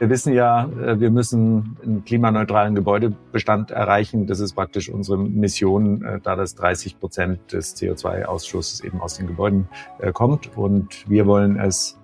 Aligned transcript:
Wir 0.00 0.08
wissen 0.08 0.32
ja, 0.32 0.64
äh, 0.64 0.98
wir 0.98 1.10
müssen 1.10 1.76
einen 1.84 2.04
klimaneutralen 2.06 2.74
Gebäudebestand 2.74 3.70
erreichen. 3.70 4.26
Das 4.26 4.40
ist 4.40 4.54
praktisch 4.54 4.88
unsere 4.88 5.18
Mission, 5.18 6.02
äh, 6.02 6.20
da 6.22 6.36
das 6.36 6.54
30 6.54 6.98
Prozent 6.98 7.52
des 7.52 7.76
CO2-Ausschusses 7.76 8.82
eben 8.82 8.98
aus 9.02 9.18
den 9.18 9.26
Gebäuden 9.26 9.68
äh, 9.98 10.10
kommt. 10.10 10.56
Und 10.56 11.06
wir 11.06 11.26
wollen 11.26 11.60
es 11.60 11.98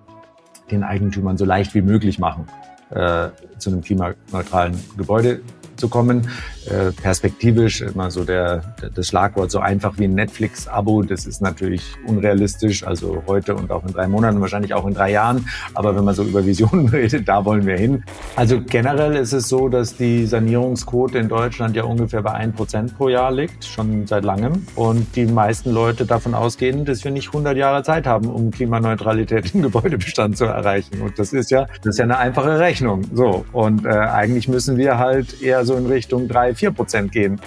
den 0.69 0.83
Eigentümern 0.83 1.37
so 1.37 1.45
leicht 1.45 1.73
wie 1.73 1.81
möglich 1.81 2.19
machen, 2.19 2.45
zu 2.89 3.69
einem 3.69 3.81
klimaneutralen 3.81 4.77
Gebäude 4.97 5.41
zu 5.77 5.87
kommen. 5.89 6.29
Äh, 6.69 6.91
perspektivisch 6.91 7.81
immer 7.81 8.11
so 8.11 8.25
der, 8.25 8.75
das 8.93 9.07
Schlagwort 9.07 9.51
so 9.51 9.59
einfach 9.59 9.97
wie 9.97 10.03
ein 10.03 10.15
Netflix-Abo, 10.15 11.03
das 11.03 11.25
ist 11.25 11.41
natürlich 11.41 11.81
unrealistisch, 12.05 12.85
also 12.85 13.23
heute 13.25 13.55
und 13.55 13.71
auch 13.71 13.85
in 13.85 13.93
drei 13.93 14.07
Monaten, 14.07 14.41
wahrscheinlich 14.41 14.73
auch 14.73 14.85
in 14.85 14.93
drei 14.93 15.11
Jahren. 15.11 15.47
Aber 15.75 15.95
wenn 15.95 16.03
man 16.03 16.13
so 16.13 16.23
über 16.23 16.45
Visionen 16.45 16.89
redet, 16.89 17.27
da 17.29 17.45
wollen 17.45 17.65
wir 17.65 17.77
hin. 17.77 18.03
Also 18.35 18.61
generell 18.61 19.15
ist 19.15 19.31
es 19.31 19.47
so, 19.47 19.69
dass 19.69 19.95
die 19.95 20.25
Sanierungsquote 20.25 21.17
in 21.17 21.29
Deutschland 21.29 21.75
ja 21.75 21.83
ungefähr 21.83 22.21
bei 22.21 22.33
ein 22.33 22.51
Prozent 22.51 22.97
pro 22.97 23.07
Jahr 23.07 23.31
liegt, 23.31 23.63
schon 23.63 24.05
seit 24.05 24.25
langem. 24.25 24.65
Und 24.75 25.15
die 25.15 25.25
meisten 25.25 25.71
Leute 25.71 26.05
davon 26.05 26.33
ausgehen, 26.33 26.83
dass 26.83 27.03
wir 27.03 27.11
nicht 27.11 27.27
100 27.27 27.55
Jahre 27.55 27.83
Zeit 27.83 28.05
haben, 28.05 28.27
um 28.27 28.51
Klimaneutralität 28.51 29.53
im 29.55 29.61
Gebäudebestand 29.61 30.37
zu 30.37 30.45
erreichen. 30.45 31.01
Und 31.01 31.17
das 31.17 31.31
ist 31.31 31.49
ja, 31.49 31.67
das 31.83 31.95
ist 31.95 31.99
ja 31.99 32.03
eine 32.03 32.17
einfache 32.17 32.59
Rechnung. 32.59 33.03
So. 33.13 33.45
Und 33.53 33.85
äh, 33.85 33.89
eigentlich 33.89 34.47
müssen 34.49 34.75
wir 34.75 34.97
halt 34.97 35.41
eher 35.41 35.63
so 35.67 35.75
in 35.75 35.85
Richtung 35.85 36.27
drei, 36.27 36.55
vier 36.55 36.71
Prozent 36.71 37.11
gehen. 37.11 37.39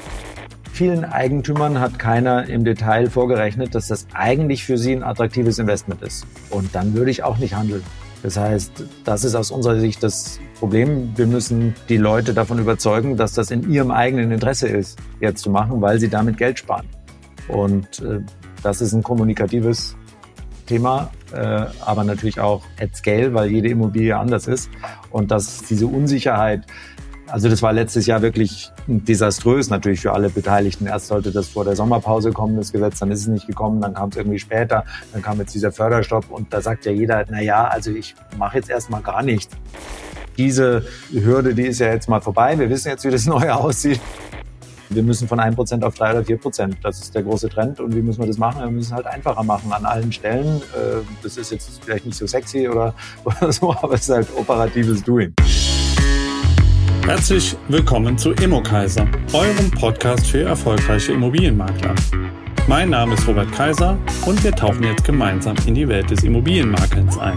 Vielen 0.73 1.05
Eigentümern 1.05 1.81
hat 1.81 1.99
keiner 1.99 2.49
im 2.49 2.65
Detail 2.65 3.11
vorgerechnet, 3.11 3.75
dass 3.75 3.89
das 3.89 4.07
eigentlich 4.15 4.65
für 4.65 4.79
sie 4.79 4.93
ein 4.93 5.03
attraktives 5.03 5.59
Investment 5.59 6.01
ist. 6.03 6.27
Und 6.49 6.75
dann 6.75 6.95
würde 6.95 7.11
ich 7.11 7.25
auch 7.25 7.39
nicht 7.39 7.55
handeln. 7.55 7.83
Das 8.23 8.37
heißt, 8.37 8.85
das 9.05 9.25
ist 9.25 9.35
aus 9.35 9.51
unserer 9.51 9.81
Sicht 9.81 10.03
das 10.03 10.39
Problem. 10.59 11.13
Wir 11.17 11.27
müssen 11.27 11.75
die 11.89 11.97
Leute 11.97 12.35
davon 12.35 12.59
überzeugen, 12.59 13.17
dass 13.17 13.33
das 13.33 13.51
in 13.51 13.71
ihrem 13.71 13.91
eigenen 13.91 14.31
Interesse 14.31 14.69
ist, 14.69 14.99
jetzt 15.21 15.43
zu 15.43 15.51
machen, 15.51 15.81
weil 15.81 15.99
sie 15.99 16.09
damit 16.09 16.37
Geld 16.37 16.59
sparen. 16.59 16.87
Und 17.49 18.01
äh, 18.01 18.21
das 18.63 18.81
ist 18.81 18.93
ein 18.93 19.03
kommunikatives 19.03 19.97
Thema, 20.67 21.11
äh, 21.33 21.67
aber 21.81 22.05
natürlich 22.05 22.41
auch 22.41 22.63
at 22.81 22.95
scale, 22.95 23.35
weil 23.35 23.51
jede 23.51 23.69
Immobilie 23.69 24.17
anders 24.17 24.47
ist. 24.47 24.71
Und 25.11 25.31
dass 25.31 25.63
diese 25.63 25.87
Unsicherheit 25.87 26.67
also 27.31 27.49
das 27.49 27.63
war 27.63 27.73
letztes 27.73 28.07
Jahr 28.07 28.23
wirklich 28.23 28.73
desaströs 28.87 29.71
natürlich 29.71 30.01
für 30.01 30.13
alle 30.13 30.31
Beteiligten. 30.31 30.87
Erst 30.87 31.07
sollte 31.07 31.31
das 31.31 31.49
vor 31.49 31.65
der 31.65 31.77
Sommerpause 31.77 32.33
kommen, 32.33 32.57
das 32.57 32.73
Gesetz, 32.73 32.99
dann 32.99 33.11
ist 33.11 33.21
es 33.21 33.27
nicht 33.29 33.47
gekommen, 33.47 33.81
dann 33.81 33.95
kam 33.95 34.09
es 34.09 34.17
irgendwie 34.17 34.39
später, 34.39 34.85
dann 35.13 35.23
kam 35.23 35.39
jetzt 35.39 35.55
dieser 35.55 35.73
Förderstopp 35.73 36.31
und 36.31 36.53
da 36.53 36.61
sagt 36.61 36.87
ja 36.87 36.93
jeder, 36.93 37.25
na 37.31 37.41
ja, 37.41 37.69
also 37.69 37.93
ich 37.93 38.15
mache 38.37 38.57
jetzt 38.57 38.71
erstmal 38.71 39.03
gar 39.03 39.23
nichts. 39.23 39.57
Diese 40.37 40.85
Hürde, 41.13 41.55
die 41.55 41.67
ist 41.67 41.81
ja 41.81 41.93
jetzt 41.93 42.09
mal 42.09 42.21
vorbei. 42.21 42.59
Wir 42.59 42.69
wissen 42.69 42.89
jetzt, 42.89 43.05
wie 43.05 43.11
das 43.11 43.27
Neue 43.27 43.55
aussieht. 43.55 44.01
Wir 44.89 45.05
müssen 45.05 45.29
von 45.29 45.39
1% 45.39 45.85
auf 45.85 45.95
3 45.95 46.11
oder 46.11 46.21
4%. 46.21 46.75
Das 46.83 47.01
ist 47.01 47.15
der 47.15 47.23
große 47.23 47.49
Trend. 47.49 47.79
Und 47.79 47.95
wie 47.95 48.03
müssen 48.03 48.21
wir 48.21 48.27
das 48.27 48.39
machen? 48.39 48.61
Wir 48.63 48.71
müssen 48.71 48.89
es 48.89 48.93
halt 48.93 49.07
einfacher 49.07 49.45
machen 49.45 49.73
an 49.73 49.85
allen 49.85 50.11
Stellen. 50.11 50.57
Äh, 50.75 51.03
das 51.23 51.37
ist 51.37 51.53
jetzt 51.53 51.85
vielleicht 51.85 52.07
nicht 52.07 52.19
so 52.19 52.27
sexy 52.27 52.69
oder, 52.69 52.93
oder 53.25 53.53
so, 53.53 53.73
aber 53.73 53.95
es 53.95 54.03
ist 54.03 54.11
halt 54.11 54.29
operatives 54.37 55.05
Doing. 55.05 55.33
Herzlich 57.07 57.57
willkommen 57.69 58.17
zu 58.17 58.33
Immokaiser, 58.33 59.09
eurem 59.33 59.71
Podcast 59.71 60.27
für 60.27 60.43
erfolgreiche 60.43 61.13
Immobilienmakler. 61.13 61.95
Mein 62.69 62.91
Name 62.91 63.15
ist 63.15 63.27
Robert 63.27 63.51
Kaiser 63.53 63.99
und 64.27 64.43
wir 64.45 64.53
tauchen 64.53 64.83
jetzt 64.85 65.05
gemeinsam 65.05 65.57
in 65.67 65.75
die 65.75 65.89
Welt 65.89 66.11
des 66.11 66.23
Immobilienmakelns 66.23 67.19
ein. 67.19 67.37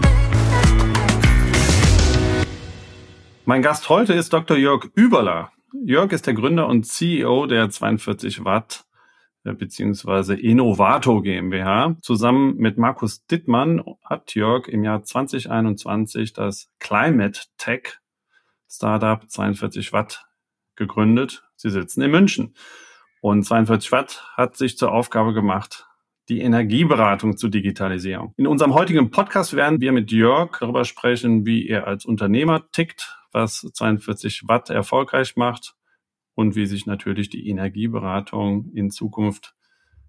Mein 3.44 3.62
Gast 3.62 3.88
heute 3.88 4.12
ist 4.12 4.32
Dr. 4.32 4.56
Jörg 4.56 4.90
Überler. 4.94 5.50
Jörg 5.84 6.12
ist 6.12 6.26
der 6.26 6.34
Gründer 6.34 6.68
und 6.68 6.86
CEO 6.86 7.46
der 7.46 7.68
42 7.68 8.44
Watt 8.44 8.84
äh, 9.44 9.52
beziehungsweise 9.52 10.34
Innovato 10.34 11.20
GmbH. 11.20 11.96
Zusammen 12.00 12.56
mit 12.56 12.78
Markus 12.78 13.26
Dittmann 13.26 13.82
hat 14.04 14.34
Jörg 14.34 14.68
im 14.68 14.84
Jahr 14.84 15.02
2021 15.02 16.32
das 16.32 16.70
Climate 16.78 17.40
Tech 17.58 17.98
Startup 18.74 19.22
42 19.28 19.92
Watt 19.92 20.26
gegründet. 20.76 21.44
Sie 21.56 21.70
sitzen 21.70 22.02
in 22.02 22.10
München. 22.10 22.54
Und 23.20 23.44
42 23.44 23.92
Watt 23.92 24.26
hat 24.36 24.56
sich 24.56 24.76
zur 24.76 24.92
Aufgabe 24.92 25.32
gemacht, 25.32 25.86
die 26.28 26.40
Energieberatung 26.40 27.36
zu 27.36 27.48
digitalisieren. 27.48 28.32
In 28.36 28.46
unserem 28.46 28.74
heutigen 28.74 29.10
Podcast 29.10 29.54
werden 29.54 29.80
wir 29.80 29.92
mit 29.92 30.10
Jörg 30.10 30.58
darüber 30.58 30.84
sprechen, 30.84 31.46
wie 31.46 31.68
er 31.68 31.86
als 31.86 32.04
Unternehmer 32.04 32.70
tickt, 32.70 33.16
was 33.32 33.60
42 33.60 34.42
Watt 34.46 34.70
erfolgreich 34.70 35.36
macht 35.36 35.74
und 36.34 36.56
wie 36.56 36.66
sich 36.66 36.86
natürlich 36.86 37.28
die 37.28 37.48
Energieberatung 37.48 38.72
in 38.74 38.90
Zukunft 38.90 39.54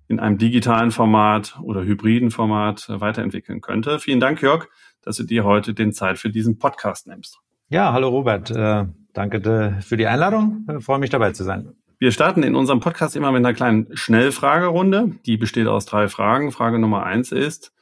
in 0.08 0.20
einem 0.20 0.38
digitalen 0.38 0.92
Format 0.92 1.60
oder 1.62 1.84
hybriden 1.84 2.32
Format 2.32 2.86
weiterentwickeln 2.90 3.62
könnte. 3.62 4.00
Vielen 4.00 4.20
Dank, 4.20 4.42
Jörg, 4.42 4.68
dass 5.02 5.18
du 5.18 5.24
dir 5.24 5.44
heute 5.44 5.74
den 5.74 5.94
Zeit 5.94 6.20
für 6.20 6.30
diesen 6.30 6.60
Podcast 6.60 7.08
nimmst. 7.08 7.40
Ja, 7.70 7.94
hallo 7.94 8.10
Robert. 8.10 8.52
Äh, 8.52 8.86
danke 9.14 9.80
für 9.82 9.98
die 9.98 10.06
Einladung. 10.06 10.68
Ich 10.78 10.86
freue 10.86 11.00
mich 11.00 11.10
dabei 11.10 11.32
zu 11.32 11.44
sein. 11.44 11.74
Wir 11.98 12.12
starten 12.12 12.44
in 12.44 12.54
unserem 12.54 12.80
Podcast 12.80 13.16
immer 13.16 13.32
mit 13.32 13.40
einer 13.40 13.56
kleinen 13.56 13.88
Schnellfragerunde. 13.98 15.16
Die 15.26 15.38
besteht 15.38 15.66
aus 15.66 15.88
drei 15.88 16.08
Fragen. 16.08 16.52
Frage 16.52 16.78
Nummer 16.78 17.04
eins 17.06 17.32
ist, 17.32 17.74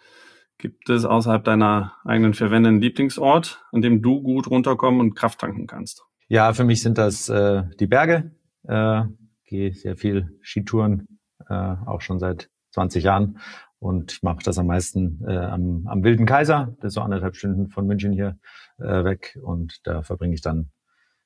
gibt 0.57 0.89
es 0.89 1.03
außerhalb 1.03 1.43
deiner 1.43 1.95
eigenen 2.05 2.33
verwendeten 2.33 2.79
Lieblingsort, 2.79 3.61
an 3.73 3.81
dem 3.81 4.01
du 4.01 4.21
gut 4.21 4.49
runterkommen 4.49 5.01
und 5.01 5.15
Kraft 5.15 5.39
tanken 5.39 5.67
kannst? 5.67 6.05
Ja, 6.29 6.53
für 6.53 6.63
mich 6.63 6.81
sind 6.81 6.97
das 6.97 7.27
äh, 7.27 7.63
die 7.77 7.87
Berge. 7.87 8.31
Äh, 8.65 9.03
gehe 9.43 9.73
sehr 9.73 9.97
viel 9.97 10.39
Skitouren, 10.41 11.19
äh, 11.49 11.53
auch 11.53 11.99
schon 11.99 12.19
seit 12.19 12.49
20 12.71 13.03
Jahren. 13.03 13.37
Und 13.79 14.13
ich 14.13 14.23
mache 14.23 14.39
das 14.45 14.57
am 14.57 14.67
meisten 14.67 15.21
äh, 15.27 15.35
am, 15.35 15.85
am 15.87 16.05
Wilden 16.05 16.25
Kaiser, 16.25 16.73
das 16.79 16.91
ist 16.91 16.93
so 16.93 17.01
anderthalb 17.01 17.35
Stunden 17.35 17.67
von 17.67 17.85
München 17.85 18.13
hier 18.13 18.37
äh, 18.83 19.03
weg. 19.03 19.37
Und 19.41 19.79
da 19.83 20.03
verbringe 20.03 20.33
ich 20.33 20.41
dann 20.41 20.71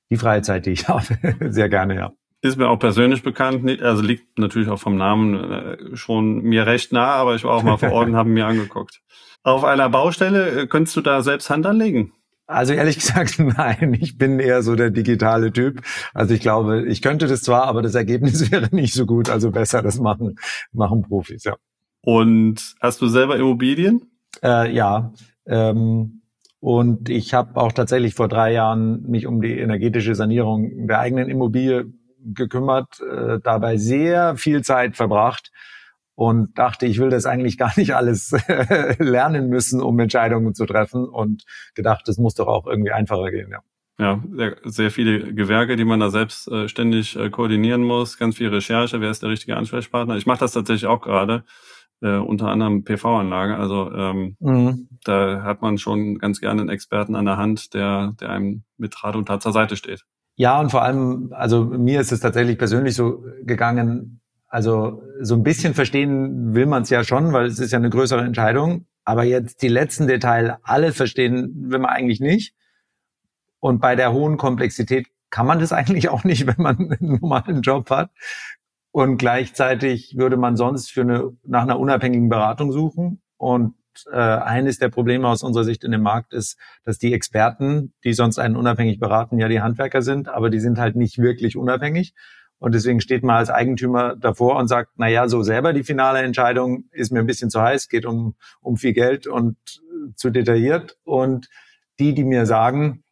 die 0.09 0.17
freie 0.17 0.41
Zeit, 0.41 0.65
die 0.65 0.71
ich 0.71 0.87
habe, 0.87 1.05
sehr 1.49 1.69
gerne, 1.69 1.95
ja. 1.95 2.13
Ist 2.41 2.57
mir 2.57 2.69
auch 2.69 2.77
persönlich 2.77 3.23
bekannt, 3.23 3.81
also 3.81 4.03
liegt 4.03 4.37
natürlich 4.37 4.69
auch 4.69 4.77
vom 4.79 4.95
Namen 4.95 5.51
äh, 5.51 5.95
schon 5.95 6.43
mir 6.43 6.67
recht 6.67 6.93
nah, 6.93 7.13
aber 7.13 7.33
ich 7.33 7.43
war 7.43 7.55
auch 7.55 7.63
mal 7.63 7.77
vor 7.77 7.91
Ort 7.91 8.07
und 8.07 8.15
habe 8.15 8.29
mir 8.29 8.45
angeguckt. 8.45 9.01
Auf 9.41 9.63
einer 9.63 9.89
Baustelle, 9.89 10.61
äh, 10.61 10.67
könntest 10.67 10.95
du 10.95 11.01
da 11.01 11.23
selbst 11.23 11.49
Hand 11.49 11.65
anlegen? 11.65 12.13
Also 12.47 12.73
ehrlich 12.73 12.95
gesagt, 12.99 13.39
nein. 13.39 13.97
Ich 13.99 14.17
bin 14.17 14.39
eher 14.39 14.63
so 14.63 14.75
der 14.75 14.89
digitale 14.89 15.51
Typ. 15.51 15.81
Also 16.13 16.33
ich 16.33 16.41
glaube, 16.41 16.85
ich 16.85 17.01
könnte 17.01 17.27
das 17.27 17.41
zwar, 17.41 17.63
aber 17.63 17.81
das 17.81 17.95
Ergebnis 17.95 18.51
wäre 18.51 18.73
nicht 18.73 18.93
so 18.93 19.05
gut. 19.05 19.29
Also 19.29 19.51
besser 19.51 19.81
das 19.81 19.99
machen, 19.99 20.37
machen 20.71 21.01
Profis, 21.01 21.43
ja. 21.43 21.55
Und 22.01 22.75
hast 22.79 23.01
du 23.01 23.07
selber 23.07 23.35
Immobilien? 23.35 24.11
Äh, 24.43 24.73
ja. 24.73 25.11
Ähm, 25.45 26.21
und 26.59 27.09
ich 27.09 27.33
habe 27.33 27.59
auch 27.59 27.71
tatsächlich 27.71 28.15
vor 28.15 28.27
drei 28.27 28.53
Jahren 28.53 29.03
mich 29.03 29.27
um 29.27 29.41
die 29.41 29.57
energetische 29.59 30.15
Sanierung 30.15 30.87
der 30.87 30.99
eigenen 30.99 31.29
Immobilie 31.29 31.85
gekümmert, 32.33 32.99
äh, 32.99 33.39
dabei 33.43 33.77
sehr 33.77 34.35
viel 34.37 34.63
Zeit 34.63 34.95
verbracht 34.95 35.51
und 36.15 36.57
dachte, 36.57 36.87
ich 36.87 36.99
will 36.99 37.09
das 37.09 37.25
eigentlich 37.25 37.57
gar 37.57 37.71
nicht 37.77 37.95
alles 37.95 38.31
lernen 38.97 39.49
müssen, 39.49 39.81
um 39.81 39.99
Entscheidungen 39.99 40.55
zu 40.55 40.65
treffen 40.65 41.05
und 41.05 41.43
gedacht, 41.75 42.07
es 42.09 42.17
muss 42.17 42.33
doch 42.33 42.47
auch 42.47 42.65
irgendwie 42.65 42.91
einfacher 42.91 43.29
gehen, 43.31 43.51
ja. 43.51 43.59
Ja, 43.99 44.23
sehr, 44.31 44.57
sehr 44.63 44.91
viele 44.91 45.33
Gewerke, 45.33 45.75
die 45.75 45.85
man 45.85 45.99
da 45.99 46.11
selbst 46.11 46.47
äh, 46.49 46.67
ständig 46.67 47.15
äh, 47.15 47.31
koordinieren 47.31 47.81
muss, 47.81 48.19
ganz 48.19 48.37
viel 48.37 48.49
Recherche, 48.49 49.01
wer 49.01 49.09
ist 49.09 49.23
der 49.23 49.31
richtige 49.31 49.57
Ansprechpartner. 49.57 50.17
Ich 50.17 50.27
mache 50.27 50.39
das 50.39 50.51
tatsächlich 50.51 50.85
auch 50.85 51.01
gerade 51.01 51.43
äh, 52.01 52.17
unter 52.17 52.47
anderem 52.47 52.83
PV-Anlage. 52.83 53.57
Also 53.57 53.91
ähm, 53.91 54.35
mhm. 54.39 54.87
da 55.03 55.43
hat 55.43 55.61
man 55.61 55.77
schon 55.77 56.17
ganz 56.17 56.39
gerne 56.39 56.61
einen 56.61 56.69
Experten 56.69 57.15
an 57.15 57.25
der 57.25 57.37
Hand, 57.37 57.73
der, 57.73 58.13
der 58.19 58.29
einem 58.29 58.63
mit 58.77 59.03
Rat 59.03 59.15
und 59.15 59.27
Tat 59.27 59.41
zur 59.41 59.53
Seite 59.53 59.75
steht. 59.75 60.03
Ja, 60.35 60.59
und 60.59 60.69
vor 60.69 60.83
allem, 60.83 61.33
also 61.35 61.65
mir 61.65 61.99
ist 61.99 62.11
es 62.11 62.19
tatsächlich 62.19 62.59
persönlich 62.59 62.93
so 62.95 63.23
gegangen, 63.43 64.21
also 64.47 65.01
so 65.19 65.35
ein 65.35 65.43
bisschen 65.43 65.73
verstehen 65.73 66.53
will 66.53 66.67
man 66.67 66.83
es 66.83 66.89
ja 66.89 67.03
schon, 67.03 67.33
weil 67.33 67.47
es 67.47 67.59
ist 67.59 67.71
ja 67.71 67.79
eine 67.79 67.89
größere 67.89 68.21
Entscheidung. 68.21 68.85
Aber 69.03 69.23
jetzt 69.23 69.61
die 69.61 69.67
letzten 69.67 70.07
Details 70.07 70.53
alle 70.63 70.93
verstehen 70.93 71.51
will 71.69 71.79
man 71.79 71.89
eigentlich 71.89 72.19
nicht. 72.19 72.53
Und 73.59 73.79
bei 73.79 73.95
der 73.95 74.13
hohen 74.13 74.37
Komplexität 74.37 75.07
kann 75.29 75.47
man 75.47 75.59
das 75.59 75.71
eigentlich 75.73 76.09
auch 76.09 76.23
nicht, 76.23 76.45
wenn 76.45 76.61
man 76.61 76.77
einen 76.77 77.19
normalen 77.19 77.61
Job 77.61 77.89
hat. 77.89 78.11
Und 78.97 79.17
gleichzeitig 79.17 80.15
würde 80.17 80.37
man 80.37 80.55
sonst 80.55 80.91
für 80.91 81.01
eine, 81.01 81.29
nach 81.43 81.61
einer 81.61 81.79
unabhängigen 81.79 82.29
Beratung 82.29 82.71
suchen. 82.71 83.21
Und 83.37 83.75
äh, 84.11 84.17
eines 84.17 84.79
der 84.79 84.89
Probleme 84.89 85.27
aus 85.27 85.43
unserer 85.43 85.65
Sicht 85.65 85.83
in 85.83 85.91
dem 85.91 86.01
Markt 86.01 86.33
ist, 86.33 86.57
dass 86.83 86.97
die 86.97 87.13
Experten, 87.13 87.93
die 88.03 88.13
sonst 88.13 88.39
einen 88.39 88.55
unabhängig 88.55 88.99
beraten, 88.99 89.37
ja 89.37 89.49
die 89.49 89.61
Handwerker 89.61 90.01
sind, 90.01 90.29
aber 90.29 90.49
die 90.49 90.59
sind 90.59 90.79
halt 90.79 90.95
nicht 90.95 91.19
wirklich 91.19 91.57
unabhängig. 91.57 92.15
Und 92.57 92.73
deswegen 92.73 92.99
steht 92.99 93.21
man 93.21 93.35
als 93.35 93.51
Eigentümer 93.51 94.15
davor 94.15 94.55
und 94.55 94.67
sagt, 94.67 94.93
na 94.95 95.07
ja, 95.07 95.27
so 95.27 95.43
selber 95.43 95.73
die 95.73 95.83
finale 95.83 96.23
Entscheidung 96.23 96.85
ist 96.89 97.11
mir 97.11 97.19
ein 97.19 97.27
bisschen 97.27 97.51
zu 97.51 97.61
heiß, 97.61 97.89
geht 97.89 98.07
um, 98.07 98.33
um 98.61 98.77
viel 98.77 98.93
Geld 98.93 99.27
und 99.27 99.57
zu 100.15 100.31
detailliert. 100.31 100.97
Und 101.03 101.49
die, 101.99 102.15
die 102.15 102.23
mir 102.23 102.47
sagen, 102.47 103.03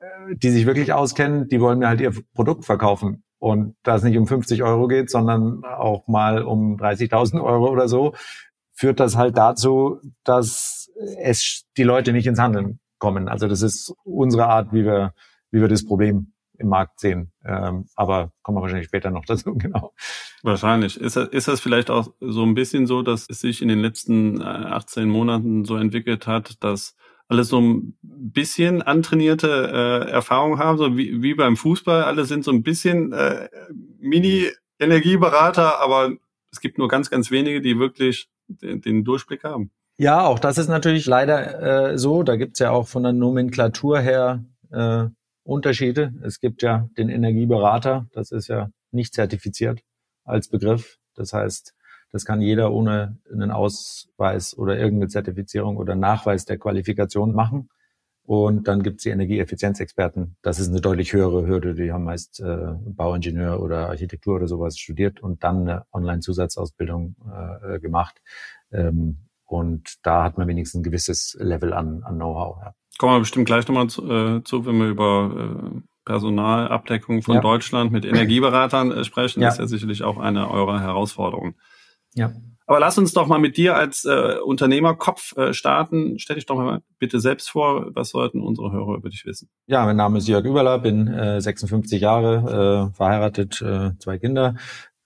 äh, 0.00 0.36
die 0.36 0.50
sich 0.50 0.66
wirklich 0.66 0.92
auskennen, 0.92 1.48
die 1.48 1.62
wollen 1.62 1.78
mir 1.78 1.88
halt 1.88 2.02
ihr 2.02 2.12
Produkt 2.34 2.66
verkaufen. 2.66 3.24
Und 3.44 3.76
da 3.82 3.96
es 3.96 4.02
nicht 4.02 4.16
um 4.16 4.26
50 4.26 4.62
Euro 4.62 4.88
geht, 4.88 5.10
sondern 5.10 5.66
auch 5.66 6.08
mal 6.08 6.44
um 6.44 6.78
30.000 6.78 7.44
Euro 7.44 7.68
oder 7.68 7.88
so, 7.88 8.14
führt 8.72 9.00
das 9.00 9.18
halt 9.18 9.36
dazu, 9.36 10.00
dass 10.24 10.90
es 11.18 11.66
die 11.76 11.82
Leute 11.82 12.14
nicht 12.14 12.26
ins 12.26 12.38
Handeln 12.38 12.80
kommen. 12.98 13.28
Also 13.28 13.46
das 13.46 13.60
ist 13.60 13.92
unsere 14.02 14.46
Art, 14.46 14.72
wie 14.72 14.86
wir, 14.86 15.12
wie 15.50 15.60
wir 15.60 15.68
das 15.68 15.84
Problem 15.84 16.32
im 16.56 16.68
Markt 16.68 17.00
sehen. 17.00 17.32
Ähm, 17.44 17.84
aber 17.96 18.32
kommen 18.40 18.56
wir 18.56 18.62
wahrscheinlich 18.62 18.86
später 18.86 19.10
noch 19.10 19.24
dazu, 19.26 19.54
genau. 19.56 19.92
Wahrscheinlich. 20.42 20.98
Ist 20.98 21.16
das, 21.16 21.28
ist 21.28 21.46
das 21.46 21.60
vielleicht 21.60 21.90
auch 21.90 22.14
so 22.20 22.44
ein 22.44 22.54
bisschen 22.54 22.86
so, 22.86 23.02
dass 23.02 23.28
es 23.28 23.40
sich 23.40 23.60
in 23.60 23.68
den 23.68 23.80
letzten 23.80 24.40
18 24.40 25.02
äh, 25.02 25.06
Monaten 25.06 25.66
so 25.66 25.76
entwickelt 25.76 26.26
hat, 26.26 26.64
dass 26.64 26.96
alle 27.34 27.42
so 27.42 27.60
ein 27.60 27.96
bisschen 28.00 28.80
antrainierte 28.80 29.48
äh, 29.48 30.10
Erfahrung 30.10 30.58
haben, 30.60 30.78
so 30.78 30.96
wie, 30.96 31.20
wie 31.20 31.34
beim 31.34 31.56
Fußball. 31.56 32.04
Alle 32.04 32.26
sind 32.26 32.44
so 32.44 32.52
ein 32.52 32.62
bisschen 32.62 33.12
äh, 33.12 33.48
Mini-Energieberater, 33.98 35.80
aber 35.80 36.12
es 36.52 36.60
gibt 36.60 36.78
nur 36.78 36.86
ganz, 36.86 37.10
ganz 37.10 37.32
wenige, 37.32 37.60
die 37.60 37.80
wirklich 37.80 38.28
den, 38.46 38.80
den 38.80 39.02
Durchblick 39.02 39.42
haben. 39.42 39.72
Ja, 39.96 40.24
auch 40.24 40.38
das 40.38 40.58
ist 40.58 40.68
natürlich 40.68 41.06
leider 41.06 41.90
äh, 41.90 41.98
so. 41.98 42.22
Da 42.22 42.36
gibt's 42.36 42.60
ja 42.60 42.70
auch 42.70 42.86
von 42.86 43.02
der 43.02 43.12
Nomenklatur 43.12 43.98
her 43.98 44.44
äh, 44.70 45.06
Unterschiede. 45.42 46.14
Es 46.22 46.38
gibt 46.38 46.62
ja 46.62 46.88
den 46.96 47.08
Energieberater, 47.08 48.06
das 48.12 48.30
ist 48.30 48.46
ja 48.46 48.70
nicht 48.92 49.12
zertifiziert 49.12 49.80
als 50.24 50.48
Begriff. 50.48 50.98
Das 51.16 51.32
heißt, 51.32 51.74
das 52.14 52.24
kann 52.24 52.40
jeder 52.40 52.72
ohne 52.72 53.18
einen 53.32 53.50
Ausweis 53.50 54.56
oder 54.56 54.78
irgendeine 54.78 55.08
Zertifizierung 55.08 55.76
oder 55.76 55.96
Nachweis 55.96 56.44
der 56.44 56.58
Qualifikation 56.58 57.34
machen. 57.34 57.70
Und 58.22 58.68
dann 58.68 58.84
gibt 58.84 58.98
es 58.98 59.02
die 59.02 59.08
Energieeffizienzexperten. 59.08 60.36
Das 60.40 60.60
ist 60.60 60.68
eine 60.68 60.80
deutlich 60.80 61.12
höhere 61.12 61.44
Hürde. 61.44 61.74
Die 61.74 61.90
haben 61.90 62.04
meist 62.04 62.38
äh, 62.38 62.68
Bauingenieur 62.86 63.60
oder 63.60 63.88
Architektur 63.88 64.36
oder 64.36 64.46
sowas 64.46 64.78
studiert 64.78 65.24
und 65.24 65.42
dann 65.42 65.62
eine 65.62 65.86
Online-Zusatzausbildung 65.92 67.16
äh, 67.64 67.80
gemacht. 67.80 68.22
Ähm, 68.70 69.16
und 69.44 69.96
da 70.04 70.22
hat 70.22 70.38
man 70.38 70.46
wenigstens 70.46 70.82
ein 70.82 70.84
gewisses 70.84 71.36
Level 71.40 71.72
an, 71.72 72.04
an 72.04 72.14
Know-how. 72.14 72.58
Ja. 72.62 72.74
Kommen 72.96 73.14
wir 73.14 73.18
bestimmt 73.18 73.46
gleich 73.46 73.66
nochmal 73.66 73.88
zu, 73.88 74.08
äh, 74.08 74.44
zu, 74.44 74.64
wenn 74.66 74.78
wir 74.78 74.86
über 74.86 75.72
äh, 75.74 75.80
Personalabdeckung 76.04 77.22
von 77.22 77.34
ja. 77.34 77.40
Deutschland 77.40 77.90
mit 77.90 78.04
Energieberatern 78.04 78.92
äh, 78.92 79.02
sprechen. 79.02 79.40
Ja. 79.40 79.48
Das 79.48 79.54
ist 79.54 79.62
ja 79.62 79.66
sicherlich 79.66 80.04
auch 80.04 80.18
eine 80.18 80.48
eurer 80.48 80.80
Herausforderungen. 80.80 81.56
Ja. 82.14 82.32
Aber 82.66 82.80
lass 82.80 82.96
uns 82.96 83.12
doch 83.12 83.26
mal 83.26 83.38
mit 83.38 83.56
dir 83.56 83.76
als 83.76 84.04
äh, 84.06 84.38
Unternehmerkopf 84.42 85.36
äh, 85.36 85.52
starten. 85.52 86.18
Stell 86.18 86.36
dich 86.36 86.46
doch 86.46 86.56
mal 86.56 86.80
bitte 86.98 87.20
selbst 87.20 87.50
vor. 87.50 87.90
Was 87.94 88.10
sollten 88.10 88.40
unsere 88.40 88.72
Hörer 88.72 88.96
über 88.96 89.10
dich 89.10 89.26
wissen? 89.26 89.50
Ja, 89.66 89.84
mein 89.84 89.96
Name 89.96 90.18
ist 90.18 90.28
Jörg 90.28 90.44
Überler, 90.46 90.78
bin 90.78 91.06
äh, 91.08 91.40
56 91.40 92.00
Jahre, 92.00 92.90
äh, 92.90 92.96
verheiratet, 92.96 93.60
äh, 93.60 93.90
zwei 93.98 94.18
Kinder. 94.18 94.54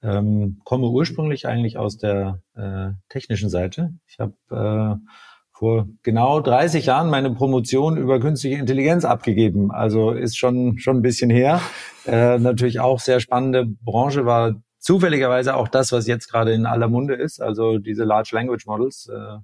Ähm, 0.02 0.60
komme 0.62 0.86
ursprünglich 0.86 1.48
eigentlich 1.48 1.76
aus 1.76 1.96
der 1.96 2.40
äh, 2.54 2.90
technischen 3.08 3.50
Seite. 3.50 3.94
Ich 4.06 4.20
habe 4.20 4.34
äh, 4.50 5.08
vor 5.50 5.88
genau 6.04 6.38
30 6.38 6.86
Jahren 6.86 7.10
meine 7.10 7.32
Promotion 7.32 7.96
über 7.96 8.20
künstliche 8.20 8.58
Intelligenz 8.60 9.04
abgegeben. 9.04 9.72
Also 9.72 10.12
ist 10.12 10.38
schon 10.38 10.78
schon 10.78 10.98
ein 10.98 11.02
bisschen 11.02 11.30
her. 11.30 11.60
Äh, 12.06 12.38
natürlich 12.38 12.78
auch 12.78 13.00
sehr 13.00 13.18
spannende 13.18 13.66
Branche 13.66 14.24
war 14.24 14.54
zufälligerweise 14.78 15.56
auch 15.56 15.68
das, 15.68 15.92
was 15.92 16.06
jetzt 16.06 16.28
gerade 16.28 16.52
in 16.52 16.66
aller 16.66 16.88
Munde 16.88 17.14
ist, 17.14 17.40
also 17.40 17.78
diese 17.78 18.04
Large 18.04 18.30
Language 18.32 18.66
Models, 18.66 19.08
äh, 19.08 19.38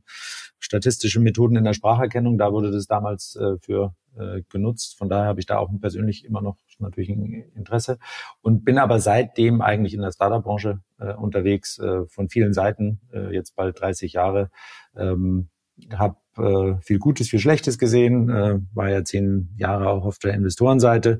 statistische 0.58 1.20
Methoden 1.20 1.56
in 1.56 1.64
der 1.64 1.74
Spracherkennung, 1.74 2.38
da 2.38 2.52
wurde 2.52 2.70
das 2.70 2.86
damals 2.86 3.36
äh, 3.36 3.58
für 3.60 3.94
äh, 4.16 4.42
genutzt. 4.48 4.96
Von 4.96 5.08
daher 5.08 5.26
habe 5.26 5.40
ich 5.40 5.46
da 5.46 5.58
auch 5.58 5.70
persönlich 5.80 6.24
immer 6.24 6.40
noch 6.40 6.56
natürlich 6.78 7.10
ein 7.10 7.44
Interesse 7.54 7.98
und 8.40 8.64
bin 8.64 8.78
aber 8.78 8.98
seitdem 9.00 9.60
eigentlich 9.60 9.94
in 9.94 10.00
der 10.00 10.12
Startup-Branche 10.12 10.80
äh, 10.98 11.14
unterwegs, 11.14 11.78
äh, 11.78 12.06
von 12.06 12.28
vielen 12.28 12.52
Seiten, 12.52 13.00
äh, 13.12 13.32
jetzt 13.34 13.54
bald 13.56 13.80
30 13.80 14.12
Jahre. 14.12 14.50
Ähm, 14.96 15.48
habe 15.92 16.16
äh, 16.36 16.80
viel 16.82 16.98
Gutes, 16.98 17.28
viel 17.28 17.38
Schlechtes 17.40 17.78
gesehen, 17.78 18.28
äh, 18.30 18.58
war 18.72 18.90
ja 18.90 19.04
zehn 19.04 19.54
Jahre 19.56 19.88
auch 19.88 20.04
auf 20.04 20.18
der 20.18 20.34
Investorenseite, 20.34 21.18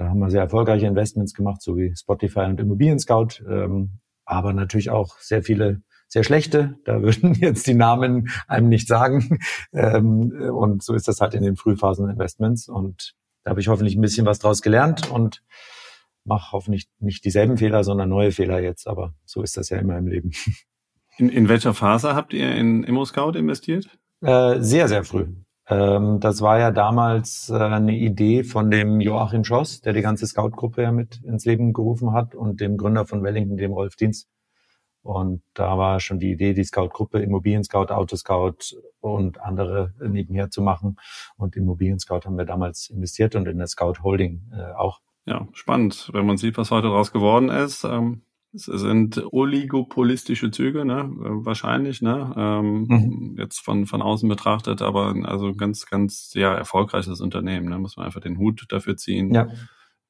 da 0.00 0.08
haben 0.08 0.18
wir 0.18 0.30
sehr 0.30 0.40
erfolgreiche 0.40 0.86
Investments 0.86 1.34
gemacht, 1.34 1.60
so 1.60 1.76
wie 1.76 1.94
Spotify 1.94 2.46
und 2.46 2.58
Immobilien 2.58 2.98
Scout, 2.98 3.44
ähm, 3.46 3.98
aber 4.24 4.54
natürlich 4.54 4.88
auch 4.88 5.18
sehr 5.18 5.42
viele 5.42 5.82
sehr 6.08 6.24
schlechte. 6.24 6.78
Da 6.86 7.02
würden 7.02 7.34
jetzt 7.38 7.66
die 7.66 7.74
Namen 7.74 8.30
einem 8.48 8.70
nicht 8.70 8.88
sagen. 8.88 9.40
Ähm, 9.74 10.32
und 10.54 10.82
so 10.82 10.94
ist 10.94 11.06
das 11.06 11.20
halt 11.20 11.34
in 11.34 11.42
den 11.42 11.54
Frühphasen 11.54 12.08
Investments. 12.08 12.66
Und 12.66 13.12
da 13.44 13.50
habe 13.50 13.60
ich 13.60 13.68
hoffentlich 13.68 13.94
ein 13.94 14.00
bisschen 14.00 14.24
was 14.24 14.38
draus 14.38 14.62
gelernt 14.62 15.10
und 15.10 15.42
mache 16.24 16.52
hoffentlich 16.52 16.88
nicht 16.98 17.22
dieselben 17.26 17.58
Fehler, 17.58 17.84
sondern 17.84 18.08
neue 18.08 18.32
Fehler 18.32 18.58
jetzt. 18.58 18.88
Aber 18.88 19.12
so 19.26 19.42
ist 19.42 19.58
das 19.58 19.68
ja 19.68 19.76
immer 19.76 19.98
im 19.98 20.06
Leben. 20.06 20.30
In, 21.18 21.28
in 21.28 21.50
welcher 21.50 21.74
Phase 21.74 22.14
habt 22.14 22.32
ihr 22.32 22.50
in 22.54 22.82
ImmoScout 22.82 23.32
investiert? 23.32 23.86
Äh, 24.22 24.60
sehr, 24.60 24.88
sehr 24.88 25.04
früh. 25.04 25.26
Ähm, 25.70 26.18
das 26.18 26.42
war 26.42 26.58
ja 26.58 26.72
damals 26.72 27.48
äh, 27.48 27.54
eine 27.54 27.96
Idee 27.96 28.42
von 28.42 28.70
dem 28.70 29.00
Joachim 29.00 29.44
Schoss, 29.44 29.80
der 29.80 29.92
die 29.92 30.02
ganze 30.02 30.26
Scout-Gruppe 30.26 30.82
ja 30.82 30.90
mit 30.90 31.22
ins 31.22 31.44
Leben 31.44 31.72
gerufen 31.72 32.12
hat 32.12 32.34
und 32.34 32.60
dem 32.60 32.76
Gründer 32.76 33.06
von 33.06 33.22
Wellington, 33.22 33.56
dem 33.56 33.72
Rolf 33.72 33.94
Dienst. 33.94 34.28
Und 35.02 35.42
da 35.54 35.78
war 35.78 36.00
schon 36.00 36.18
die 36.18 36.32
Idee, 36.32 36.52
die 36.54 36.64
Scout-Gruppe, 36.64 37.20
Immobilien-Scout, 37.20 37.86
Autoscout 37.86 38.76
und 39.00 39.40
andere 39.40 39.94
nebenher 40.00 40.50
zu 40.50 40.60
machen. 40.60 40.96
Und 41.36 41.56
Immobilien-Scout 41.56 42.26
haben 42.26 42.36
wir 42.36 42.44
damals 42.44 42.90
investiert 42.90 43.34
und 43.36 43.46
in 43.46 43.58
der 43.58 43.68
Scout 43.68 44.02
Holding 44.02 44.50
äh, 44.52 44.72
auch. 44.72 45.00
Ja, 45.24 45.46
spannend, 45.52 46.10
wenn 46.12 46.26
man 46.26 46.36
sieht, 46.36 46.58
was 46.58 46.70
heute 46.70 46.88
daraus 46.88 47.12
geworden 47.12 47.48
ist. 47.48 47.84
Ähm 47.84 48.22
es 48.52 48.64
sind 48.64 49.22
oligopolistische 49.32 50.50
Züge, 50.50 50.84
ne? 50.84 51.08
Wahrscheinlich, 51.12 52.02
ne? 52.02 52.34
Ähm, 52.36 52.86
mhm. 52.88 53.36
Jetzt 53.38 53.60
von, 53.60 53.86
von 53.86 54.02
außen 54.02 54.28
betrachtet, 54.28 54.82
aber 54.82 55.14
also 55.24 55.54
ganz, 55.54 55.86
ganz 55.86 56.32
ja, 56.34 56.54
erfolgreiches 56.54 57.20
Unternehmen, 57.20 57.68
ne? 57.68 57.78
Muss 57.78 57.96
man 57.96 58.06
einfach 58.06 58.20
den 58.20 58.38
Hut 58.38 58.66
dafür 58.68 58.96
ziehen. 58.96 59.32
Ja. 59.32 59.48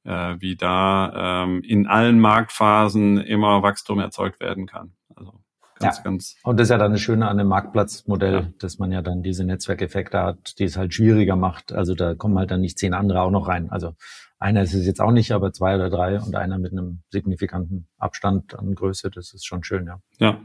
Äh, 0.05 0.41
wie 0.41 0.57
da 0.57 1.45
ähm, 1.45 1.61
in 1.63 1.87
allen 1.87 2.19
Marktphasen 2.21 3.19
immer 3.19 3.63
Wachstum 3.63 3.99
erzeugt 3.99 4.41
werden 4.41 4.67
kann. 4.67 4.95
Also 5.15 5.33
ganz, 5.79 5.99
ja. 5.99 6.03
ganz. 6.03 6.37
Und 6.43 6.59
das 6.59 6.67
ist 6.67 6.71
ja 6.71 6.79
dann 6.79 6.93
das 6.93 7.03
Schöne 7.03 7.29
an 7.29 7.37
dem 7.37 7.49
Marktplatzmodell, 7.49 8.35
ja. 8.35 8.49
dass 8.59 8.79
man 8.79 8.93
ja 8.93 9.03
dann 9.03 9.23
diese 9.23 9.45
Netzwerkeffekte 9.45 10.19
hat, 10.19 10.59
die 10.59 10.65
es 10.65 10.79
halt 10.79 10.95
schwieriger 10.95 11.37
macht. 11.37 11.73
Also 11.73 11.95
da 11.95 12.15
kommen 12.15 12.39
halt 12.39 12.51
dann 12.51 12.63
nicht 12.63 12.79
zehn 12.79 12.95
andere 12.95 13.21
auch 13.21 13.31
noch 13.31 13.49
rein. 13.49 13.71
Also 13.71 13.95
einer 14.41 14.63
ist 14.63 14.75
es 14.75 14.87
jetzt 14.87 15.01
auch 15.01 15.13
nicht, 15.13 15.32
aber 15.32 15.53
zwei 15.53 15.77
oder 15.77 15.91
drei 15.91 16.19
und 16.19 16.35
einer 16.35 16.59
mit 16.59 16.73
einem 16.73 17.03
signifikanten 17.11 17.87
Abstand 17.99 18.59
an 18.59 18.75
Größe, 18.75 19.11
das 19.11 19.35
ist 19.35 19.47
schon 19.47 19.63
schön, 19.63 19.87
ja. 19.87 20.01
Ja. 20.19 20.41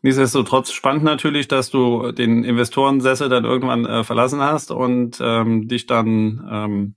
Nichtsdestotrotz 0.00 0.70
spannend 0.70 1.02
natürlich, 1.02 1.48
dass 1.48 1.70
du 1.70 2.12
den 2.12 2.44
Investorensessel 2.44 3.28
dann 3.28 3.44
irgendwann 3.44 3.84
äh, 3.86 4.04
verlassen 4.04 4.40
hast 4.40 4.70
und 4.70 5.18
ähm, 5.20 5.66
dich 5.66 5.86
dann 5.86 6.46
ähm, 6.50 6.94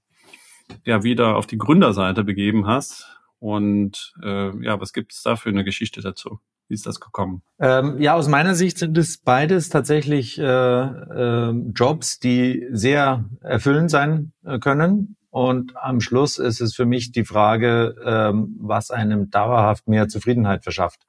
ja 0.84 1.04
wieder 1.04 1.36
auf 1.38 1.48
die 1.48 1.58
Gründerseite 1.58 2.24
begeben 2.24 2.68
hast. 2.68 3.18
Und 3.40 4.14
äh, 4.22 4.64
ja, 4.64 4.80
was 4.80 4.94
gibt 4.94 5.14
es 5.14 5.24
da 5.24 5.36
für 5.36 5.50
eine 5.50 5.64
Geschichte 5.64 6.02
dazu? 6.02 6.40
Wie 6.68 6.74
ist 6.74 6.86
das 6.86 7.00
gekommen? 7.00 7.44
Ähm, 7.60 8.00
ja, 8.02 8.14
aus 8.14 8.28
meiner 8.28 8.56
Sicht 8.56 8.78
sind 8.78 8.98
es 8.98 9.18
beides 9.20 9.70
tatsächlich 9.70 10.38
äh, 10.38 10.44
äh, 10.44 11.52
Jobs, 11.74 12.20
die 12.20 12.68
sehr 12.72 13.26
erfüllend 13.42 13.90
sein 13.90 14.34
äh, 14.44 14.60
können. 14.60 15.16
Und 15.38 15.78
am 15.78 16.02
Schluss 16.02 16.40
ist 16.40 16.62
es 16.62 16.74
für 16.74 16.88
mich 16.88 17.12
die 17.12 17.24
Frage, 17.24 17.94
ähm, 18.04 18.56
was 18.60 18.90
einem 18.90 19.30
dauerhaft 19.30 19.88
mehr 19.88 20.08
Zufriedenheit 20.08 20.64
verschafft. 20.64 21.06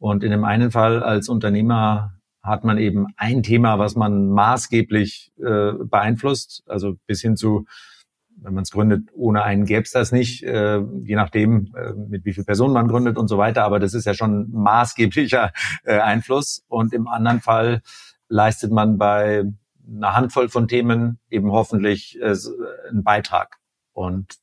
Und 0.00 0.24
in 0.24 0.32
dem 0.32 0.42
einen 0.42 0.72
Fall 0.72 1.04
als 1.04 1.28
Unternehmer 1.28 2.14
hat 2.42 2.64
man 2.64 2.78
eben 2.78 3.06
ein 3.16 3.44
Thema, 3.44 3.78
was 3.78 3.94
man 3.94 4.28
maßgeblich 4.30 5.30
äh, 5.38 5.70
beeinflusst, 5.84 6.64
also 6.66 6.96
bis 7.06 7.20
hin 7.20 7.36
zu, 7.36 7.64
wenn 8.38 8.54
man 8.54 8.62
es 8.62 8.72
gründet, 8.72 9.10
ohne 9.14 9.44
einen 9.44 9.66
gäbe 9.66 9.82
es 9.82 9.92
das 9.92 10.10
nicht, 10.10 10.42
äh, 10.42 10.80
je 11.02 11.14
nachdem, 11.14 11.72
äh, 11.76 11.92
mit 11.92 12.24
wie 12.24 12.32
viel 12.32 12.44
Personen 12.44 12.74
man 12.74 12.88
gründet 12.88 13.16
und 13.16 13.28
so 13.28 13.38
weiter. 13.38 13.62
Aber 13.62 13.78
das 13.78 13.94
ist 13.94 14.04
ja 14.04 14.14
schon 14.14 14.50
maßgeblicher 14.50 15.52
äh, 15.84 16.00
Einfluss. 16.00 16.64
Und 16.66 16.92
im 16.92 17.06
anderen 17.06 17.40
Fall 17.40 17.82
leistet 18.28 18.72
man 18.72 18.98
bei 18.98 19.44
einer 19.86 20.14
Handvoll 20.14 20.48
von 20.48 20.68
Themen 20.68 21.18
eben 21.30 21.52
hoffentlich 21.52 22.18
äh, 22.20 22.34
einen 22.88 23.04
Beitrag. 23.04 23.58
Und 23.92 24.36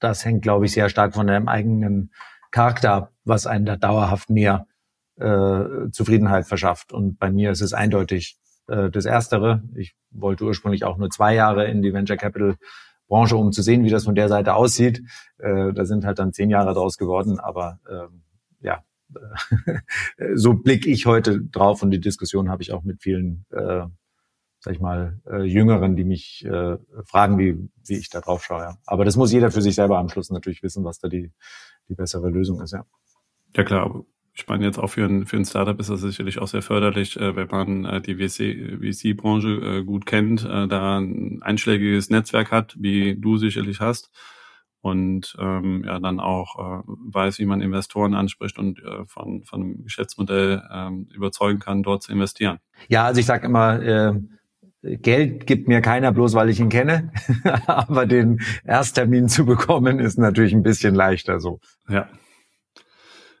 das 0.00 0.24
hängt, 0.24 0.42
glaube 0.42 0.66
ich, 0.66 0.72
sehr 0.72 0.88
stark 0.88 1.14
von 1.14 1.26
deinem 1.26 1.48
eigenen 1.48 2.12
Charakter 2.50 2.92
ab, 2.92 3.12
was 3.24 3.46
einen 3.46 3.66
da 3.66 3.76
dauerhaft 3.76 4.30
mehr 4.30 4.66
äh, 5.16 5.90
Zufriedenheit 5.90 6.46
verschafft. 6.46 6.92
Und 6.92 7.18
bei 7.18 7.30
mir 7.30 7.50
ist 7.50 7.60
es 7.60 7.72
eindeutig 7.72 8.38
äh, 8.68 8.90
das 8.90 9.04
Erstere. 9.04 9.62
Ich 9.74 9.94
wollte 10.10 10.44
ursprünglich 10.44 10.84
auch 10.84 10.96
nur 10.96 11.10
zwei 11.10 11.34
Jahre 11.34 11.66
in 11.66 11.82
die 11.82 11.92
Venture 11.92 12.16
Capital 12.16 12.56
Branche, 13.08 13.36
um 13.36 13.52
zu 13.52 13.62
sehen, 13.62 13.84
wie 13.84 13.90
das 13.90 14.04
von 14.04 14.14
der 14.14 14.28
Seite 14.28 14.54
aussieht. 14.54 15.02
Äh, 15.38 15.72
da 15.72 15.84
sind 15.84 16.04
halt 16.04 16.18
dann 16.18 16.32
zehn 16.32 16.50
Jahre 16.50 16.74
draus 16.74 16.98
geworden, 16.98 17.40
aber 17.40 17.80
ähm, 17.90 18.22
ja, 18.60 18.84
so 20.34 20.54
blicke 20.54 20.90
ich 20.90 21.06
heute 21.06 21.40
drauf 21.40 21.82
und 21.82 21.90
die 21.90 22.00
Diskussion 22.00 22.50
habe 22.50 22.62
ich 22.62 22.72
auch 22.72 22.82
mit 22.82 23.02
vielen 23.02 23.46
äh, 23.50 23.86
sag 24.68 24.74
ich 24.74 24.80
mal, 24.82 25.18
äh, 25.26 25.44
Jüngeren, 25.44 25.96
die 25.96 26.04
mich 26.04 26.44
äh, 26.44 26.76
fragen, 27.06 27.38
wie, 27.38 27.56
wie 27.86 27.96
ich 27.96 28.10
da 28.10 28.20
drauf 28.20 28.44
schaue. 28.44 28.60
Ja. 28.60 28.76
Aber 28.84 29.06
das 29.06 29.16
muss 29.16 29.32
jeder 29.32 29.50
für 29.50 29.62
sich 29.62 29.74
selber 29.74 29.98
am 29.98 30.10
Schluss 30.10 30.28
natürlich 30.28 30.62
wissen, 30.62 30.84
was 30.84 30.98
da 30.98 31.08
die, 31.08 31.32
die 31.88 31.94
bessere 31.94 32.28
Lösung 32.28 32.60
ist, 32.60 32.72
ja. 32.72 32.84
Ja 33.56 33.64
klar, 33.64 34.04
ich 34.34 34.46
meine 34.46 34.66
jetzt 34.66 34.78
auch 34.78 34.88
für 34.88 35.06
ein, 35.06 35.24
für 35.24 35.38
ein 35.38 35.46
Startup 35.46 35.80
ist 35.80 35.88
das 35.88 36.02
sicherlich 36.02 36.38
auch 36.38 36.48
sehr 36.48 36.60
förderlich, 36.60 37.18
äh, 37.18 37.34
wenn 37.34 37.48
man 37.48 37.86
äh, 37.86 38.02
die 38.02 38.16
VC-Branche 38.16 39.48
äh, 39.48 39.84
gut 39.84 40.04
kennt, 40.04 40.44
äh, 40.44 40.68
da 40.68 40.98
ein 40.98 41.40
einschlägiges 41.40 42.10
Netzwerk 42.10 42.52
hat, 42.52 42.76
wie 42.78 43.16
du 43.18 43.38
sicherlich 43.38 43.80
hast 43.80 44.10
und 44.82 45.34
ähm, 45.40 45.82
ja 45.86 45.98
dann 45.98 46.20
auch 46.20 46.58
äh, 46.58 46.82
weiß, 46.86 47.38
wie 47.38 47.46
man 47.46 47.62
Investoren 47.62 48.14
anspricht 48.14 48.58
und 48.58 48.80
äh, 48.80 49.06
von, 49.06 49.44
von 49.44 49.62
einem 49.62 49.82
Geschäftsmodell 49.84 50.62
äh, 50.70 51.14
überzeugen 51.14 51.58
kann, 51.58 51.82
dort 51.82 52.02
zu 52.02 52.12
investieren. 52.12 52.58
Ja, 52.88 53.04
also 53.04 53.18
ich 53.18 53.26
sage 53.26 53.46
immer, 53.46 53.80
äh, 53.80 54.12
Geld 54.82 55.46
gibt 55.46 55.66
mir 55.66 55.80
keiner 55.80 56.12
bloß, 56.12 56.34
weil 56.34 56.50
ich 56.50 56.60
ihn 56.60 56.68
kenne, 56.68 57.10
aber 57.66 58.06
den 58.06 58.40
Ersttermin 58.64 59.28
zu 59.28 59.44
bekommen 59.44 59.98
ist 59.98 60.18
natürlich 60.18 60.52
ein 60.52 60.62
bisschen 60.62 60.94
leichter 60.94 61.40
so. 61.40 61.60
Ja. 61.88 62.08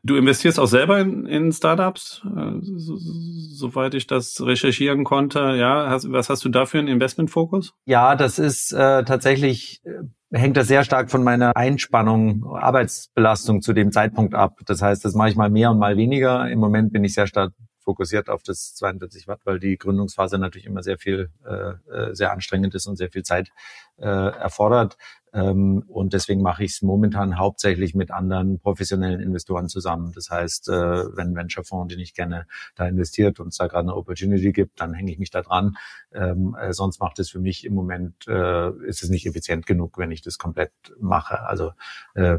Du 0.04 0.16
investierst 0.16 0.60
auch 0.60 0.66
selber 0.66 1.00
in, 1.00 1.26
in 1.26 1.52
Startups, 1.52 2.22
äh, 2.24 2.52
so, 2.62 2.96
soweit 2.96 3.94
ich 3.94 4.06
das 4.06 4.40
recherchieren 4.40 5.04
konnte. 5.04 5.56
Ja, 5.58 5.90
hast, 5.90 6.10
was 6.10 6.30
hast 6.30 6.44
du 6.44 6.48
da 6.48 6.66
für 6.66 6.78
einen 6.78 6.88
Investmentfokus? 6.88 7.74
Ja, 7.84 8.14
das 8.14 8.38
ist 8.38 8.72
äh, 8.72 9.04
tatsächlich 9.04 9.82
äh, 9.84 10.04
hängt 10.30 10.56
das 10.56 10.68
sehr 10.68 10.84
stark 10.84 11.10
von 11.10 11.24
meiner 11.24 11.56
Einspannung, 11.56 12.44
Arbeitsbelastung 12.44 13.60
zu 13.60 13.72
dem 13.72 13.92
Zeitpunkt 13.92 14.34
ab. 14.34 14.58
Das 14.66 14.82
heißt, 14.82 15.04
das 15.04 15.14
mache 15.14 15.30
ich 15.30 15.36
mal 15.36 15.50
mehr 15.50 15.70
und 15.70 15.78
mal 15.78 15.96
weniger. 15.96 16.48
Im 16.48 16.58
Moment 16.58 16.92
bin 16.92 17.04
ich 17.04 17.14
sehr 17.14 17.26
stark 17.26 17.52
fokussiert 17.88 18.28
auf 18.28 18.42
das 18.42 18.74
42 18.74 19.28
Watt, 19.28 19.40
weil 19.44 19.58
die 19.58 19.78
Gründungsphase 19.78 20.38
natürlich 20.38 20.66
immer 20.66 20.82
sehr 20.82 20.98
viel, 20.98 21.30
äh, 21.46 21.70
äh, 21.90 22.14
sehr 22.14 22.32
anstrengend 22.32 22.74
ist 22.74 22.86
und 22.86 22.96
sehr 22.96 23.10
viel 23.10 23.22
Zeit 23.22 23.48
äh, 23.96 24.04
erfordert. 24.04 24.98
Ähm, 25.32 25.84
und 25.88 26.12
deswegen 26.12 26.42
mache 26.42 26.64
ich 26.64 26.72
es 26.72 26.82
momentan 26.82 27.38
hauptsächlich 27.38 27.94
mit 27.94 28.10
anderen 28.10 28.60
professionellen 28.60 29.20
Investoren 29.20 29.68
zusammen. 29.68 30.12
Das 30.14 30.28
heißt, 30.28 30.68
äh, 30.68 31.16
wenn 31.16 31.34
Venture 31.34 31.64
Fonds, 31.64 31.94
den 31.94 32.00
ich 32.00 32.12
kenne, 32.12 32.46
da 32.76 32.86
investiert 32.86 33.40
und 33.40 33.48
es 33.48 33.56
da 33.56 33.68
gerade 33.68 33.88
eine 33.88 33.96
Opportunity 33.96 34.52
gibt, 34.52 34.82
dann 34.82 34.92
hänge 34.92 35.10
ich 35.10 35.18
mich 35.18 35.30
da 35.30 35.40
dran. 35.40 35.78
Ähm, 36.12 36.54
äh, 36.60 36.74
sonst 36.74 37.00
macht 37.00 37.18
es 37.20 37.30
für 37.30 37.40
mich 37.40 37.64
im 37.64 37.72
Moment, 37.72 38.28
äh, 38.28 38.68
ist 38.84 39.02
es 39.02 39.08
nicht 39.08 39.24
effizient 39.24 39.64
genug, 39.64 39.96
wenn 39.96 40.10
ich 40.10 40.20
das 40.20 40.36
komplett 40.36 40.72
mache. 41.00 41.40
Also 41.40 41.72
äh, 42.14 42.36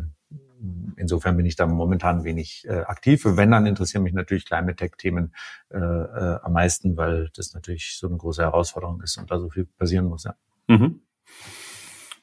insofern 0.98 1.38
bin 1.38 1.46
ich 1.46 1.56
da 1.56 1.66
momentan 1.66 2.24
wenig 2.24 2.66
äh, 2.68 2.82
aktiv. 2.82 3.24
Wenn, 3.25 3.51
dann 3.51 3.66
interessieren 3.66 4.04
mich 4.04 4.13
natürlich 4.13 4.46
Climate 4.46 4.75
Tech-Themen 4.75 5.34
äh, 5.70 5.78
äh, 5.78 6.39
am 6.42 6.54
meisten, 6.54 6.98
weil 6.98 7.30
das 7.36 7.54
natürlich 7.54 7.98
so 7.98 8.08
eine 8.08 8.18
große 8.18 8.42
Herausforderung 8.42 9.01
ist 9.01 9.18
und 9.18 9.32
da 9.32 9.39
so 9.39 9.50
viel 9.50 9.66
passieren 9.66 10.06
muss. 10.06 10.24
Ja. 10.24 10.36
Mhm. 10.68 11.01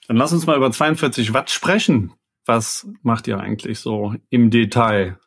Dann 0.08 0.16
lass 0.16 0.32
uns 0.32 0.46
mal 0.46 0.56
über 0.56 0.70
42 0.70 1.32
Watt 1.34 1.50
sprechen. 1.50 2.12
Was 2.44 2.86
macht 3.02 3.26
ihr 3.26 3.40
eigentlich 3.40 3.80
so 3.80 4.14
im 4.30 4.50
Detail? 4.50 5.18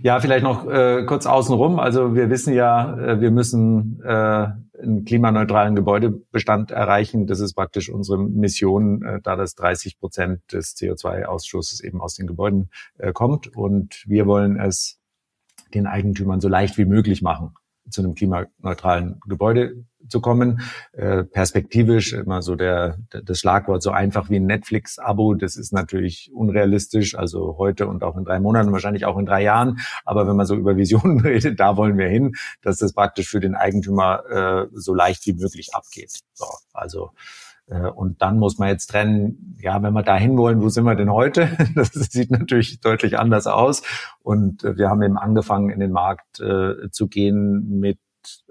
Ja, 0.00 0.20
vielleicht 0.20 0.42
noch 0.42 0.66
äh, 0.66 1.04
kurz 1.04 1.26
außenrum. 1.26 1.78
Also 1.78 2.14
wir 2.14 2.30
wissen 2.30 2.54
ja, 2.54 2.96
äh, 2.96 3.20
wir 3.20 3.30
müssen 3.30 4.00
äh, 4.02 4.08
einen 4.08 5.04
klimaneutralen 5.04 5.76
Gebäudebestand 5.76 6.70
erreichen. 6.70 7.26
Das 7.26 7.40
ist 7.40 7.54
praktisch 7.54 7.90
unsere 7.90 8.18
Mission, 8.18 9.02
äh, 9.02 9.20
da 9.22 9.36
das 9.36 9.54
30 9.54 10.00
Prozent 10.00 10.40
des 10.52 10.76
CO2-Ausstoßes 10.76 11.84
eben 11.84 12.00
aus 12.00 12.14
den 12.14 12.26
Gebäuden 12.26 12.70
äh, 12.98 13.12
kommt. 13.12 13.54
Und 13.54 14.02
wir 14.06 14.26
wollen 14.26 14.58
es 14.58 14.98
den 15.74 15.86
Eigentümern 15.86 16.40
so 16.40 16.48
leicht 16.48 16.78
wie 16.78 16.84
möglich 16.84 17.22
machen 17.22 17.54
zu 17.90 18.02
einem 18.02 18.14
klimaneutralen 18.14 19.20
Gebäude 19.26 19.84
zu 20.08 20.20
kommen. 20.20 20.60
Äh, 20.92 21.24
perspektivisch 21.24 22.12
immer 22.12 22.42
so 22.42 22.56
der, 22.56 22.98
das 23.24 23.38
Schlagwort 23.38 23.82
so 23.82 23.90
einfach 23.90 24.30
wie 24.30 24.36
ein 24.36 24.46
Netflix-Abo, 24.46 25.34
das 25.34 25.56
ist 25.56 25.72
natürlich 25.72 26.30
unrealistisch, 26.34 27.16
also 27.16 27.56
heute 27.58 27.86
und 27.86 28.02
auch 28.02 28.16
in 28.16 28.24
drei 28.24 28.40
Monaten, 28.40 28.72
wahrscheinlich 28.72 29.04
auch 29.04 29.18
in 29.18 29.26
drei 29.26 29.42
Jahren. 29.42 29.78
Aber 30.04 30.26
wenn 30.26 30.36
man 30.36 30.46
so 30.46 30.56
über 30.56 30.76
Visionen 30.76 31.20
redet, 31.24 31.60
da 31.60 31.76
wollen 31.76 31.98
wir 31.98 32.08
hin, 32.08 32.34
dass 32.62 32.78
das 32.78 32.92
praktisch 32.92 33.28
für 33.28 33.40
den 33.40 33.54
Eigentümer 33.54 34.22
äh, 34.28 34.66
so 34.72 34.94
leicht 34.94 35.26
wie 35.26 35.34
möglich 35.34 35.74
abgeht. 35.74 36.20
So, 36.34 36.46
also 36.72 37.10
und 37.66 38.20
dann 38.20 38.38
muss 38.38 38.58
man 38.58 38.68
jetzt 38.68 38.88
trennen, 38.88 39.56
ja, 39.60 39.82
wenn 39.82 39.92
wir 39.92 40.02
dahin 40.02 40.36
wollen, 40.36 40.60
wo 40.60 40.68
sind 40.68 40.84
wir 40.84 40.94
denn 40.94 41.12
heute? 41.12 41.48
Das 41.74 41.92
sieht 41.92 42.30
natürlich 42.30 42.80
deutlich 42.80 43.18
anders 43.18 43.46
aus. 43.46 43.82
Und 44.20 44.64
äh, 44.64 44.76
wir 44.76 44.88
haben 44.88 45.02
eben 45.02 45.16
angefangen, 45.16 45.70
in 45.70 45.80
den 45.80 45.92
Markt 45.92 46.40
äh, 46.40 46.90
zu 46.90 47.08
gehen 47.08 47.78
mit 47.78 47.98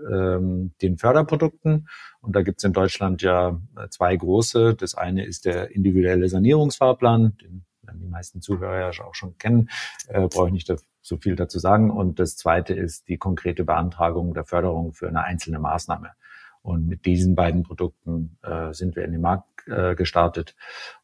ähm, 0.10 0.74
den 0.82 0.98
Förderprodukten. 0.98 1.88
Und 2.22 2.36
da 2.36 2.42
gibt 2.42 2.60
es 2.60 2.64
in 2.64 2.74
Deutschland 2.74 3.22
ja 3.22 3.60
zwei 3.90 4.16
große. 4.16 4.76
Das 4.76 4.96
eine 4.96 5.26
ist 5.26 5.46
der 5.46 5.72
individuelle 5.72 6.28
Sanierungsfahrplan, 6.30 7.38
den 7.42 7.66
die 8.00 8.08
meisten 8.08 8.42
Zuhörer 8.42 8.80
ja 8.80 9.04
auch 9.04 9.16
schon 9.16 9.38
kennen, 9.38 9.70
äh, 10.08 10.28
brauche 10.28 10.48
ich 10.48 10.54
nicht 10.54 10.74
so 11.02 11.18
viel 11.18 11.36
dazu 11.36 11.60
sagen. 11.60 11.92
Und 11.92 12.20
das 12.20 12.36
zweite 12.36 12.74
ist 12.74 13.08
die 13.08 13.18
konkrete 13.18 13.64
Beantragung 13.64 14.34
der 14.34 14.46
Förderung 14.46 14.94
für 14.94 15.08
eine 15.08 15.24
einzelne 15.24 15.60
Maßnahme. 15.60 16.12
Und 16.62 16.88
mit 16.88 17.06
diesen 17.06 17.36
beiden 17.36 17.64
Produkten 17.64 18.38
äh, 18.44 18.74
sind 18.74 18.96
wir 18.96 19.04
in 19.04 19.12
den 19.12 19.22
Markt 19.22 19.68
äh, 19.68 19.96
gestartet 19.96 20.56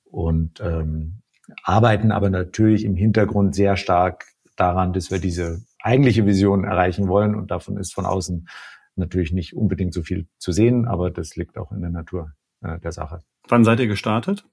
und 0.06 0.62
ähm, 0.62 1.22
arbeiten 1.64 2.12
aber 2.12 2.30
natürlich 2.30 2.84
im 2.84 2.96
Hintergrund 2.96 3.56
sehr 3.56 3.78
stark 3.78 4.26
daran, 4.56 4.94
dass 4.94 5.12
wir 5.12 5.20
diese 5.20 5.62
eigentliche 5.82 6.26
Vision 6.26 6.64
erreichen 6.64 7.08
wollen. 7.08 7.36
Und 7.36 7.52
davon 7.52 7.78
ist 7.78 7.94
von 7.94 8.06
außen 8.06 8.48
natürlich 8.96 9.32
nicht 9.32 9.56
unbedingt 9.56 9.94
so 9.94 10.04
viel 10.04 10.28
zu 10.38 10.52
sehen, 10.52 10.88
aber 10.88 11.10
das 11.12 11.36
liegt 11.36 11.58
auch 11.58 11.72
in 11.72 11.82
der 11.82 11.92
Natur 11.92 12.34
äh, 12.62 12.80
der 12.80 12.92
Sache. 12.92 13.24
Wann 13.48 13.64
seid 13.64 13.80
ihr 13.80 13.88
gestartet? 13.88 14.46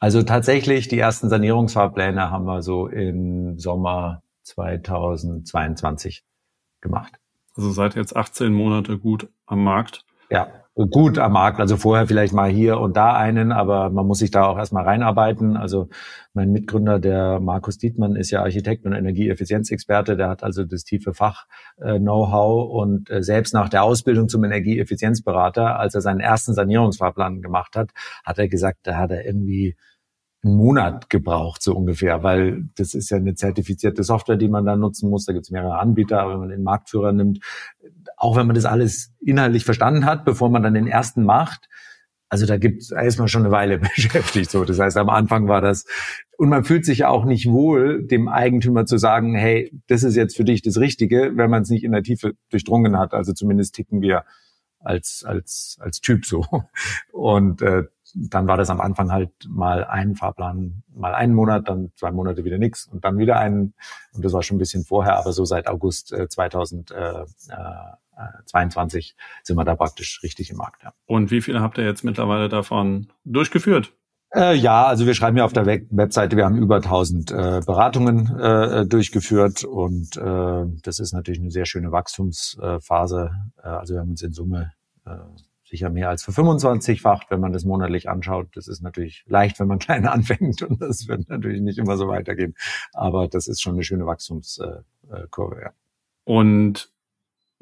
Also 0.00 0.22
tatsächlich, 0.22 0.88
die 0.88 0.98
ersten 0.98 1.28
Sanierungsfahrpläne 1.28 2.30
haben 2.30 2.44
wir 2.44 2.62
so 2.62 2.88
im 2.88 3.58
Sommer 3.58 4.22
2022 4.42 6.24
gemacht. 6.80 7.14
Also 7.56 7.70
seid 7.70 7.94
jetzt 7.94 8.16
18 8.16 8.52
Monate 8.52 8.98
gut 8.98 9.28
am 9.46 9.62
Markt. 9.64 10.04
Ja, 10.34 10.48
gut 10.74 11.18
am 11.18 11.32
Markt. 11.32 11.60
Also 11.60 11.76
vorher 11.76 12.08
vielleicht 12.08 12.32
mal 12.32 12.50
hier 12.50 12.80
und 12.80 12.96
da 12.96 13.14
einen, 13.14 13.52
aber 13.52 13.90
man 13.90 14.04
muss 14.04 14.18
sich 14.18 14.32
da 14.32 14.46
auch 14.46 14.58
erstmal 14.58 14.82
reinarbeiten. 14.82 15.56
Also 15.56 15.88
mein 16.32 16.50
Mitgründer, 16.50 16.98
der 16.98 17.38
Markus 17.38 17.78
Dietmann, 17.78 18.16
ist 18.16 18.32
ja 18.32 18.42
Architekt 18.42 18.84
und 18.84 18.94
Energieeffizienzexperte. 18.94 20.16
Der 20.16 20.28
hat 20.28 20.42
also 20.42 20.64
das 20.64 20.82
tiefe 20.82 21.14
Fach-Know-how 21.14 22.68
und 22.68 23.10
äh, 23.10 23.22
selbst 23.22 23.54
nach 23.54 23.68
der 23.68 23.84
Ausbildung 23.84 24.28
zum 24.28 24.42
Energieeffizienzberater, 24.42 25.78
als 25.78 25.94
er 25.94 26.00
seinen 26.00 26.20
ersten 26.20 26.52
Sanierungsfahrplan 26.52 27.40
gemacht 27.40 27.76
hat, 27.76 27.90
hat 28.24 28.38
er 28.40 28.48
gesagt, 28.48 28.78
da 28.82 28.96
hat 28.96 29.12
er 29.12 29.24
irgendwie 29.24 29.76
einen 30.44 30.56
Monat 30.56 31.08
gebraucht, 31.08 31.62
so 31.62 31.74
ungefähr, 31.74 32.22
weil 32.22 32.68
das 32.76 32.94
ist 32.94 33.10
ja 33.10 33.16
eine 33.16 33.34
zertifizierte 33.34 34.02
Software, 34.02 34.36
die 34.36 34.48
man 34.48 34.66
da 34.66 34.76
nutzen 34.76 35.08
muss. 35.08 35.24
Da 35.24 35.32
gibt 35.32 35.46
es 35.46 35.50
mehrere 35.50 35.78
Anbieter, 35.78 36.20
aber 36.20 36.32
wenn 36.34 36.40
man 36.40 36.48
den 36.50 36.62
Marktführer 36.62 37.12
nimmt, 37.12 37.40
auch 38.16 38.36
wenn 38.36 38.46
man 38.46 38.54
das 38.54 38.64
alles 38.64 39.12
inhaltlich 39.20 39.64
verstanden 39.64 40.04
hat, 40.04 40.24
bevor 40.24 40.50
man 40.50 40.62
dann 40.62 40.74
den 40.74 40.86
ersten 40.86 41.24
macht, 41.24 41.68
also 42.28 42.46
da 42.46 42.56
gibt 42.56 42.82
ist 42.90 43.18
man 43.18 43.28
schon 43.28 43.42
eine 43.42 43.52
Weile 43.52 43.78
beschäftigt. 43.96 44.50
So, 44.50 44.64
das 44.64 44.78
heißt, 44.78 44.96
am 44.96 45.08
Anfang 45.08 45.46
war 45.46 45.60
das 45.60 45.86
und 46.36 46.48
man 46.48 46.64
fühlt 46.64 46.84
sich 46.84 46.98
ja 46.98 47.08
auch 47.08 47.24
nicht 47.24 47.46
wohl, 47.46 48.06
dem 48.06 48.28
Eigentümer 48.28 48.86
zu 48.86 48.98
sagen, 48.98 49.36
hey, 49.36 49.70
das 49.86 50.02
ist 50.02 50.16
jetzt 50.16 50.36
für 50.36 50.44
dich 50.44 50.62
das 50.62 50.78
Richtige, 50.78 51.32
wenn 51.36 51.48
man 51.48 51.62
es 51.62 51.70
nicht 51.70 51.84
in 51.84 51.92
der 51.92 52.02
Tiefe 52.02 52.34
durchdrungen 52.50 52.98
hat. 52.98 53.14
Also 53.14 53.32
zumindest 53.32 53.76
ticken 53.76 54.00
wir 54.00 54.24
als 54.80 55.24
als 55.24 55.78
als 55.80 56.00
Typ 56.00 56.26
so. 56.26 56.44
Und 57.12 57.62
äh, 57.62 57.84
dann 58.14 58.46
war 58.46 58.56
das 58.56 58.70
am 58.70 58.80
Anfang 58.80 59.12
halt 59.12 59.32
mal 59.48 59.84
ein 59.84 60.14
Fahrplan, 60.14 60.84
mal 60.94 61.14
einen 61.14 61.34
Monat, 61.34 61.68
dann 61.68 61.90
zwei 61.96 62.12
Monate 62.12 62.44
wieder 62.44 62.58
nichts 62.58 62.86
und 62.86 63.04
dann 63.04 63.18
wieder 63.18 63.38
einen. 63.38 63.74
Und 64.12 64.24
das 64.24 64.32
war 64.32 64.42
schon 64.42 64.56
ein 64.56 64.60
bisschen 64.60 64.84
vorher, 64.84 65.18
aber 65.18 65.32
so 65.32 65.44
seit 65.44 65.66
August 65.66 66.12
äh, 66.12 66.28
2022 66.28 69.16
sind 69.42 69.56
wir 69.56 69.64
da 69.64 69.74
praktisch 69.74 70.22
richtig 70.22 70.50
im 70.50 70.58
Markt. 70.58 70.84
Ja. 70.84 70.92
Und 71.06 71.30
wie 71.30 71.40
viele 71.40 71.60
habt 71.60 71.78
ihr 71.78 71.84
jetzt 71.84 72.04
mittlerweile 72.04 72.48
davon 72.48 73.08
durchgeführt? 73.24 73.92
Äh, 74.34 74.56
ja, 74.56 74.86
also 74.86 75.06
wir 75.06 75.14
schreiben 75.14 75.36
ja 75.36 75.44
auf 75.44 75.52
der 75.52 75.66
Webseite, 75.66 76.36
wir 76.36 76.44
haben 76.44 76.58
über 76.58 76.76
1000 76.76 77.30
äh, 77.30 77.60
Beratungen 77.64 78.36
äh, 78.36 78.84
durchgeführt 78.84 79.62
und 79.62 80.16
äh, 80.16 80.64
das 80.82 80.98
ist 80.98 81.12
natürlich 81.12 81.40
eine 81.40 81.52
sehr 81.52 81.66
schöne 81.66 81.92
Wachstumsphase. 81.92 83.30
Äh, 83.62 83.68
also 83.68 83.94
wir 83.94 84.00
haben 84.00 84.10
uns 84.10 84.22
in 84.22 84.32
Summe 84.32 84.72
äh, 85.06 85.10
sicher 85.64 85.90
mehr 85.90 86.08
als 86.08 86.24
ver25-facht, 86.26 87.30
wenn 87.30 87.40
man 87.40 87.52
das 87.52 87.64
monatlich 87.64 88.08
anschaut. 88.08 88.48
Das 88.54 88.68
ist 88.68 88.82
natürlich 88.82 89.24
leicht, 89.26 89.58
wenn 89.60 89.68
man 89.68 89.78
klein 89.80 90.06
anfängt 90.06 90.62
und 90.62 90.80
das 90.80 91.08
wird 91.08 91.28
natürlich 91.28 91.60
nicht 91.60 91.78
immer 91.78 91.96
so 91.96 92.08
weitergehen. 92.08 92.54
Aber 92.92 93.28
das 93.28 93.48
ist 93.48 93.62
schon 93.62 93.74
eine 93.74 93.84
schöne 93.84 94.06
Wachstumskurve. 94.06 95.60
Ja. 95.62 95.72
Und 96.24 96.93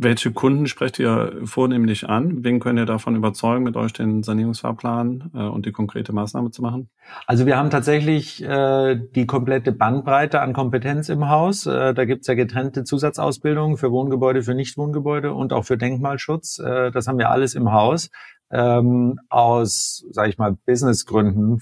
welche 0.02 0.32
Kunden 0.32 0.66
sprecht 0.66 0.99
ihr 0.99 1.40
vornehmlich 1.44 2.09
an? 2.09 2.44
Wen 2.44 2.61
könnt 2.61 2.78
ihr 2.78 2.87
davon 2.87 3.16
überzeugen, 3.16 3.64
mit 3.64 3.76
euch 3.76 3.92
den 3.92 4.23
Sanierungsfahrplan 4.23 5.30
äh, 5.35 5.38
und 5.38 5.66
die 5.66 5.73
konkrete 5.73 6.12
Maßnahme 6.12 6.50
zu 6.50 6.62
machen? 6.62 6.88
Also 7.26 7.47
wir 7.47 7.56
haben 7.56 7.71
tatsächlich 7.71 8.42
äh, 8.42 8.97
die 9.14 9.26
komplette 9.26 9.73
Bandbreite 9.73 10.40
an 10.40 10.52
Kompetenz 10.52 11.09
im 11.09 11.28
Haus. 11.28 11.66
Äh, 11.66 11.94
da 11.94 12.04
gibt's 12.04 12.26
ja 12.26 12.35
getrennte 12.35 12.85
Zusatzausbildungen 12.85 13.76
für 13.76 13.90
Wohngebäude, 13.90 14.42
für 14.42 14.54
Nichtwohngebäude 14.54 15.32
und 15.32 15.52
auch 15.52 15.64
für 15.64 15.76
Denkmalschutz. 15.76 16.59
Äh, 16.59 16.90
das 16.90 17.06
haben 17.06 17.18
wir 17.18 17.30
alles 17.30 17.54
im 17.54 17.73
Haus. 17.73 18.11
Ähm, 18.50 19.18
aus, 19.30 20.04
sage 20.11 20.28
ich 20.28 20.38
mal, 20.38 20.56
Businessgründen 20.66 21.61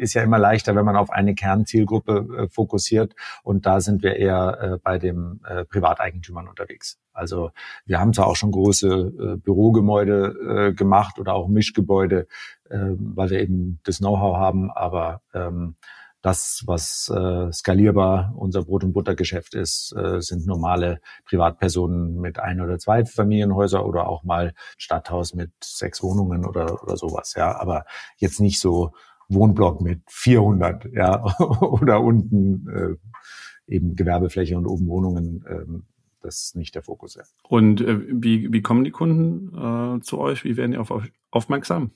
ist 0.00 0.14
ja 0.14 0.22
immer 0.22 0.38
leichter, 0.38 0.74
wenn 0.74 0.84
man 0.84 0.96
auf 0.96 1.10
eine 1.10 1.34
Kernzielgruppe 1.34 2.26
äh, 2.36 2.48
fokussiert. 2.48 3.14
Und 3.42 3.66
da 3.66 3.80
sind 3.80 4.02
wir 4.02 4.16
eher 4.16 4.58
äh, 4.60 4.78
bei 4.82 4.98
den 4.98 5.40
äh, 5.46 5.64
Privateigentümern 5.64 6.48
unterwegs. 6.48 6.98
Also 7.12 7.50
wir 7.86 8.00
haben 8.00 8.12
zwar 8.12 8.28
auch 8.28 8.36
schon 8.36 8.52
große 8.52 9.38
Bürogebäude 9.42 10.74
gemacht 10.74 11.18
oder 11.18 11.34
auch 11.34 11.48
Mischgebäude, 11.48 12.26
äh, 12.70 12.78
weil 12.98 13.30
wir 13.30 13.40
eben 13.40 13.80
das 13.84 13.98
Know-how 13.98 14.36
haben, 14.36 14.70
aber 14.70 15.22
ähm, 15.34 15.76
das, 16.22 16.62
was 16.66 17.10
äh, 17.14 17.50
skalierbar 17.50 18.34
unser 18.36 18.64
Brot- 18.64 18.84
und 18.84 18.92
Buttergeschäft 18.92 19.54
ist, 19.54 19.94
äh, 19.96 20.20
sind 20.20 20.46
normale 20.46 21.00
Privatpersonen 21.24 22.20
mit 22.20 22.38
ein 22.38 22.60
oder 22.60 22.78
zwei 22.78 23.04
Familienhäuser 23.04 23.86
oder 23.86 24.06
auch 24.06 24.22
mal 24.22 24.52
Stadthaus 24.76 25.34
mit 25.34 25.50
sechs 25.62 26.02
Wohnungen 26.02 26.44
oder, 26.44 26.82
oder 26.82 26.96
sowas. 26.96 27.34
Ja, 27.36 27.58
aber 27.58 27.86
jetzt 28.18 28.40
nicht 28.40 28.60
so 28.60 28.92
Wohnblock 29.30 29.80
mit 29.80 30.02
400, 30.08 30.86
ja, 30.92 31.24
oder 31.60 32.00
unten 32.00 32.68
äh, 32.68 33.74
eben 33.74 33.96
Gewerbefläche 33.96 34.56
und 34.56 34.66
oben 34.66 34.86
Wohnungen. 34.88 35.44
Ähm, 35.48 35.84
das 36.22 36.42
ist 36.42 36.56
nicht 36.56 36.74
der 36.74 36.82
Fokus. 36.82 37.14
Ja. 37.14 37.22
Und 37.48 37.80
äh, 37.80 37.98
wie, 38.10 38.52
wie 38.52 38.60
kommen 38.60 38.84
die 38.84 38.90
Kunden 38.90 39.56
äh, 39.56 40.00
zu 40.02 40.18
euch? 40.18 40.44
Wie 40.44 40.56
werden 40.56 40.72
die 40.72 40.78
auf 40.78 40.90
euch 40.90 41.10
aufmerksam? 41.30 41.92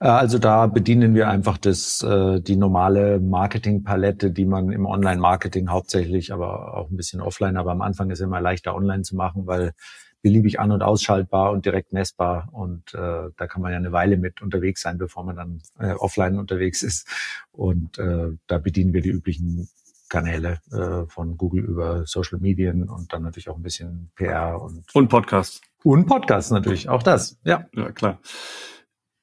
Äh, 0.00 0.08
also 0.08 0.38
da 0.38 0.66
bedienen 0.66 1.14
wir 1.14 1.28
einfach 1.28 1.58
das, 1.58 2.02
äh, 2.02 2.40
die 2.40 2.56
normale 2.56 3.20
Marketingpalette, 3.20 4.30
die 4.30 4.46
man 4.46 4.70
im 4.70 4.86
Online-Marketing 4.86 5.68
hauptsächlich, 5.68 6.32
aber 6.32 6.76
auch 6.76 6.90
ein 6.90 6.96
bisschen 6.96 7.20
offline, 7.20 7.56
aber 7.56 7.72
am 7.72 7.82
Anfang 7.82 8.10
ist 8.10 8.20
es 8.20 8.24
immer 8.24 8.40
leichter 8.40 8.74
online 8.74 9.02
zu 9.02 9.16
machen, 9.16 9.46
weil 9.46 9.72
beliebig 10.22 10.60
an- 10.60 10.72
und 10.72 10.82
ausschaltbar 10.82 11.52
und 11.52 11.64
direkt 11.64 11.92
messbar. 11.92 12.48
Und 12.52 12.94
äh, 12.94 13.30
da 13.36 13.46
kann 13.46 13.62
man 13.62 13.72
ja 13.72 13.78
eine 13.78 13.92
Weile 13.92 14.16
mit 14.16 14.42
unterwegs 14.42 14.82
sein, 14.82 14.98
bevor 14.98 15.24
man 15.24 15.36
dann 15.36 15.62
äh, 15.78 15.92
offline 15.92 16.38
unterwegs 16.38 16.82
ist. 16.82 17.06
Und 17.52 17.98
äh, 17.98 18.30
da 18.46 18.58
bedienen 18.58 18.92
wir 18.92 19.02
die 19.02 19.10
üblichen 19.10 19.68
Kanäle 20.08 20.58
äh, 20.72 21.06
von 21.08 21.36
Google 21.36 21.64
über 21.64 22.06
Social 22.06 22.38
Medien 22.38 22.88
und 22.88 23.12
dann 23.12 23.22
natürlich 23.22 23.48
auch 23.48 23.56
ein 23.56 23.62
bisschen 23.62 24.10
PR 24.16 24.60
und 24.60 24.84
und 24.94 25.08
Podcast 25.08 25.62
und 25.84 26.06
Podcast 26.06 26.50
natürlich 26.50 26.88
auch 26.88 27.02
das 27.02 27.38
ja 27.44 27.66
ja 27.74 27.90
klar 27.92 28.18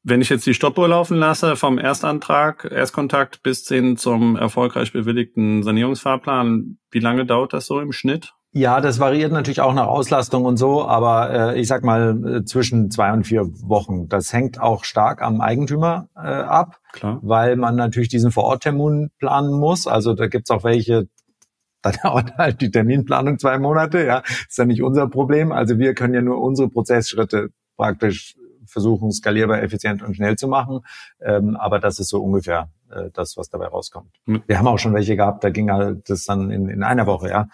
wenn 0.04 0.22
ich 0.22 0.30
jetzt 0.30 0.46
die 0.46 0.54
Stoppuhr 0.54 0.88
laufen 0.88 1.18
lasse 1.18 1.56
vom 1.56 1.80
Erstantrag 1.80 2.70
Erstkontakt 2.72 3.42
bis 3.42 3.68
hin 3.68 3.98
zum 3.98 4.36
erfolgreich 4.36 4.94
bewilligten 4.94 5.64
Sanierungsfahrplan 5.64 6.78
wie 6.92 7.00
lange 7.00 7.26
dauert 7.26 7.54
das 7.54 7.66
so 7.66 7.80
im 7.80 7.92
Schnitt 7.92 8.34
ja, 8.58 8.80
das 8.80 9.02
variiert 9.02 9.34
natürlich 9.34 9.60
auch 9.60 9.74
nach 9.74 9.88
Auslastung 9.88 10.46
und 10.46 10.56
so, 10.56 10.86
aber 10.86 11.56
äh, 11.56 11.60
ich 11.60 11.68
sag 11.68 11.84
mal 11.84 12.38
äh, 12.38 12.46
zwischen 12.46 12.90
zwei 12.90 13.12
und 13.12 13.28
vier 13.28 13.42
Wochen. 13.68 14.08
Das 14.08 14.32
hängt 14.32 14.62
auch 14.62 14.86
stark 14.86 15.22
am 15.22 15.42
Eigentümer 15.42 16.08
äh, 16.16 16.20
ab, 16.20 16.80
Klar. 16.94 17.20
weil 17.22 17.58
man 17.58 17.76
natürlich 17.76 18.08
diesen 18.08 18.32
Vororttermin 18.32 19.12
planen 19.20 19.52
muss. 19.52 19.88
Also 19.88 20.14
da 20.14 20.28
gibt's 20.28 20.52
auch 20.52 20.64
welche, 20.64 21.10
da 21.82 21.92
dauert 21.92 22.38
halt 22.38 22.62
die 22.62 22.72
Terminplanung 22.72 23.40
zwei 23.40 23.60
Monate, 23.60 24.06
ja, 24.06 24.24
ist 24.48 24.58
ja 24.58 24.64
nicht 24.64 24.82
unser 24.82 25.10
Problem. 25.10 25.52
Also 25.52 25.78
wir 25.78 25.94
können 25.94 26.14
ja 26.14 26.22
nur 26.22 26.42
unsere 26.42 26.70
Prozessschritte 26.70 27.50
praktisch 27.76 28.38
versuchen, 28.66 29.12
skalierbar, 29.12 29.64
effizient 29.64 30.02
und 30.02 30.16
schnell 30.16 30.38
zu 30.38 30.48
machen. 30.48 30.80
Ähm, 31.20 31.58
aber 31.58 31.80
das 31.80 32.00
ist 32.00 32.08
so 32.08 32.24
ungefähr 32.24 32.70
äh, 32.90 33.10
das, 33.12 33.36
was 33.36 33.50
dabei 33.50 33.68
rauskommt. 33.68 34.16
Wir 34.26 34.58
haben 34.58 34.68
auch 34.68 34.80
schon 34.80 34.94
welche 34.94 35.18
gehabt, 35.18 35.44
da 35.44 35.50
ging 35.50 35.70
halt 35.70 36.10
das 36.10 36.24
dann 36.24 36.52
in, 36.52 36.70
in 36.70 36.84
einer 36.84 37.06
Woche, 37.06 37.30
ja. 37.30 37.50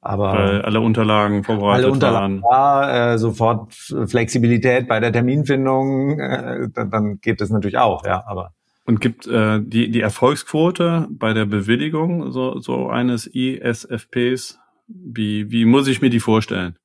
Aber 0.00 0.32
Weil 0.32 0.62
alle 0.62 0.80
Unterlagen 0.80 1.42
vorbereitet 1.42 1.84
alle 1.84 1.92
Unterlagen, 1.92 2.42
waren. 2.42 2.50
Ja, 2.52 3.14
äh, 3.14 3.18
sofort 3.18 3.74
Flexibilität 3.74 4.86
bei 4.86 5.00
der 5.00 5.12
Terminfindung, 5.12 6.20
äh, 6.20 6.68
dann, 6.72 6.90
dann 6.90 7.20
geht 7.20 7.40
das 7.40 7.50
natürlich 7.50 7.78
auch, 7.78 8.04
ja. 8.06 8.24
Aber 8.26 8.52
und 8.84 9.00
gibt 9.00 9.26
äh, 9.26 9.60
die 9.60 9.90
die 9.90 10.00
Erfolgsquote 10.00 11.08
bei 11.10 11.32
der 11.34 11.46
Bewilligung 11.46 12.30
so 12.32 12.58
so 12.60 12.88
eines 12.88 13.26
ISFPs? 13.26 14.58
Wie 14.86 15.50
wie 15.50 15.64
muss 15.64 15.88
ich 15.88 16.00
mir 16.00 16.10
die 16.10 16.20
vorstellen? 16.20 16.76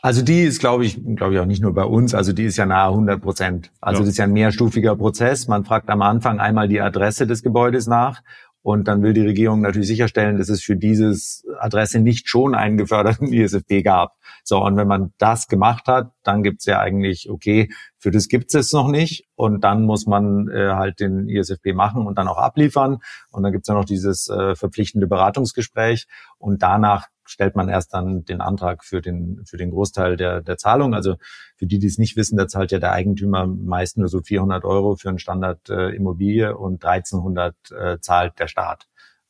Also 0.00 0.22
die 0.22 0.42
ist, 0.42 0.60
glaube 0.60 0.84
ich, 0.84 1.00
glaube 1.16 1.34
ich 1.34 1.40
auch 1.40 1.46
nicht 1.46 1.60
nur 1.60 1.74
bei 1.74 1.82
uns. 1.82 2.14
Also 2.14 2.32
die 2.32 2.44
ist 2.44 2.56
ja 2.56 2.66
nahe 2.66 2.90
100 2.90 3.20
Prozent. 3.20 3.72
Also 3.80 4.00
ja. 4.00 4.04
das 4.04 4.10
ist 4.10 4.18
ja 4.18 4.24
ein 4.24 4.32
mehrstufiger 4.32 4.94
Prozess. 4.94 5.48
Man 5.48 5.64
fragt 5.64 5.88
am 5.88 6.02
Anfang 6.02 6.38
einmal 6.38 6.68
die 6.68 6.80
Adresse 6.80 7.26
des 7.26 7.42
Gebäudes 7.42 7.88
nach 7.88 8.22
und 8.68 8.86
dann 8.86 9.02
will 9.02 9.14
die 9.14 9.22
Regierung 9.22 9.62
natürlich 9.62 9.88
sicherstellen, 9.88 10.36
dass 10.36 10.50
es 10.50 10.62
für 10.62 10.76
dieses 10.76 11.42
Adresse 11.58 12.00
nicht 12.00 12.28
schon 12.28 12.54
einen 12.54 12.76
geförderten 12.76 13.32
ISFP 13.32 13.82
gab. 13.82 14.18
So, 14.44 14.62
und 14.64 14.76
wenn 14.76 14.88
man 14.88 15.12
das 15.18 15.48
gemacht 15.48 15.86
hat, 15.86 16.12
dann 16.22 16.42
gibt's 16.42 16.64
ja 16.66 16.80
eigentlich, 16.80 17.30
okay, 17.30 17.70
für 17.98 18.10
das 18.10 18.28
gibt's 18.28 18.54
es 18.54 18.72
noch 18.72 18.88
nicht. 18.88 19.26
Und 19.34 19.62
dann 19.64 19.84
muss 19.84 20.06
man 20.06 20.48
äh, 20.48 20.72
halt 20.72 21.00
den 21.00 21.28
ISFP 21.28 21.72
machen 21.72 22.06
und 22.06 22.18
dann 22.18 22.28
auch 22.28 22.38
abliefern. 22.38 22.98
Und 23.30 23.42
dann 23.42 23.52
gibt's 23.52 23.68
ja 23.68 23.74
noch 23.74 23.84
dieses 23.84 24.28
äh, 24.28 24.54
verpflichtende 24.54 25.06
Beratungsgespräch. 25.06 26.06
Und 26.38 26.62
danach 26.62 27.06
stellt 27.28 27.56
man 27.56 27.68
erst 27.68 27.92
dann 27.94 28.24
den 28.24 28.40
Antrag 28.40 28.84
für 28.84 29.00
den, 29.00 29.42
für 29.44 29.56
den 29.56 29.70
Großteil 29.70 30.16
der, 30.16 30.40
der 30.40 30.56
Zahlung. 30.56 30.94
Also 30.94 31.16
für 31.56 31.66
die, 31.66 31.78
die 31.78 31.86
es 31.86 31.98
nicht 31.98 32.16
wissen, 32.16 32.36
da 32.36 32.48
zahlt 32.48 32.72
ja 32.72 32.78
der 32.78 32.92
Eigentümer 32.92 33.46
meist 33.46 33.98
nur 33.98 34.08
so 34.08 34.20
400 34.20 34.64
Euro 34.64 34.96
für 34.96 35.10
ein 35.10 35.18
Standard 35.18 35.68
äh, 35.68 35.90
Immobilie 35.90 36.56
und 36.56 36.84
1300 36.84 37.54
äh, 37.70 37.98
zahlt 38.00 38.38
der 38.38 38.48
Staat. 38.48 38.88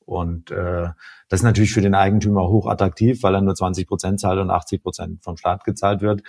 Und 0.08 0.50
äh, 0.50 0.88
das 1.28 1.40
ist 1.40 1.44
natürlich 1.44 1.72
für 1.72 1.82
den 1.82 1.94
Eigentümer 1.94 2.48
hoch 2.48 2.66
attraktiv, 2.66 3.22
weil 3.22 3.34
er 3.34 3.42
nur 3.42 3.54
20 3.54 3.86
Prozent 3.86 4.20
zahlt 4.20 4.40
und 4.40 4.50
80 4.50 4.82
Prozent 4.82 5.22
vom 5.22 5.36
Staat 5.36 5.64
gezahlt 5.64 6.00
wird. 6.00 6.22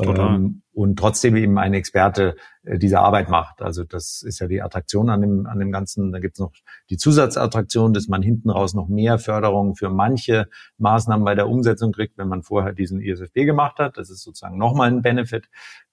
Ähm, 0.00 0.62
und 0.72 0.98
trotzdem 0.98 1.36
eben 1.36 1.58
ein 1.58 1.74
Experte 1.74 2.36
äh, 2.62 2.78
diese 2.78 3.00
Arbeit 3.00 3.28
macht. 3.28 3.60
Also 3.60 3.84
das 3.84 4.22
ist 4.22 4.38
ja 4.38 4.46
die 4.46 4.62
Attraktion 4.62 5.10
an 5.10 5.20
dem, 5.20 5.46
an 5.46 5.58
dem 5.58 5.72
Ganzen. 5.72 6.10
Da 6.12 6.20
gibt's 6.20 6.38
noch 6.38 6.52
die 6.88 6.96
Zusatzattraktion, 6.96 7.92
dass 7.92 8.08
man 8.08 8.22
hinten 8.22 8.48
raus 8.48 8.72
noch 8.74 8.88
mehr 8.88 9.18
Förderung 9.18 9.74
für 9.74 9.90
manche 9.90 10.48
Maßnahmen 10.78 11.24
bei 11.24 11.34
der 11.34 11.48
Umsetzung 11.48 11.92
kriegt, 11.92 12.16
wenn 12.16 12.28
man 12.28 12.42
vorher 12.42 12.72
diesen 12.72 13.00
ISFB 13.02 13.44
gemacht 13.44 13.78
hat. 13.78 13.98
Das 13.98 14.08
ist 14.08 14.22
sozusagen 14.22 14.56
nochmal 14.56 14.88
ein 14.88 15.02
Benefit. 15.02 15.48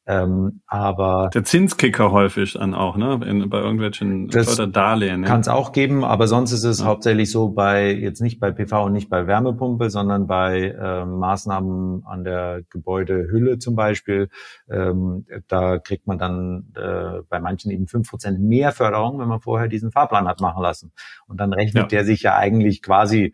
Ähm, 0.07 0.61
aber 0.67 1.31
der 1.33 1.43
Zinskicker 1.43 2.11
häufig 2.11 2.53
dann 2.53 2.75
auch, 2.75 2.95
ne? 2.95 3.19
In, 3.25 3.49
bei 3.49 3.57
irgendwelchen 3.57 4.29
Förderdarlehen. 4.29 5.23
Ja. 5.23 5.27
Kann 5.27 5.39
es 5.39 5.47
auch 5.47 5.71
geben, 5.71 6.03
aber 6.03 6.27
sonst 6.27 6.51
ist 6.51 6.63
es 6.63 6.79
ja. 6.79 6.85
hauptsächlich 6.85 7.31
so 7.31 7.49
bei 7.49 7.91
jetzt 7.91 8.21
nicht 8.21 8.39
bei 8.39 8.51
PV 8.51 8.85
und 8.85 8.93
nicht 8.93 9.09
bei 9.09 9.25
Wärmepumpe, 9.25 9.89
sondern 9.89 10.27
bei 10.27 10.75
äh, 10.79 11.05
Maßnahmen 11.05 12.05
an 12.05 12.23
der 12.23 12.61
Gebäudehülle 12.69 13.57
zum 13.57 13.75
Beispiel. 13.75 14.29
Ähm, 14.69 15.25
da 15.47 15.79
kriegt 15.79 16.05
man 16.05 16.19
dann 16.19 16.71
äh, 16.75 17.21
bei 17.27 17.39
manchen 17.39 17.71
eben 17.71 17.87
fünf 17.87 18.07
Prozent 18.09 18.39
mehr 18.39 18.73
Förderung, 18.73 19.17
wenn 19.19 19.27
man 19.27 19.41
vorher 19.41 19.67
diesen 19.67 19.91
Fahrplan 19.91 20.27
hat 20.27 20.39
machen 20.39 20.61
lassen. 20.61 20.91
Und 21.25 21.39
dann 21.39 21.51
rechnet 21.51 21.83
ja. 21.83 21.87
der 21.87 22.05
sich 22.05 22.21
ja 22.21 22.35
eigentlich 22.35 22.83
quasi 22.83 23.33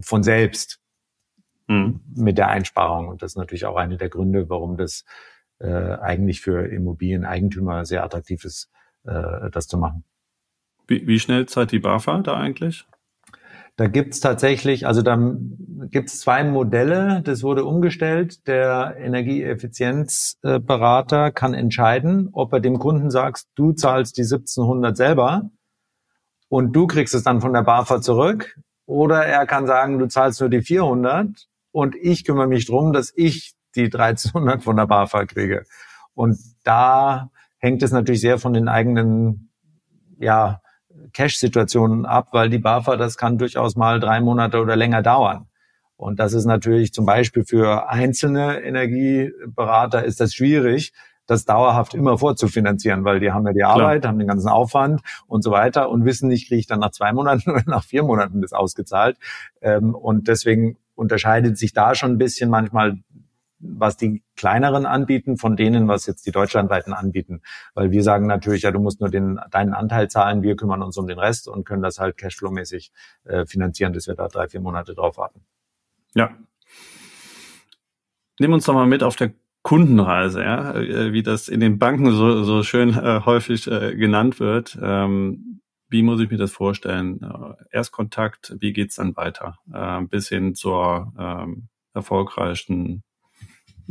von 0.00 0.24
selbst 0.24 0.80
mhm. 1.68 2.00
mit 2.16 2.38
der 2.38 2.48
Einsparung. 2.48 3.06
Und 3.06 3.22
das 3.22 3.32
ist 3.32 3.36
natürlich 3.36 3.66
auch 3.66 3.76
eine 3.76 3.96
der 3.96 4.08
Gründe, 4.08 4.50
warum 4.50 4.76
das 4.76 5.04
äh, 5.60 5.96
eigentlich 5.96 6.40
für 6.40 6.66
Immobilieneigentümer 6.66 7.84
sehr 7.84 8.04
attraktiv 8.04 8.44
ist, 8.44 8.70
äh, 9.04 9.50
das 9.50 9.66
zu 9.66 9.76
machen. 9.78 10.04
Wie, 10.86 11.04
wie 11.06 11.18
schnell 11.18 11.46
zahlt 11.46 11.72
die 11.72 11.80
BAFA 11.80 12.20
da 12.20 12.36
eigentlich? 12.36 12.86
Da 13.76 13.86
gibt's 13.86 14.18
tatsächlich, 14.18 14.86
also 14.88 15.02
da 15.02 15.16
gibt's 15.90 16.18
zwei 16.18 16.42
Modelle, 16.42 17.22
das 17.22 17.44
wurde 17.44 17.64
umgestellt. 17.64 18.48
Der 18.48 18.96
Energieeffizienzberater 18.98 21.30
kann 21.30 21.54
entscheiden, 21.54 22.30
ob 22.32 22.52
er 22.52 22.58
dem 22.58 22.80
Kunden 22.80 23.12
sagst, 23.12 23.48
du 23.54 23.70
zahlst 23.72 24.16
die 24.16 24.22
1700 24.22 24.96
selber 24.96 25.50
und 26.48 26.74
du 26.74 26.88
kriegst 26.88 27.14
es 27.14 27.22
dann 27.22 27.40
von 27.40 27.52
der 27.52 27.62
BAFA 27.62 28.00
zurück. 28.00 28.58
Oder 28.84 29.24
er 29.24 29.46
kann 29.46 29.68
sagen, 29.68 30.00
du 30.00 30.08
zahlst 30.08 30.40
nur 30.40 30.50
die 30.50 30.62
400 30.62 31.46
und 31.70 31.94
ich 31.94 32.24
kümmere 32.24 32.48
mich 32.48 32.66
drum, 32.66 32.92
dass 32.92 33.12
ich 33.14 33.54
die 33.78 33.96
1300 33.96 34.62
von 34.62 34.76
der 34.76 34.86
BAFA 34.86 35.24
kriege. 35.26 35.64
Und 36.14 36.38
da 36.64 37.30
hängt 37.58 37.82
es 37.82 37.92
natürlich 37.92 38.20
sehr 38.20 38.38
von 38.38 38.52
den 38.52 38.68
eigenen, 38.68 39.50
ja, 40.18 40.60
Cash-Situationen 41.12 42.04
ab, 42.06 42.28
weil 42.32 42.50
die 42.50 42.58
BAFA, 42.58 42.96
das 42.96 43.16
kann 43.16 43.38
durchaus 43.38 43.76
mal 43.76 44.00
drei 44.00 44.20
Monate 44.20 44.60
oder 44.60 44.76
länger 44.76 45.02
dauern. 45.02 45.46
Und 45.96 46.18
das 46.20 46.32
ist 46.32 46.44
natürlich 46.44 46.92
zum 46.92 47.06
Beispiel 47.06 47.44
für 47.44 47.88
einzelne 47.88 48.60
Energieberater 48.60 50.04
ist 50.04 50.20
das 50.20 50.34
schwierig, 50.34 50.92
das 51.26 51.44
dauerhaft 51.44 51.94
immer 51.94 52.18
vorzufinanzieren, 52.18 53.04
weil 53.04 53.20
die 53.20 53.32
haben 53.32 53.46
ja 53.46 53.52
die 53.52 53.64
Arbeit, 53.64 54.02
Klar. 54.02 54.12
haben 54.12 54.18
den 54.18 54.28
ganzen 54.28 54.48
Aufwand 54.48 55.02
und 55.26 55.42
so 55.42 55.50
weiter 55.50 55.90
und 55.90 56.04
wissen 56.04 56.28
nicht, 56.28 56.48
kriege 56.48 56.60
ich 56.60 56.66
dann 56.66 56.80
nach 56.80 56.90
zwei 56.90 57.12
Monaten 57.12 57.50
oder 57.52 57.64
nach 57.66 57.84
vier 57.84 58.02
Monaten 58.02 58.40
das 58.40 58.52
ausgezahlt. 58.52 59.18
Ähm, 59.60 59.94
und 59.94 60.28
deswegen 60.28 60.78
unterscheidet 60.94 61.56
sich 61.58 61.72
da 61.72 61.94
schon 61.94 62.12
ein 62.12 62.18
bisschen 62.18 62.50
manchmal 62.50 62.98
was 63.60 63.96
die 63.96 64.22
kleineren 64.36 64.86
anbieten 64.86 65.36
von 65.36 65.56
denen, 65.56 65.88
was 65.88 66.06
jetzt 66.06 66.26
die 66.26 66.30
deutschlandweiten 66.30 66.92
anbieten. 66.92 67.42
Weil 67.74 67.90
wir 67.90 68.02
sagen 68.02 68.26
natürlich, 68.26 68.62
ja, 68.62 68.70
du 68.70 68.80
musst 68.80 69.00
nur 69.00 69.10
den, 69.10 69.40
deinen 69.50 69.74
Anteil 69.74 70.08
zahlen, 70.08 70.42
wir 70.42 70.56
kümmern 70.56 70.82
uns 70.82 70.96
um 70.96 71.06
den 71.06 71.18
Rest 71.18 71.48
und 71.48 71.64
können 71.64 71.82
das 71.82 71.98
halt 71.98 72.16
cashflow-mäßig 72.16 72.92
äh, 73.24 73.46
finanzieren, 73.46 73.92
dass 73.92 74.06
wir 74.06 74.14
da 74.14 74.28
drei, 74.28 74.48
vier 74.48 74.60
Monate 74.60 74.94
drauf 74.94 75.16
warten. 75.18 75.44
Ja. 76.14 76.30
Nimm 78.38 78.52
uns 78.52 78.64
doch 78.64 78.74
mal 78.74 78.86
mit 78.86 79.02
auf 79.02 79.16
der 79.16 79.32
Kundenreise, 79.62 80.42
ja, 80.42 80.74
äh, 80.74 81.12
wie 81.12 81.22
das 81.22 81.48
in 81.48 81.60
den 81.60 81.78
Banken 81.78 82.12
so, 82.12 82.44
so 82.44 82.62
schön 82.62 82.90
äh, 82.94 83.22
häufig 83.24 83.66
äh, 83.66 83.96
genannt 83.96 84.40
wird. 84.40 84.78
Ähm, 84.80 85.60
wie 85.90 86.02
muss 86.02 86.20
ich 86.20 86.30
mir 86.30 86.36
das 86.36 86.52
vorstellen? 86.52 87.20
Äh, 87.22 87.76
Erstkontakt, 87.76 88.56
wie 88.60 88.72
geht's 88.72 88.96
dann 88.96 89.16
weiter? 89.16 89.58
Äh, 89.72 90.02
bis 90.02 90.28
hin 90.28 90.54
zur 90.54 91.12
ähm, 91.18 91.68
erfolgreichen 91.94 93.02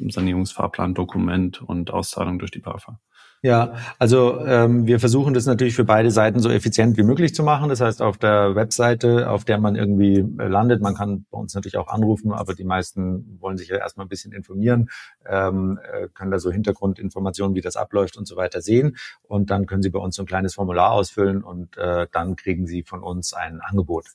Sanierungsfahrplan, 0.09 0.93
Dokument 0.93 1.61
und 1.61 1.91
Auszahlung 1.91 2.39
durch 2.39 2.51
die 2.51 2.59
BAFA. 2.59 2.99
Ja, 3.43 3.75
also 3.99 4.43
ähm, 4.45 4.87
wir 4.87 4.99
versuchen 4.99 5.35
das 5.35 5.45
natürlich 5.45 5.75
für 5.75 5.83
beide 5.85 6.09
Seiten 6.09 6.39
so 6.39 6.49
effizient 6.49 6.97
wie 6.97 7.03
möglich 7.03 7.35
zu 7.35 7.43
machen. 7.43 7.69
Das 7.69 7.81
heißt, 7.81 8.01
auf 8.01 8.17
der 8.17 8.55
Webseite, 8.55 9.29
auf 9.29 9.45
der 9.45 9.59
man 9.59 9.75
irgendwie 9.75 10.17
äh, 10.17 10.47
landet, 10.47 10.81
man 10.81 10.95
kann 10.95 11.25
bei 11.29 11.37
uns 11.37 11.53
natürlich 11.53 11.77
auch 11.77 11.87
anrufen, 11.87 12.31
aber 12.33 12.55
die 12.55 12.63
meisten 12.63 13.37
wollen 13.39 13.57
sich 13.57 13.67
ja 13.67 13.77
erstmal 13.77 14.07
ein 14.07 14.09
bisschen 14.09 14.31
informieren, 14.31 14.89
ähm, 15.27 15.79
äh, 15.83 16.07
können 16.15 16.31
da 16.31 16.39
so 16.39 16.51
Hintergrundinformationen, 16.51 17.55
wie 17.55 17.61
das 17.61 17.75
abläuft 17.75 18.17
und 18.17 18.27
so 18.27 18.37
weiter 18.37 18.61
sehen. 18.61 18.97
Und 19.21 19.51
dann 19.51 19.67
können 19.67 19.83
sie 19.83 19.91
bei 19.91 19.99
uns 19.99 20.15
so 20.15 20.23
ein 20.23 20.27
kleines 20.27 20.55
Formular 20.55 20.91
ausfüllen 20.91 21.43
und 21.43 21.77
äh, 21.77 22.07
dann 22.11 22.35
kriegen 22.37 22.65
sie 22.65 22.81
von 22.81 23.03
uns 23.03 23.33
ein 23.33 23.61
Angebot. 23.61 24.05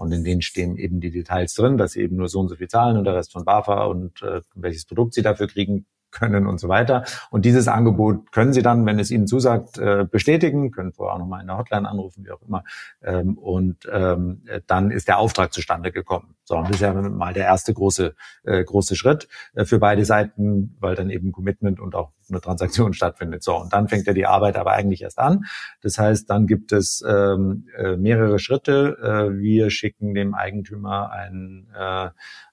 Und 0.00 0.12
in 0.12 0.24
denen 0.24 0.40
stehen 0.40 0.78
eben 0.78 0.98
die 1.00 1.10
Details 1.10 1.52
drin, 1.52 1.76
dass 1.76 1.92
sie 1.92 2.00
eben 2.00 2.16
nur 2.16 2.30
so 2.30 2.40
und 2.40 2.48
so 2.48 2.56
viel 2.56 2.68
zahlen 2.68 2.96
und 2.96 3.04
der 3.04 3.16
Rest 3.16 3.32
von 3.32 3.44
BAFA 3.44 3.84
und 3.84 4.22
äh, 4.22 4.40
welches 4.54 4.86
Produkt 4.86 5.12
sie 5.12 5.20
dafür 5.20 5.46
kriegen, 5.46 5.84
können 6.10 6.46
und 6.46 6.58
so 6.58 6.68
weiter. 6.68 7.04
Und 7.30 7.44
dieses 7.44 7.68
Angebot 7.68 8.32
können 8.32 8.52
Sie 8.52 8.62
dann, 8.62 8.84
wenn 8.86 8.98
es 8.98 9.10
Ihnen 9.10 9.26
zusagt, 9.26 9.78
äh, 9.78 10.06
bestätigen, 10.10 10.70
können 10.70 10.92
vorher 10.92 11.14
auch 11.14 11.18
nochmal 11.18 11.40
in 11.40 11.46
der 11.46 11.58
Hotline 11.58 11.88
anrufen, 11.88 12.24
wie 12.24 12.30
auch 12.30 12.42
immer. 12.42 12.64
Ähm, 13.02 13.36
und 13.38 13.88
ähm, 13.90 14.42
dann 14.66 14.90
ist 14.90 15.08
der 15.08 15.18
Auftrag 15.18 15.52
zustande 15.52 15.92
gekommen. 15.92 16.34
So, 16.44 16.56
und 16.56 16.64
das 16.64 16.76
ist 16.76 16.82
ja 16.82 16.92
mal 16.92 17.32
der 17.32 17.44
erste 17.44 17.72
große, 17.72 18.14
äh, 18.44 18.64
große 18.64 18.96
Schritt 18.96 19.28
äh, 19.54 19.64
für 19.64 19.78
beide 19.78 20.04
Seiten, 20.04 20.76
weil 20.80 20.96
dann 20.96 21.10
eben 21.10 21.32
Commitment 21.32 21.78
und 21.78 21.94
auch 21.94 22.10
eine 22.28 22.40
Transaktion 22.40 22.92
stattfindet. 22.94 23.42
So, 23.42 23.56
und 23.56 23.72
dann 23.72 23.88
fängt 23.88 24.06
ja 24.06 24.12
die 24.12 24.26
Arbeit 24.26 24.56
aber 24.56 24.72
eigentlich 24.72 25.02
erst 25.02 25.18
an. 25.18 25.44
Das 25.80 25.98
heißt, 25.98 26.28
dann 26.28 26.46
gibt 26.46 26.72
es 26.72 27.04
ähm, 27.06 27.66
mehrere 27.98 28.38
Schritte. 28.38 29.30
wir 29.38 29.70
schicken 29.70 30.14
dem 30.14 30.34
Eigentümer 30.34 31.10
ein, 31.10 31.68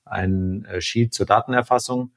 ein 0.06 0.68
Sheet 0.80 1.14
zur 1.14 1.26
Datenerfassung 1.26 2.12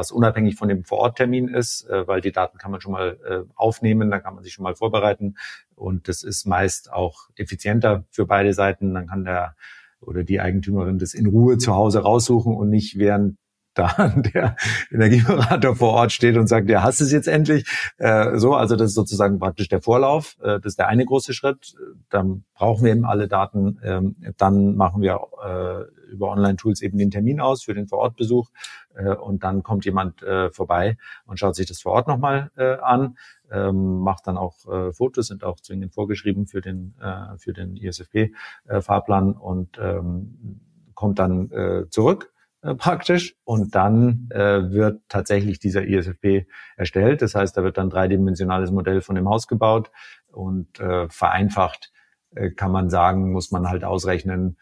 was 0.00 0.10
unabhängig 0.12 0.56
von 0.56 0.68
dem 0.68 0.84
Vororttermin 0.84 1.48
ist, 1.48 1.86
äh, 1.90 2.08
weil 2.08 2.22
die 2.22 2.32
Daten 2.32 2.56
kann 2.56 2.70
man 2.70 2.80
schon 2.80 2.92
mal 2.92 3.18
äh, 3.22 3.52
aufnehmen, 3.54 4.10
da 4.10 4.18
kann 4.18 4.34
man 4.34 4.42
sich 4.42 4.54
schon 4.54 4.62
mal 4.62 4.74
vorbereiten 4.74 5.36
und 5.74 6.08
das 6.08 6.22
ist 6.22 6.46
meist 6.46 6.90
auch 6.90 7.28
effizienter 7.36 8.04
für 8.10 8.24
beide 8.24 8.54
Seiten. 8.54 8.94
Dann 8.94 9.06
kann 9.06 9.24
der 9.24 9.54
oder 10.00 10.24
die 10.24 10.40
Eigentümerin 10.40 10.98
das 10.98 11.12
in 11.12 11.26
Ruhe 11.26 11.58
zu 11.58 11.74
Hause 11.74 12.00
raussuchen 12.00 12.56
und 12.56 12.70
nicht 12.70 12.98
während 12.98 13.36
da 13.74 14.08
der 14.08 14.56
Energieberater 14.90 15.76
vor 15.76 15.92
Ort 15.92 16.10
steht 16.10 16.36
und 16.36 16.48
sagt, 16.48 16.68
ja, 16.68 16.82
hast 16.82 17.00
es 17.00 17.12
jetzt 17.12 17.28
endlich. 17.28 17.64
Äh, 17.98 18.36
so, 18.36 18.54
also 18.54 18.74
das 18.74 18.88
ist 18.88 18.94
sozusagen 18.96 19.38
praktisch 19.38 19.68
der 19.68 19.80
Vorlauf. 19.80 20.36
Äh, 20.42 20.58
das 20.58 20.72
ist 20.72 20.78
der 20.80 20.88
eine 20.88 21.04
große 21.04 21.34
Schritt. 21.34 21.74
Dann 22.08 22.42
brauchen 22.54 22.84
wir 22.84 22.90
eben 22.90 23.04
alle 23.04 23.28
Daten. 23.28 23.78
Ähm, 23.84 24.16
dann 24.38 24.74
machen 24.74 25.02
wir 25.02 25.20
äh, 25.44 26.10
über 26.10 26.30
Online-Tools 26.30 26.82
eben 26.82 26.98
den 26.98 27.12
Termin 27.12 27.40
aus 27.40 27.62
für 27.62 27.74
den 27.74 27.86
Vorortbesuch. 27.86 28.50
Äh, 28.94 29.14
und 29.14 29.44
dann 29.44 29.62
kommt 29.62 29.84
jemand 29.84 30.22
äh, 30.22 30.50
vorbei 30.50 30.96
und 31.26 31.38
schaut 31.38 31.54
sich 31.54 31.66
das 31.66 31.80
vor 31.80 31.92
Ort 31.92 32.08
nochmal 32.08 32.50
äh, 32.56 32.76
an. 32.78 33.16
Ähm, 33.50 34.00
macht 34.00 34.26
dann 34.26 34.36
auch 34.36 34.66
äh, 34.66 34.92
Fotos, 34.92 35.26
sind 35.26 35.44
auch 35.44 35.60
zwingend 35.60 35.92
vorgeschrieben 35.94 36.46
für 36.46 36.60
den, 36.60 36.94
äh, 37.00 37.36
für 37.38 37.52
den 37.52 37.76
ISFP-Fahrplan 37.76 39.32
und 39.32 39.78
ähm, 39.78 40.60
kommt 40.94 41.18
dann 41.18 41.50
äh, 41.50 41.88
zurück 41.88 42.32
äh, 42.62 42.74
praktisch 42.74 43.34
und 43.44 43.74
dann 43.74 44.28
äh, 44.30 44.70
wird 44.70 45.00
tatsächlich 45.08 45.58
dieser 45.58 45.84
ISFP 45.84 46.46
erstellt. 46.76 47.22
Das 47.22 47.34
heißt, 47.34 47.56
da 47.56 47.64
wird 47.64 47.78
dann 47.78 47.90
dreidimensionales 47.90 48.70
Modell 48.70 49.00
von 49.00 49.16
dem 49.16 49.28
Haus 49.28 49.48
gebaut 49.48 49.90
und 50.28 50.78
äh, 50.78 51.08
vereinfacht 51.08 51.90
äh, 52.34 52.50
kann 52.50 52.70
man 52.70 52.90
sagen, 52.90 53.32
muss 53.32 53.50
man 53.50 53.68
halt 53.68 53.82
ausrechnen, 53.82 54.58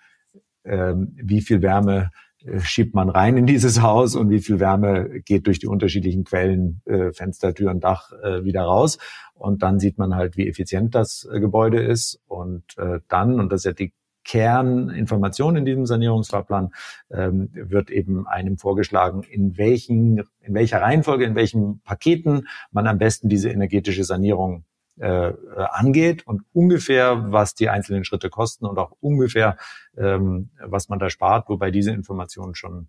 äh, 0.62 0.95
wie 0.97 1.41
viel 1.41 1.61
Wärme 1.61 2.05
äh, 2.05 2.28
schiebt 2.59 2.94
man 2.94 3.09
rein 3.09 3.37
in 3.37 3.46
dieses 3.46 3.83
Haus 3.83 4.14
und 4.14 4.31
wie 4.31 4.40
viel 4.40 4.61
Wärme 4.61 5.20
geht 5.20 5.46
durch 5.46 5.59
die 5.59 5.66
unterschiedlichen 5.66 6.24
Quellen, 6.24 6.81
äh, 6.85 7.12
Fenster, 7.12 7.55
Türen, 7.55 7.81
Dach 7.81 8.12
äh, 8.22 8.44
wieder 8.44 8.62
raus. 8.62 8.98
Und 9.35 9.62
dann 9.62 9.79
sieht 9.79 9.98
man 9.98 10.14
halt, 10.14 10.37
wie 10.37 10.48
effizient 10.48 10.94
das 10.94 11.29
äh, 11.33 11.40
Gebäude 11.40 11.81
ist. 11.81 12.20
Und 12.27 12.64
äh, 12.79 13.01
dann, 13.09 13.40
und 13.40 13.51
das 13.51 13.61
ist 13.61 13.64
ja 13.64 13.72
die 13.72 13.92
Kerninformation 14.24 15.57
in 15.57 15.64
diesem 15.64 15.87
Sanierungsfahrplan 15.87 16.70
ähm, 17.11 17.48
wird 17.53 17.90
eben 17.90 18.27
einem 18.27 18.59
vorgeschlagen, 18.59 19.22
in 19.22 19.57
welchen, 19.57 20.18
in 20.42 20.55
welcher 20.55 20.83
Reihenfolge, 20.83 21.24
in 21.24 21.35
welchen 21.35 21.81
Paketen 21.81 22.46
man 22.70 22.87
am 22.87 22.98
besten 22.98 23.31
diese 23.31 23.48
energetische 23.48 24.05
Sanierung 24.05 24.64
äh, 25.00 25.32
angeht 25.70 26.26
und 26.26 26.42
ungefähr, 26.52 27.32
was 27.32 27.54
die 27.54 27.68
einzelnen 27.68 28.04
Schritte 28.04 28.30
kosten 28.30 28.66
und 28.66 28.78
auch 28.78 28.92
ungefähr, 29.00 29.56
ähm, 29.96 30.50
was 30.61 30.88
man 30.88 30.98
da 30.98 31.11
spart, 31.11 31.48
wobei 31.48 31.70
diese 31.70 31.92
Information 31.92 32.54
schon 32.54 32.88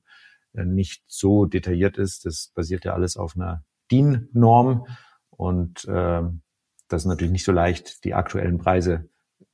äh, 0.54 0.66
nicht 0.66 1.04
so 1.08 1.46
detailliert 1.46 1.98
ist. 1.98 2.26
Das 2.26 2.52
basiert 2.54 2.86
ja 2.86 2.94
alles 2.94 3.18
auf 3.18 3.36
einer 3.36 3.64
DIN-Norm 3.92 4.86
und 5.30 5.86
äh, 5.86 6.22
das 6.88 7.04
ist 7.04 7.08
natürlich 7.08 7.32
nicht 7.32 7.46
so 7.46 7.52
leicht, 7.52 8.04
die 8.04 8.14
aktuellen 8.14 8.58
Preise 8.58 9.10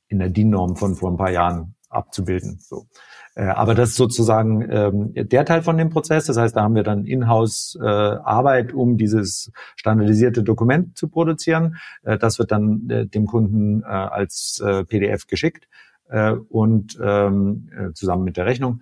in 0.08 0.18
der 0.18 0.30
DIN-Norm 0.30 0.76
von 0.76 0.94
vor 0.94 1.10
ein 1.10 1.16
paar 1.16 1.30
Jahren 1.30 1.75
abzubilden. 1.96 2.58
So. 2.60 2.86
Äh, 3.34 3.44
aber 3.44 3.74
das 3.74 3.90
ist 3.90 3.96
sozusagen 3.96 4.66
ähm, 4.70 5.12
der 5.14 5.44
Teil 5.44 5.62
von 5.62 5.76
dem 5.76 5.90
Prozess. 5.90 6.26
Das 6.26 6.36
heißt, 6.36 6.56
da 6.56 6.62
haben 6.62 6.74
wir 6.74 6.82
dann 6.82 7.04
Inhouse 7.04 7.78
äh, 7.80 7.86
Arbeit, 7.86 8.72
um 8.72 8.96
dieses 8.96 9.52
standardisierte 9.76 10.42
Dokument 10.42 10.96
zu 10.96 11.08
produzieren. 11.08 11.76
Äh, 12.02 12.18
das 12.18 12.38
wird 12.38 12.50
dann 12.50 12.88
äh, 12.88 13.06
dem 13.06 13.26
Kunden 13.26 13.82
äh, 13.82 13.86
als 13.86 14.62
äh, 14.64 14.84
PDF 14.84 15.26
geschickt 15.26 15.68
äh, 16.08 16.32
und 16.32 16.98
ähm, 17.02 17.68
äh, 17.76 17.92
zusammen 17.92 18.24
mit 18.24 18.36
der 18.36 18.46
Rechnung. 18.46 18.80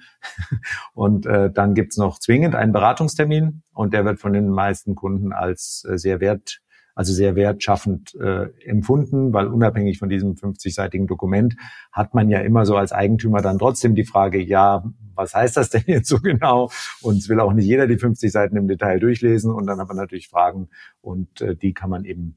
und 0.95 1.27
äh, 1.27 1.51
dann 1.51 1.75
gibt's 1.75 1.97
noch 1.97 2.19
zwingend 2.19 2.55
einen 2.55 2.73
Beratungstermin 2.73 3.63
und 3.73 3.93
der 3.93 4.05
wird 4.05 4.21
von 4.21 4.33
den 4.33 4.49
meisten 4.49 4.95
Kunden 4.95 5.33
als 5.33 5.85
äh, 5.89 5.99
sehr 5.99 6.21
wert 6.21 6.61
also 6.95 7.13
sehr 7.13 7.35
wertschaffend 7.37 8.15
äh, 8.17 8.47
empfunden, 8.65 9.33
weil 9.33 9.49
unabhängig 9.49 9.99
von 9.99 10.09
diesem 10.09 10.35
50-seitigen 10.35 11.07
Dokument 11.07 11.57
hat 11.93 12.15
man 12.15 12.29
ja 12.29 12.41
immer 12.41 12.67
so 12.67 12.77
als 12.77 12.93
Eigentümer 12.93 13.43
dann 13.43 13.59
trotzdem 13.59 13.95
die 13.95 14.05
Frage, 14.05 14.41
ja, 14.41 14.85
was 15.15 15.35
heißt 15.35 15.57
das 15.57 15.71
denn 15.71 15.85
jetzt 15.87 16.09
so 16.09 16.19
genau? 16.19 16.71
Und 17.03 17.19
es 17.19 17.29
will 17.29 17.41
auch 17.41 17.53
nicht 17.53 17.67
jeder 17.67 17.87
die 17.87 17.99
50 17.99 18.31
Seiten 18.31 18.57
im 18.57 18.69
Detail 18.69 19.01
durchlesen 19.01 19.53
und 19.53 19.67
dann 19.67 19.81
hat 19.81 19.89
man 19.89 19.97
natürlich 19.97 20.29
Fragen 20.29 20.69
und 21.01 21.41
äh, 21.41 21.57
die 21.57 21.73
kann 21.73 21.91
man 21.91 22.05
eben 22.05 22.37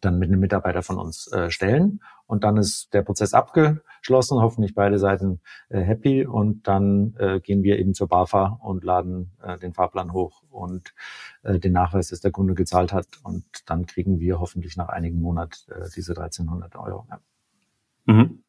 dann 0.00 0.18
mit 0.18 0.28
einem 0.28 0.40
Mitarbeiter 0.40 0.82
von 0.82 0.98
uns 0.98 1.30
äh, 1.32 1.50
stellen. 1.50 2.00
Und 2.26 2.44
dann 2.44 2.56
ist 2.56 2.92
der 2.92 3.02
Prozess 3.02 3.34
abgeschlossen, 3.34 4.40
hoffentlich 4.40 4.74
beide 4.74 4.98
Seiten 4.98 5.40
äh, 5.68 5.80
happy. 5.80 6.26
Und 6.26 6.66
dann 6.66 7.14
äh, 7.18 7.40
gehen 7.40 7.62
wir 7.62 7.78
eben 7.78 7.94
zur 7.94 8.08
BAFA 8.08 8.58
und 8.62 8.84
laden 8.84 9.32
äh, 9.42 9.58
den 9.58 9.72
Fahrplan 9.72 10.12
hoch 10.12 10.42
und 10.50 10.94
äh, 11.42 11.58
den 11.58 11.72
Nachweis, 11.72 12.08
dass 12.08 12.20
der 12.20 12.32
Kunde 12.32 12.54
gezahlt 12.54 12.92
hat. 12.92 13.06
Und 13.22 13.44
dann 13.66 13.86
kriegen 13.86 14.18
wir 14.18 14.40
hoffentlich 14.40 14.76
nach 14.76 14.88
einigen 14.88 15.20
Monaten 15.20 15.70
äh, 15.70 15.88
diese 15.94 16.12
1300 16.12 16.76
Euro. 16.76 17.06
Ja. 17.10 17.20
Mhm. 18.06 18.42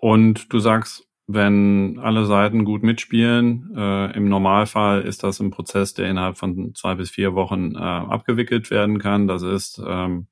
Und 0.00 0.52
du 0.52 0.58
sagst, 0.60 1.08
wenn 1.28 1.98
alle 1.98 2.24
Seiten 2.24 2.64
gut 2.64 2.82
mitspielen, 2.82 3.74
äh, 3.76 4.16
im 4.16 4.30
Normalfall 4.30 5.02
ist 5.02 5.22
das 5.22 5.40
ein 5.40 5.50
Prozess, 5.50 5.92
der 5.92 6.08
innerhalb 6.08 6.38
von 6.38 6.74
zwei 6.74 6.94
bis 6.94 7.10
vier 7.10 7.34
Wochen 7.34 7.74
äh, 7.74 7.78
abgewickelt 7.78 8.70
werden 8.70 8.98
kann. 8.98 9.28
Das 9.28 9.42
ist 9.42 9.80
ähm, 9.86 10.28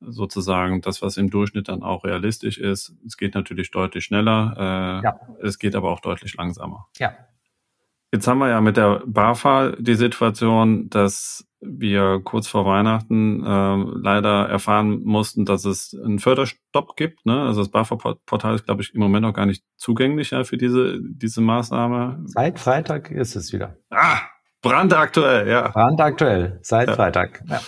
sozusagen 0.00 0.80
das, 0.80 1.02
was 1.02 1.16
im 1.16 1.30
Durchschnitt 1.30 1.68
dann 1.68 1.82
auch 1.82 2.04
realistisch 2.04 2.58
ist. 2.58 2.94
Es 3.06 3.16
geht 3.16 3.34
natürlich 3.34 3.70
deutlich 3.70 4.04
schneller, 4.04 4.54
äh, 4.56 5.04
ja. 5.04 5.20
es 5.42 5.58
geht 5.58 5.74
aber 5.74 5.90
auch 5.90 6.00
deutlich 6.00 6.34
langsamer. 6.34 6.86
Ja. 6.98 7.12
Jetzt 8.12 8.28
haben 8.28 8.38
wir 8.38 8.48
ja 8.48 8.60
mit 8.60 8.76
der 8.76 9.02
BAFA 9.06 9.72
die 9.78 9.94
Situation, 9.94 10.88
dass 10.88 11.46
wir 11.60 12.20
kurz 12.22 12.46
vor 12.46 12.64
Weihnachten 12.64 13.44
äh, 13.44 13.98
leider 14.00 14.48
erfahren 14.48 15.02
mussten, 15.02 15.44
dass 15.44 15.64
es 15.64 15.96
einen 16.04 16.18
Förderstopp 16.18 16.96
gibt. 16.96 17.26
Ne? 17.26 17.42
Also 17.42 17.62
das 17.62 17.70
BAFA-Portal 17.70 18.54
ist, 18.54 18.66
glaube 18.66 18.82
ich, 18.82 18.94
im 18.94 19.00
Moment 19.00 19.22
noch 19.22 19.34
gar 19.34 19.46
nicht 19.46 19.64
zugänglich 19.76 20.30
ja, 20.30 20.44
für 20.44 20.56
diese, 20.56 20.98
diese 21.02 21.40
Maßnahme. 21.40 22.22
Seit 22.26 22.58
Freitag 22.58 23.10
ist 23.10 23.34
es 23.34 23.52
wieder. 23.52 23.76
Ah, 23.90 24.20
brandaktuell, 24.62 25.48
ja. 25.48 25.68
Brandaktuell, 25.68 26.58
seit 26.62 26.88
ja. 26.88 26.94
Freitag. 26.94 27.42
Ja. 27.48 27.60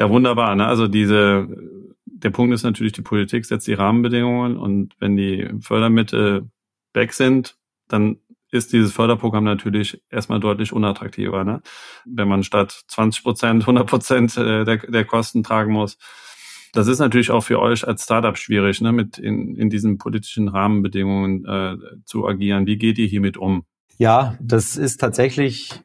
Ja, 0.00 0.08
wunderbar. 0.08 0.56
Ne? 0.56 0.66
Also 0.66 0.88
diese, 0.88 1.46
der 2.06 2.30
Punkt 2.30 2.54
ist 2.54 2.62
natürlich, 2.62 2.94
die 2.94 3.02
Politik 3.02 3.44
setzt 3.44 3.66
die 3.66 3.74
Rahmenbedingungen 3.74 4.56
und 4.56 4.94
wenn 4.98 5.14
die 5.14 5.46
Fördermittel 5.60 6.48
weg 6.94 7.12
sind, 7.12 7.58
dann 7.86 8.16
ist 8.50 8.72
dieses 8.72 8.94
Förderprogramm 8.94 9.44
natürlich 9.44 10.02
erstmal 10.08 10.40
deutlich 10.40 10.72
unattraktiver. 10.72 11.44
Ne? 11.44 11.60
Wenn 12.06 12.28
man 12.28 12.44
statt 12.44 12.80
20 12.88 13.22
Prozent 13.22 13.62
100 13.64 13.86
Prozent 13.86 14.38
äh, 14.38 14.64
der, 14.64 14.78
der 14.78 15.04
Kosten 15.04 15.42
tragen 15.42 15.74
muss. 15.74 15.98
Das 16.72 16.86
ist 16.86 16.98
natürlich 16.98 17.30
auch 17.30 17.42
für 17.42 17.60
euch 17.60 17.86
als 17.86 18.04
Startup 18.04 18.38
schwierig, 18.38 18.80
ne, 18.80 18.92
mit 18.92 19.18
in, 19.18 19.54
in 19.56 19.68
diesen 19.68 19.98
politischen 19.98 20.48
Rahmenbedingungen 20.48 21.44
äh, 21.44 21.76
zu 22.06 22.26
agieren. 22.26 22.66
Wie 22.66 22.78
geht 22.78 22.96
ihr 22.96 23.06
hiermit 23.06 23.36
um? 23.36 23.64
Ja, 23.98 24.38
das 24.40 24.78
ist 24.78 24.98
tatsächlich 24.98 25.82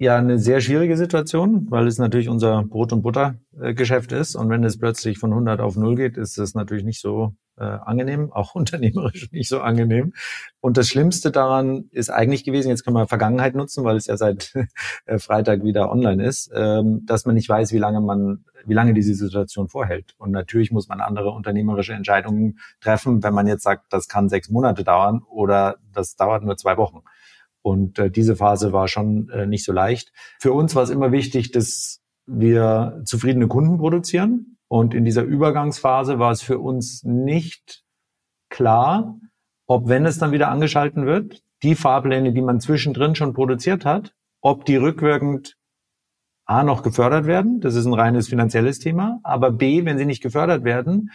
ja 0.00 0.16
eine 0.16 0.38
sehr 0.38 0.62
schwierige 0.62 0.96
Situation, 0.96 1.66
weil 1.70 1.86
es 1.86 1.98
natürlich 1.98 2.30
unser 2.30 2.62
Brot- 2.64 2.94
und 2.94 3.02
Buttergeschäft 3.02 4.12
ist. 4.12 4.34
Und 4.34 4.48
wenn 4.48 4.64
es 4.64 4.78
plötzlich 4.78 5.18
von 5.18 5.30
100 5.30 5.60
auf 5.60 5.76
0 5.76 5.94
geht, 5.94 6.16
ist 6.16 6.38
es 6.38 6.54
natürlich 6.54 6.84
nicht 6.84 7.02
so 7.02 7.34
äh, 7.58 7.64
angenehm, 7.64 8.32
auch 8.32 8.54
unternehmerisch 8.54 9.30
nicht 9.30 9.50
so 9.50 9.60
angenehm. 9.60 10.14
Und 10.60 10.78
das 10.78 10.88
Schlimmste 10.88 11.30
daran 11.30 11.84
ist 11.90 12.08
eigentlich 12.08 12.44
gewesen, 12.44 12.70
jetzt 12.70 12.82
können 12.82 12.96
wir 12.96 13.06
Vergangenheit 13.06 13.54
nutzen, 13.54 13.84
weil 13.84 13.96
es 13.96 14.06
ja 14.06 14.16
seit 14.16 14.54
äh, 15.04 15.18
Freitag 15.18 15.64
wieder 15.64 15.92
online 15.92 16.24
ist, 16.24 16.50
ähm, 16.54 17.04
dass 17.04 17.26
man 17.26 17.34
nicht 17.34 17.50
weiß, 17.50 17.70
wie 17.74 17.78
lange 17.78 18.00
man, 18.00 18.46
wie 18.64 18.74
lange 18.74 18.94
diese 18.94 19.14
Situation 19.14 19.68
vorhält. 19.68 20.14
Und 20.16 20.30
natürlich 20.30 20.72
muss 20.72 20.88
man 20.88 21.02
andere 21.02 21.30
unternehmerische 21.32 21.92
Entscheidungen 21.92 22.58
treffen, 22.80 23.22
wenn 23.22 23.34
man 23.34 23.46
jetzt 23.46 23.64
sagt, 23.64 23.92
das 23.92 24.08
kann 24.08 24.30
sechs 24.30 24.48
Monate 24.48 24.82
dauern 24.82 25.20
oder 25.28 25.76
das 25.92 26.16
dauert 26.16 26.42
nur 26.42 26.56
zwei 26.56 26.78
Wochen. 26.78 27.02
Und 27.62 27.98
äh, 27.98 28.10
diese 28.10 28.36
Phase 28.36 28.72
war 28.72 28.88
schon 28.88 29.28
äh, 29.30 29.46
nicht 29.46 29.64
so 29.64 29.72
leicht. 29.72 30.12
Für 30.40 30.52
uns 30.52 30.74
war 30.74 30.82
es 30.82 30.90
immer 30.90 31.12
wichtig, 31.12 31.52
dass 31.52 32.00
wir 32.26 33.02
zufriedene 33.04 33.48
Kunden 33.48 33.78
produzieren. 33.78 34.58
Und 34.68 34.94
in 34.94 35.04
dieser 35.04 35.22
Übergangsphase 35.22 36.18
war 36.18 36.30
es 36.30 36.42
für 36.42 36.58
uns 36.58 37.02
nicht 37.02 37.82
klar, 38.50 39.18
ob 39.66 39.88
wenn 39.88 40.06
es 40.06 40.18
dann 40.18 40.32
wieder 40.32 40.48
angeschalten 40.48 41.06
wird, 41.06 41.42
die 41.62 41.74
Fahrpläne, 41.74 42.32
die 42.32 42.42
man 42.42 42.60
zwischendrin 42.60 43.14
schon 43.14 43.34
produziert 43.34 43.84
hat, 43.84 44.14
ob 44.40 44.64
die 44.64 44.76
rückwirkend 44.76 45.56
A 46.46 46.64
noch 46.64 46.82
gefördert 46.82 47.26
werden, 47.26 47.60
das 47.60 47.74
ist 47.76 47.86
ein 47.86 47.94
reines 47.94 48.28
finanzielles 48.28 48.78
Thema, 48.78 49.20
aber 49.22 49.52
B, 49.52 49.84
wenn 49.84 49.98
sie 49.98 50.06
nicht 50.06 50.22
gefördert 50.22 50.64
werden, 50.64 51.10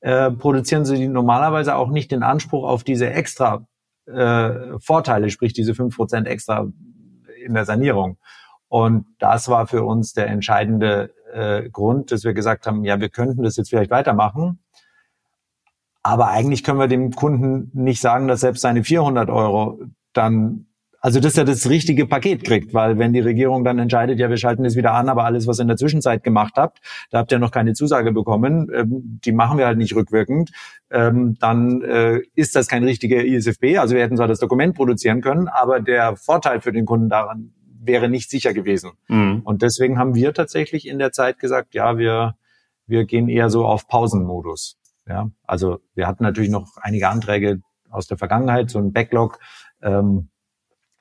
äh, 0.00 0.30
produzieren 0.30 0.84
sie 0.84 1.08
normalerweise 1.08 1.74
auch 1.74 1.88
nicht 1.90 2.10
den 2.10 2.22
Anspruch 2.22 2.64
auf 2.68 2.84
diese 2.84 3.10
extra 3.10 3.66
äh, 4.08 4.78
Vorteile, 4.80 5.30
sprich 5.30 5.52
diese 5.52 5.74
fünf 5.74 5.96
Prozent 5.96 6.26
extra 6.26 6.66
in 7.44 7.54
der 7.54 7.64
Sanierung. 7.64 8.18
Und 8.68 9.06
das 9.18 9.48
war 9.48 9.66
für 9.66 9.84
uns 9.84 10.12
der 10.12 10.28
entscheidende 10.28 11.14
äh, 11.32 11.68
Grund, 11.70 12.12
dass 12.12 12.24
wir 12.24 12.34
gesagt 12.34 12.66
haben, 12.66 12.84
ja, 12.84 13.00
wir 13.00 13.08
könnten 13.08 13.42
das 13.42 13.56
jetzt 13.56 13.70
vielleicht 13.70 13.90
weitermachen. 13.90 14.60
Aber 16.02 16.28
eigentlich 16.28 16.64
können 16.64 16.78
wir 16.78 16.88
dem 16.88 17.12
Kunden 17.12 17.70
nicht 17.74 18.00
sagen, 18.00 18.28
dass 18.28 18.40
selbst 18.40 18.62
seine 18.62 18.84
400 18.84 19.30
Euro 19.30 19.80
dann 20.12 20.67
also 21.08 21.20
dass 21.20 21.38
er 21.38 21.46
das 21.46 21.70
richtige 21.70 22.04
Paket 22.04 22.44
kriegt, 22.44 22.74
weil 22.74 22.98
wenn 22.98 23.14
die 23.14 23.20
Regierung 23.20 23.64
dann 23.64 23.78
entscheidet, 23.78 24.18
ja, 24.18 24.28
wir 24.28 24.36
schalten 24.36 24.66
es 24.66 24.76
wieder 24.76 24.92
an, 24.92 25.08
aber 25.08 25.24
alles, 25.24 25.46
was 25.46 25.58
ihr 25.58 25.62
in 25.62 25.68
der 25.68 25.78
Zwischenzeit 25.78 26.22
gemacht 26.22 26.56
habt, 26.58 26.80
da 27.08 27.16
habt 27.16 27.32
ihr 27.32 27.38
noch 27.38 27.50
keine 27.50 27.72
Zusage 27.72 28.12
bekommen, 28.12 28.70
ähm, 28.74 29.18
die 29.24 29.32
machen 29.32 29.56
wir 29.56 29.64
halt 29.64 29.78
nicht 29.78 29.96
rückwirkend, 29.96 30.50
ähm, 30.90 31.38
dann 31.40 31.80
äh, 31.80 32.20
ist 32.34 32.54
das 32.56 32.66
kein 32.68 32.84
richtiger 32.84 33.24
ISFB. 33.24 33.78
Also 33.78 33.94
wir 33.94 34.02
hätten 34.02 34.18
zwar 34.18 34.28
das 34.28 34.38
Dokument 34.38 34.76
produzieren 34.76 35.22
können, 35.22 35.48
aber 35.48 35.80
der 35.80 36.14
Vorteil 36.16 36.60
für 36.60 36.72
den 36.72 36.84
Kunden 36.84 37.08
daran 37.08 37.54
wäre 37.80 38.10
nicht 38.10 38.28
sicher 38.28 38.52
gewesen. 38.52 38.90
Mhm. 39.08 39.40
Und 39.44 39.62
deswegen 39.62 39.98
haben 39.98 40.14
wir 40.14 40.34
tatsächlich 40.34 40.86
in 40.86 40.98
der 40.98 41.12
Zeit 41.12 41.38
gesagt, 41.38 41.72
ja, 41.72 41.96
wir, 41.96 42.34
wir 42.86 43.06
gehen 43.06 43.30
eher 43.30 43.48
so 43.48 43.64
auf 43.64 43.88
Pausenmodus. 43.88 44.76
Ja, 45.08 45.30
also 45.46 45.78
wir 45.94 46.06
hatten 46.06 46.22
natürlich 46.22 46.50
noch 46.50 46.76
einige 46.82 47.08
Anträge 47.08 47.62
aus 47.88 48.08
der 48.08 48.18
Vergangenheit, 48.18 48.68
so 48.68 48.78
ein 48.78 48.92
Backlog, 48.92 49.38
ähm, 49.80 50.28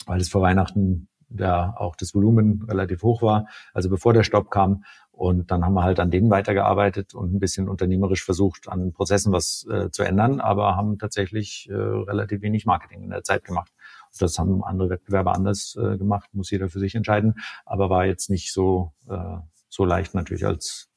weil 0.07 0.19
es 0.19 0.29
vor 0.29 0.41
Weihnachten 0.41 1.07
ja 1.29 1.75
auch 1.77 1.95
das 1.95 2.15
Volumen 2.15 2.63
relativ 2.67 3.03
hoch 3.03 3.21
war, 3.21 3.47
also 3.73 3.89
bevor 3.89 4.13
der 4.13 4.23
Stopp 4.23 4.49
kam. 4.49 4.83
Und 5.11 5.49
dann 5.49 5.65
haben 5.65 5.73
wir 5.73 5.83
halt 5.83 5.99
an 5.99 6.11
denen 6.11 6.29
weitergearbeitet 6.29 7.15
und 7.15 7.33
ein 7.33 7.39
bisschen 7.39 7.67
unternehmerisch 7.67 8.23
versucht, 8.23 8.69
an 8.69 8.93
Prozessen 8.93 9.33
was 9.33 9.65
äh, 9.69 9.89
zu 9.89 10.03
ändern, 10.03 10.39
aber 10.39 10.75
haben 10.75 10.99
tatsächlich 10.99 11.67
äh, 11.71 11.73
relativ 11.73 12.43
wenig 12.43 12.67
Marketing 12.67 13.01
in 13.01 13.09
der 13.09 13.23
Zeit 13.23 13.43
gemacht. 13.43 13.71
Das 14.19 14.37
haben 14.37 14.63
andere 14.63 14.91
Wettbewerber 14.91 15.33
anders 15.33 15.75
äh, 15.75 15.97
gemacht, 15.97 16.29
muss 16.33 16.51
jeder 16.51 16.69
für 16.69 16.79
sich 16.79 16.93
entscheiden, 16.93 17.35
aber 17.65 17.89
war 17.89 18.05
jetzt 18.05 18.29
nicht 18.29 18.53
so, 18.53 18.93
äh, 19.09 19.37
so 19.69 19.85
leicht 19.85 20.13
natürlich 20.13 20.45
als, 20.45 20.89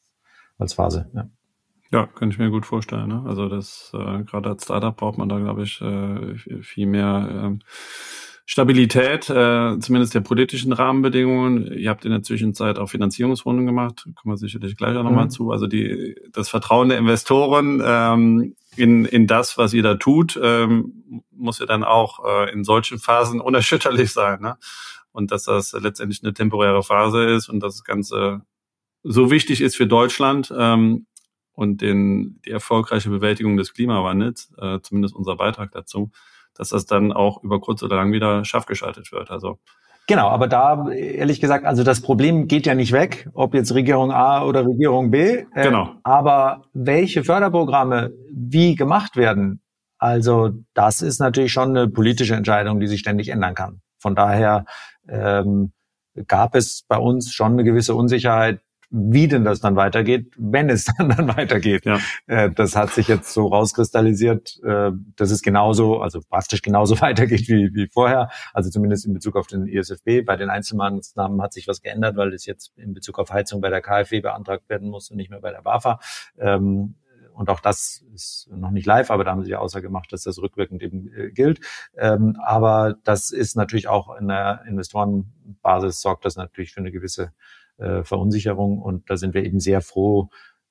als 0.58 0.74
Phase. 0.74 1.10
Ja. 1.14 1.28
Ja, 1.92 2.06
könnte 2.06 2.34
ich 2.34 2.38
mir 2.38 2.50
gut 2.50 2.66
vorstellen. 2.66 3.08
Ne? 3.08 3.24
Also 3.26 3.48
das 3.48 3.90
äh, 3.94 4.22
gerade 4.22 4.50
als 4.50 4.64
Startup 4.64 4.96
braucht 4.96 5.18
man 5.18 5.28
da, 5.28 5.38
glaube 5.38 5.64
ich, 5.64 5.80
äh, 5.80 6.36
viel 6.62 6.86
mehr 6.86 7.28
ähm, 7.32 7.62
Stabilität, 8.46 9.30
äh, 9.30 9.78
zumindest 9.78 10.14
der 10.14 10.20
politischen 10.20 10.72
Rahmenbedingungen. 10.72 11.72
Ihr 11.72 11.88
habt 11.90 12.04
in 12.04 12.10
der 12.10 12.22
Zwischenzeit 12.22 12.78
auch 12.78 12.88
Finanzierungsrunden 12.88 13.64
gemacht, 13.64 14.08
kommen 14.16 14.34
wir 14.34 14.36
sicherlich 14.36 14.76
gleich 14.76 14.96
auch 14.96 15.04
nochmal 15.04 15.26
mhm. 15.26 15.30
zu. 15.30 15.52
Also 15.52 15.66
die, 15.66 16.16
das 16.32 16.48
Vertrauen 16.48 16.88
der 16.88 16.98
Investoren 16.98 17.80
ähm, 17.84 18.56
in, 18.76 19.04
in 19.04 19.26
das, 19.26 19.58
was 19.58 19.72
ihr 19.72 19.82
da 19.82 19.94
tut, 19.94 20.38
ähm, 20.42 21.22
muss 21.30 21.58
ja 21.58 21.66
dann 21.66 21.84
auch 21.84 22.24
äh, 22.24 22.52
in 22.52 22.64
solchen 22.64 22.98
Phasen 22.98 23.40
unerschütterlich 23.40 24.12
sein. 24.12 24.40
Ne? 24.40 24.56
Und 25.12 25.30
dass 25.30 25.44
das 25.44 25.72
letztendlich 25.72 26.22
eine 26.22 26.34
temporäre 26.34 26.82
Phase 26.82 27.24
ist 27.24 27.48
und 27.48 27.60
das 27.60 27.84
Ganze 27.84 28.42
so 29.02 29.30
wichtig 29.30 29.60
ist 29.60 29.76
für 29.76 29.86
Deutschland 29.86 30.52
ähm, 30.56 31.06
und 31.52 31.80
den, 31.80 32.40
die 32.44 32.50
erfolgreiche 32.50 33.10
Bewältigung 33.10 33.56
des 33.56 33.72
Klimawandels, 33.72 34.52
äh, 34.58 34.80
zumindest 34.82 35.14
unser 35.14 35.36
Beitrag 35.36 35.72
dazu, 35.72 36.10
dass 36.54 36.70
das 36.70 36.86
dann 36.86 37.12
auch 37.12 37.42
über 37.42 37.60
kurz 37.60 37.82
oder 37.82 37.96
lang 37.96 38.12
wieder 38.12 38.44
scharf 38.44 38.66
geschaltet 38.66 39.12
wird. 39.12 39.30
Also 39.30 39.58
Genau, 40.10 40.28
aber 40.28 40.48
da 40.48 40.90
ehrlich 40.90 41.40
gesagt, 41.40 41.64
also 41.64 41.84
das 41.84 42.00
Problem 42.00 42.48
geht 42.48 42.66
ja 42.66 42.74
nicht 42.74 42.90
weg, 42.90 43.28
ob 43.32 43.54
jetzt 43.54 43.72
Regierung 43.74 44.10
A 44.10 44.44
oder 44.44 44.66
Regierung 44.66 45.12
B. 45.12 45.44
Äh, 45.54 45.62
genau. 45.62 45.94
Aber 46.02 46.64
welche 46.72 47.22
Förderprogramme 47.22 48.10
wie 48.32 48.74
gemacht 48.74 49.16
werden, 49.16 49.62
also 49.98 50.50
das 50.74 51.02
ist 51.02 51.20
natürlich 51.20 51.52
schon 51.52 51.76
eine 51.76 51.88
politische 51.88 52.34
Entscheidung, 52.34 52.80
die 52.80 52.88
sich 52.88 52.98
ständig 52.98 53.28
ändern 53.28 53.54
kann. 53.54 53.82
Von 53.98 54.16
daher 54.16 54.64
ähm, 55.08 55.72
gab 56.26 56.56
es 56.56 56.82
bei 56.88 56.96
uns 56.96 57.32
schon 57.32 57.52
eine 57.52 57.62
gewisse 57.64 57.94
Unsicherheit, 57.94 58.60
wie 58.90 59.28
denn 59.28 59.44
das 59.44 59.60
dann 59.60 59.76
weitergeht, 59.76 60.32
wenn 60.36 60.68
es 60.68 60.84
dann, 60.98 61.10
dann 61.10 61.28
weitergeht. 61.36 61.84
Ja. 61.84 61.98
Äh, 62.26 62.50
das 62.50 62.76
hat 62.76 62.90
sich 62.90 63.08
jetzt 63.08 63.32
so 63.32 63.46
rauskristallisiert, 63.46 64.60
äh, 64.64 64.90
dass 65.16 65.30
es 65.30 65.42
genauso, 65.42 66.00
also 66.00 66.20
praktisch 66.28 66.62
genauso 66.62 67.00
weitergeht 67.00 67.48
wie, 67.48 67.70
wie 67.72 67.88
vorher. 67.88 68.30
Also 68.52 68.70
zumindest 68.70 69.06
in 69.06 69.14
Bezug 69.14 69.36
auf 69.36 69.46
den 69.46 69.66
ISFB. 69.66 70.24
Bei 70.24 70.36
den 70.36 70.50
Einzelmaßnahmen 70.50 71.40
hat 71.40 71.52
sich 71.52 71.68
was 71.68 71.82
geändert, 71.82 72.16
weil 72.16 72.34
es 72.34 72.46
jetzt 72.46 72.72
in 72.76 72.92
Bezug 72.92 73.18
auf 73.18 73.30
Heizung 73.30 73.60
bei 73.60 73.70
der 73.70 73.80
KfW 73.80 74.20
beantragt 74.20 74.68
werden 74.68 74.90
muss 74.90 75.10
und 75.10 75.16
nicht 75.16 75.30
mehr 75.30 75.40
bei 75.40 75.50
der 75.50 75.62
BAFA. 75.62 76.00
Ähm, 76.38 76.96
und 77.32 77.48
auch 77.48 77.60
das 77.60 78.04
ist 78.12 78.50
noch 78.52 78.70
nicht 78.70 78.86
live, 78.86 79.10
aber 79.10 79.24
da 79.24 79.30
haben 79.30 79.44
sie 79.44 79.50
ja 79.50 79.60
außer 79.60 79.80
gemacht, 79.80 80.12
dass 80.12 80.24
das 80.24 80.38
rückwirkend 80.38 80.82
eben 80.82 81.10
äh, 81.14 81.30
gilt. 81.30 81.60
Ähm, 81.96 82.36
aber 82.44 82.96
das 83.04 83.30
ist 83.30 83.56
natürlich 83.56 83.88
auch 83.88 84.14
in 84.16 84.28
der 84.28 84.64
Investorenbasis 84.66 86.02
sorgt 86.02 86.26
das 86.26 86.36
natürlich 86.36 86.72
für 86.72 86.80
eine 86.80 86.92
gewisse 86.92 87.32
äh, 87.80 88.04
Verunsicherung. 88.04 88.78
Und 88.80 89.08
da 89.10 89.16
sind 89.16 89.34
wir 89.34 89.44
eben 89.44 89.60
sehr 89.60 89.80
froh, 89.80 90.30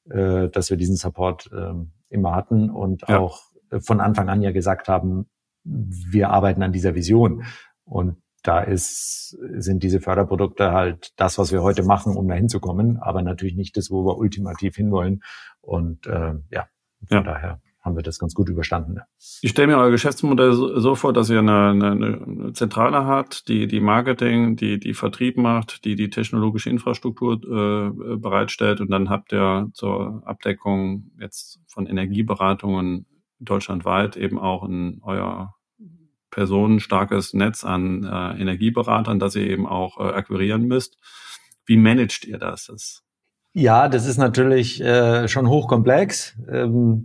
äh, 0.09 0.49
dass 0.49 0.69
wir 0.69 0.77
diesen 0.77 0.95
Support 0.95 1.49
äh, 1.51 1.73
immer 2.09 2.35
hatten 2.35 2.69
und 2.69 3.03
ja. 3.07 3.19
auch 3.19 3.43
von 3.81 3.99
Anfang 4.01 4.29
an 4.29 4.41
ja 4.41 4.51
gesagt 4.51 4.87
haben, 4.87 5.29
wir 5.63 6.29
arbeiten 6.29 6.63
an 6.63 6.71
dieser 6.71 6.95
Vision. 6.95 7.43
Und 7.83 8.17
da 8.43 8.61
ist, 8.61 9.37
sind 9.57 9.83
diese 9.83 9.99
Förderprodukte 9.99 10.71
halt 10.71 11.13
das, 11.17 11.37
was 11.37 11.51
wir 11.51 11.61
heute 11.61 11.83
machen, 11.83 12.15
um 12.15 12.27
dahin 12.27 12.49
zu 12.49 12.59
kommen, 12.59 12.97
aber 12.97 13.21
natürlich 13.21 13.55
nicht 13.55 13.75
das, 13.77 13.91
wo 13.91 14.05
wir 14.05 14.17
ultimativ 14.17 14.75
hinwollen. 14.75 15.21
Und 15.61 16.07
äh, 16.07 16.35
ja, 16.49 16.67
von 17.07 17.17
ja. 17.17 17.21
daher 17.21 17.61
haben 17.81 17.95
wir 17.95 18.03
das 18.03 18.19
ganz 18.19 18.33
gut 18.33 18.49
überstanden. 18.49 18.99
Ich 19.41 19.51
stelle 19.51 19.67
mir 19.67 19.77
euer 19.77 19.91
Geschäftsmodell 19.91 20.53
so, 20.53 20.95
vor, 20.95 21.13
dass 21.13 21.29
ihr 21.29 21.39
eine, 21.39 21.69
eine, 21.69 21.91
eine 21.91 22.53
Zentrale 22.53 23.05
habt, 23.05 23.47
die 23.47 23.67
die 23.67 23.79
Marketing, 23.79 24.55
die 24.55 24.79
die 24.79 24.93
Vertrieb 24.93 25.37
macht, 25.37 25.85
die 25.85 25.95
die 25.95 26.09
technologische 26.09 26.69
Infrastruktur 26.69 27.35
äh, 27.35 28.17
bereitstellt 28.17 28.81
und 28.81 28.91
dann 28.91 29.09
habt 29.09 29.31
ihr 29.31 29.69
zur 29.73 30.21
Abdeckung 30.25 31.11
jetzt 31.19 31.59
von 31.67 31.85
Energieberatungen 31.85 33.05
deutschlandweit 33.39 34.17
eben 34.17 34.37
auch 34.37 34.63
ein 34.63 34.99
euer 35.01 35.55
personenstarkes 36.31 37.33
Netz 37.33 37.63
an 37.63 38.03
äh, 38.03 38.41
Energieberatern, 38.41 39.19
das 39.19 39.35
ihr 39.35 39.47
eben 39.47 39.65
auch 39.65 39.99
äh, 39.99 40.13
akquirieren 40.13 40.63
müsst. 40.67 40.97
Wie 41.65 41.77
managt 41.77 42.25
ihr 42.25 42.37
das? 42.37 42.65
das 42.65 43.03
ja, 43.53 43.89
das 43.89 44.05
ist 44.05 44.17
natürlich 44.17 44.81
äh, 44.81 45.27
schon 45.27 45.49
hochkomplex. 45.49 46.37
Ähm, 46.49 47.03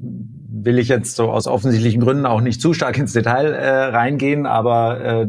will 0.65 0.79
ich 0.79 0.89
jetzt 0.89 1.17
so 1.17 1.31
aus 1.31 1.47
offensichtlichen 1.47 2.01
Gründen 2.01 2.27
auch 2.27 2.41
nicht 2.41 2.61
zu 2.61 2.73
stark 2.75 2.97
ins 2.99 3.13
Detail 3.13 3.53
äh, 3.53 3.85
reingehen, 3.87 4.47
aber 4.47 5.01
äh, 5.01 5.27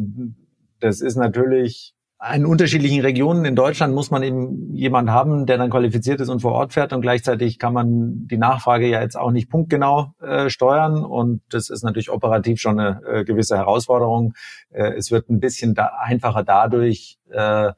das 0.80 1.02
ist 1.02 1.16
natürlich 1.16 1.96
in 2.34 2.46
unterschiedlichen 2.46 3.02
Regionen 3.02 3.46
in 3.46 3.56
Deutschland 3.56 3.94
muss 3.94 4.10
man 4.10 4.24
eben 4.24 4.74
jemand 4.74 5.10
haben, 5.10 5.46
der 5.46 5.58
dann 5.58 5.70
qualifiziert 5.70 6.22
ist 6.22 6.30
und 6.30 6.42
vor 6.42 6.54
Ort 6.54 6.74
fährt 6.74 6.94
und 6.94 7.02
gleichzeitig 7.02 7.60
kann 7.60 7.74
man 7.74 8.28
die 8.28 8.38
Nachfrage 8.38 8.88
ja 8.88 9.02
jetzt 9.02 9.18
auch 9.18 9.32
nicht 9.32 9.50
punktgenau 9.50 10.14
äh, 10.22 10.50
steuern 10.50 11.04
und 11.04 11.42
das 11.50 11.70
ist 11.70 11.84
natürlich 11.84 12.10
operativ 12.10 12.60
schon 12.60 12.80
eine 12.80 13.02
äh, 13.06 13.24
gewisse 13.26 13.58
Herausforderung. 13.58 14.34
Äh, 14.70 14.94
es 14.94 15.12
wird 15.12 15.30
ein 15.30 15.40
bisschen 15.40 15.76
da 15.76 15.92
einfacher 16.00 16.44
dadurch, 16.44 17.20
äh, 17.30 17.74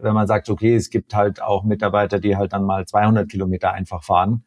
wenn 0.00 0.14
man 0.14 0.26
sagt, 0.26 0.48
okay, 0.50 0.74
es 0.74 0.90
gibt 0.90 1.14
halt 1.14 1.42
auch 1.42 1.64
Mitarbeiter, 1.64 2.18
die 2.18 2.36
halt 2.36 2.52
dann 2.52 2.64
mal 2.64 2.86
200 2.86 3.28
Kilometer 3.28 3.72
einfach 3.72 4.02
fahren, 4.02 4.44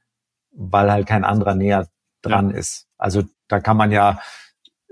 weil 0.52 0.92
halt 0.92 1.08
kein 1.08 1.24
anderer 1.24 1.56
näher 1.56 1.88
dran 2.22 2.50
ja. 2.50 2.58
ist. 2.58 2.88
Also 2.98 3.24
da 3.48 3.60
kann 3.60 3.78
man 3.78 3.92
ja 3.92 4.20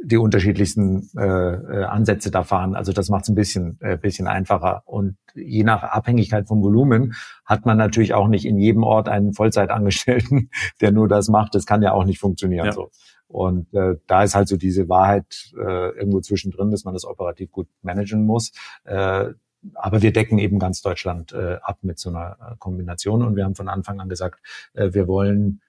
die 0.03 0.17
unterschiedlichsten 0.17 1.09
äh, 1.17 1.23
äh, 1.23 1.83
Ansätze 1.85 2.29
da 2.29 2.43
fahren. 2.43 2.75
Also 2.75 2.91
das 2.91 3.09
macht 3.09 3.23
es 3.23 3.29
ein 3.29 3.35
bisschen, 3.35 3.77
äh, 3.79 3.97
bisschen 3.97 4.27
einfacher. 4.27 4.83
Und 4.85 5.17
je 5.33 5.63
nach 5.63 5.83
Abhängigkeit 5.83 6.47
vom 6.47 6.61
Volumen 6.61 7.13
hat 7.45 7.65
man 7.65 7.77
natürlich 7.77 8.13
auch 8.13 8.27
nicht 8.27 8.45
in 8.45 8.57
jedem 8.57 8.83
Ort 8.83 9.07
einen 9.07 9.33
Vollzeitangestellten, 9.33 10.49
der 10.81 10.91
nur 10.91 11.07
das 11.07 11.29
macht. 11.29 11.55
Das 11.55 11.65
kann 11.65 11.81
ja 11.81 11.93
auch 11.93 12.03
nicht 12.03 12.19
funktionieren. 12.19 12.65
Ja. 12.65 12.71
So. 12.73 12.89
Und 13.27 13.73
äh, 13.73 13.95
da 14.07 14.23
ist 14.23 14.35
halt 14.35 14.49
so 14.49 14.57
diese 14.57 14.89
Wahrheit 14.89 15.53
äh, 15.57 15.97
irgendwo 15.97 16.19
zwischendrin, 16.19 16.69
dass 16.69 16.83
man 16.83 16.93
das 16.93 17.05
operativ 17.05 17.51
gut 17.51 17.67
managen 17.81 18.25
muss. 18.25 18.51
Äh, 18.83 19.29
aber 19.75 20.01
wir 20.01 20.13
decken 20.13 20.37
eben 20.37 20.59
ganz 20.59 20.81
Deutschland 20.81 21.33
äh, 21.33 21.57
ab 21.61 21.79
mit 21.81 21.99
so 21.99 22.09
einer 22.09 22.37
äh, 22.39 22.55
Kombination. 22.59 23.23
Und 23.23 23.35
wir 23.35 23.45
haben 23.45 23.55
von 23.55 23.69
Anfang 23.69 23.99
an 23.99 24.09
gesagt, 24.09 24.39
äh, 24.73 24.93
wir 24.93 25.07
wollen 25.07 25.61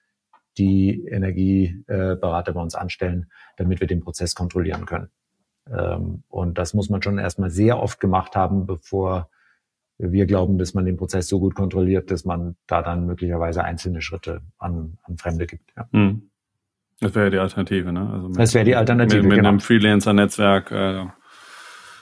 die 0.57 1.05
Energieberater 1.07 2.53
bei 2.53 2.61
uns 2.61 2.75
anstellen, 2.75 3.29
damit 3.57 3.79
wir 3.81 3.87
den 3.87 4.01
Prozess 4.01 4.35
kontrollieren 4.35 4.85
können. 4.85 5.09
Ähm, 5.69 6.23
und 6.29 6.57
das 6.57 6.73
muss 6.73 6.89
man 6.89 7.01
schon 7.01 7.17
erstmal 7.17 7.49
sehr 7.49 7.79
oft 7.79 7.99
gemacht 7.99 8.35
haben, 8.35 8.65
bevor 8.65 9.29
wir 9.97 10.25
glauben, 10.25 10.57
dass 10.57 10.73
man 10.73 10.85
den 10.85 10.97
Prozess 10.97 11.27
so 11.27 11.39
gut 11.39 11.55
kontrolliert, 11.55 12.11
dass 12.11 12.25
man 12.25 12.55
da 12.67 12.81
dann 12.81 13.05
möglicherweise 13.05 13.63
einzelne 13.63 14.01
Schritte 14.01 14.41
an, 14.57 14.97
an 15.03 15.17
Fremde 15.17 15.45
gibt. 15.45 15.73
Ja. 15.75 15.87
Hm. 15.91 16.29
Das 16.99 17.13
wäre 17.15 17.29
die 17.29 17.37
Alternative, 17.39 17.91
ne? 17.91 18.09
Also 18.09 18.29
mit, 18.29 18.39
das 18.39 18.53
wäre 18.53 18.65
die 18.65 18.75
Alternative. 18.75 19.21
Mit, 19.21 19.29
mit 19.29 19.37
genau. 19.37 19.49
einem 19.49 19.59
Freelancer-Netzwerk 19.59 20.71
äh, 20.71 21.05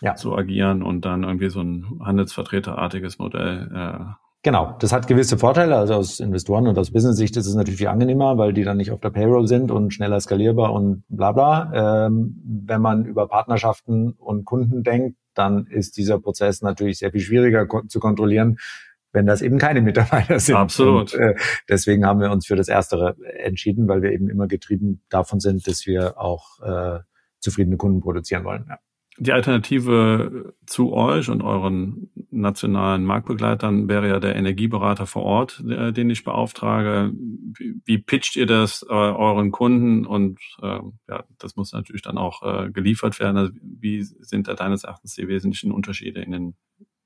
ja. 0.04 0.16
zu 0.16 0.36
agieren 0.36 0.84
und 0.84 1.06
dann 1.06 1.24
irgendwie 1.24 1.50
so 1.50 1.62
ein 1.62 2.00
Handelsvertreterartiges 2.04 3.18
Modell 3.20 3.72
äh, 3.74 4.06
Genau, 4.46 4.76
das 4.80 4.92
hat 4.92 5.08
gewisse 5.08 5.38
Vorteile. 5.38 5.78
Also 5.78 5.94
aus 5.94 6.20
Investoren 6.20 6.68
und 6.68 6.78
aus 6.78 6.92
Business-Sicht 6.92 7.38
ist 7.38 7.48
es 7.48 7.56
natürlich 7.56 7.78
viel 7.78 7.88
angenehmer, 7.88 8.38
weil 8.38 8.52
die 8.52 8.66
dann 8.66 8.76
nicht 8.76 8.92
auf 8.92 9.00
der 9.00 9.10
Payroll 9.10 9.48
sind 9.48 9.72
und 9.72 9.94
schneller 9.94 10.20
skalierbar 10.20 10.74
und 10.74 11.06
bla 11.08 11.32
bla. 11.32 12.08
Ähm, 12.08 12.42
wenn 12.44 12.82
man 12.82 13.06
über 13.06 13.30
Partnerschaften 13.30 14.12
und 14.12 14.44
Kunden 14.44 14.84
denkt, 14.84 15.18
dann 15.34 15.66
ist 15.68 15.96
dieser 15.96 16.20
Prozess 16.20 16.62
natürlich 16.62 17.00
sehr 17.00 17.12
viel 17.12 17.22
schwieriger 17.22 17.66
ko 17.66 17.84
zu 17.84 18.02
kontrollieren, 18.02 18.58
wenn 19.13 19.26
das 19.26 19.42
eben 19.42 19.60
keine 19.60 19.82
Mitarbeiter 19.82 20.38
sind. 20.42 20.56
Absolut. 20.56 21.13
Und, 21.13 21.22
äh, 21.22 21.36
deswegen 21.70 22.06
haben 22.06 22.20
wir 22.20 22.30
uns 22.30 22.46
für 22.46 22.58
das 22.58 22.68
Erstere 22.68 23.16
entschieden, 23.39 23.88
weil 23.88 24.02
wir 24.02 24.12
eben 24.12 24.30
immer 24.30 24.48
getrieben 24.48 25.02
davon 25.08 25.39
sind, 25.39 25.66
dass 25.68 25.86
wir 25.86 26.20
auch 26.20 26.60
äh, 26.60 27.00
zufriedene 27.39 27.78
Kunden 27.78 28.02
produzieren 28.02 28.44
wollen. 28.44 28.66
Ja. 28.68 28.78
Die 29.19 29.32
Alternative 29.32 30.56
zu 30.65 30.91
euch 30.91 31.30
und 31.30 31.43
euren 31.43 32.10
nationalen 32.32 33.06
Marktbegleitern 33.06 33.88
wäre 33.88 34.08
ja 34.08 34.19
der 34.19 34.36
Energieberater 34.36 35.06
vor 35.06 35.23
Ort, 35.23 35.63
den 35.63 36.10
ich 36.10 36.23
beauftrage. 36.23 37.12
Wie, 37.13 37.76
wie 37.86 37.99
pitcht 37.99 38.36
ihr 38.36 38.47
das 38.47 38.82
äh, 38.82 38.91
euren 38.91 39.52
Kunden? 39.52 40.08
Und 40.08 40.39
äh, 40.63 40.80
ja, 41.08 41.26
das 41.38 41.56
muss 41.56 41.73
natürlich 41.73 42.02
dann 42.02 42.17
auch 42.17 42.41
äh, 42.41 42.71
geliefert 42.71 43.19
werden. 43.19 43.38
Also 43.38 43.54
wie 43.62 44.02
sind 44.02 44.47
da 44.47 44.56
deines 44.56 44.84
Erachtens 44.84 45.13
die 45.13 45.28
wesentlichen 45.28 45.71
Unterschiede 45.71 46.21
in 46.21 46.32
den 46.32 46.56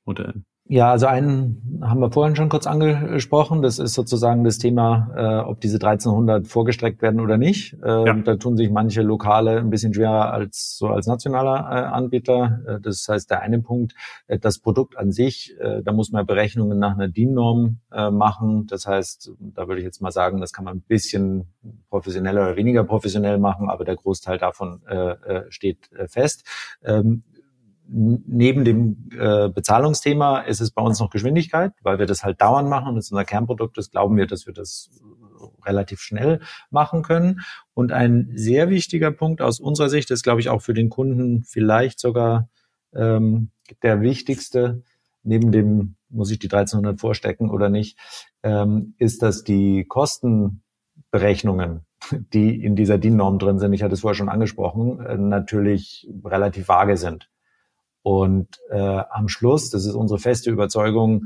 Modellen? 0.05 0.45
Ja, 0.69 0.91
also 0.91 1.05
einen 1.05 1.79
haben 1.81 2.01
wir 2.01 2.11
vorhin 2.11 2.35
schon 2.35 2.49
kurz 2.49 2.67
angesprochen. 2.67 3.61
Das 3.61 3.79
ist 3.79 3.93
sozusagen 3.93 4.43
das 4.43 4.57
Thema, 4.57 5.11
äh, 5.15 5.49
ob 5.49 5.61
diese 5.61 5.77
1300 5.77 6.45
vorgestreckt 6.45 7.01
werden 7.01 7.21
oder 7.21 7.37
nicht. 7.37 7.73
Äh, 7.81 8.05
ja. 8.05 8.13
Da 8.13 8.35
tun 8.35 8.57
sich 8.57 8.69
manche 8.69 9.01
Lokale 9.01 9.59
ein 9.59 9.69
bisschen 9.69 9.93
schwerer 9.93 10.33
als 10.33 10.77
so 10.77 10.87
als 10.87 11.07
nationaler 11.07 11.55
äh, 11.69 11.85
Anbieter. 11.85 12.59
Äh, 12.67 12.79
das 12.81 13.07
heißt, 13.07 13.29
der 13.29 13.41
eine 13.41 13.61
Punkt, 13.61 13.93
äh, 14.27 14.39
das 14.39 14.59
Produkt 14.59 14.97
an 14.97 15.11
sich, 15.11 15.55
äh, 15.59 15.81
da 15.83 15.93
muss 15.93 16.11
man 16.11 16.25
Berechnungen 16.25 16.79
nach 16.79 16.93
einer 16.93 17.07
DIN-Norm 17.07 17.79
machen. 18.11 18.67
Das 18.67 18.85
heißt, 18.85 19.31
da 19.39 19.67
würde 19.67 19.79
ich 19.79 19.85
jetzt 19.85 20.01
mal 20.01 20.11
sagen, 20.11 20.39
das 20.39 20.51
kann 20.51 20.65
man 20.65 20.77
ein 20.77 20.81
bisschen 20.81 21.53
professioneller 21.89 22.41
oder 22.43 22.55
weniger 22.55 22.83
professionell 22.83 23.37
machen, 23.39 23.69
aber 23.69 23.85
der 23.85 23.95
Großteil 23.95 24.37
davon 24.37 24.81
steht 25.49 25.89
fest. 26.07 26.45
Ähm, 26.83 27.23
neben 27.89 28.65
dem 28.65 29.09
äh, 29.17 29.49
Bezahlungsthema 29.49 30.41
ist 30.41 30.61
es 30.61 30.71
bei 30.71 30.81
uns 30.81 30.99
noch 30.99 31.09
Geschwindigkeit, 31.09 31.73
weil 31.81 31.99
wir 31.99 32.05
das 32.05 32.23
halt 32.23 32.41
dauernd 32.41 32.69
machen 32.69 32.89
und 32.89 32.95
das 32.95 33.05
ist 33.05 33.11
unser 33.11 33.25
Kernprodukt 33.25 33.77
ist, 33.77 33.91
glauben 33.91 34.17
wir, 34.17 34.27
dass 34.27 34.45
wir 34.45 34.53
das 34.53 34.89
relativ 35.65 36.01
schnell 36.01 36.41
machen 36.69 37.03
können. 37.03 37.41
Und 37.73 37.91
ein 37.91 38.31
sehr 38.33 38.69
wichtiger 38.69 39.11
Punkt 39.11 39.41
aus 39.41 39.59
unserer 39.59 39.89
Sicht 39.89 40.11
ist, 40.11 40.23
glaube 40.23 40.41
ich, 40.41 40.49
auch 40.49 40.61
für 40.61 40.73
den 40.73 40.89
Kunden 40.89 41.43
vielleicht 41.43 41.99
sogar 41.99 42.49
ähm, 42.93 43.51
der 43.83 44.01
wichtigste, 44.01 44.83
neben 45.23 45.51
dem, 45.51 45.95
muss 46.09 46.31
ich 46.31 46.39
die 46.39 46.47
1300 46.47 46.99
vorstecken 46.99 47.49
oder 47.49 47.69
nicht, 47.69 47.97
ähm, 48.43 48.95
ist, 48.97 49.21
dass 49.21 49.43
die 49.43 49.85
Kostenberechnungen, 49.85 51.85
die 52.11 52.63
in 52.63 52.75
dieser 52.75 52.97
DIN-Norm 52.97 53.39
drin 53.39 53.59
sind, 53.59 53.73
ich 53.73 53.83
hatte 53.83 53.93
es 53.93 54.01
vorher 54.01 54.15
schon 54.15 54.29
angesprochen, 54.29 54.99
äh, 55.01 55.17
natürlich 55.17 56.09
relativ 56.23 56.69
vage 56.69 56.97
sind. 56.97 57.29
Und 58.07 58.61
äh, 58.69 59.01
am 59.09 59.27
Schluss, 59.27 59.69
das 59.69 59.85
ist 59.85 59.93
unsere 59.93 60.17
feste 60.17 60.49
Überzeugung, 60.49 61.25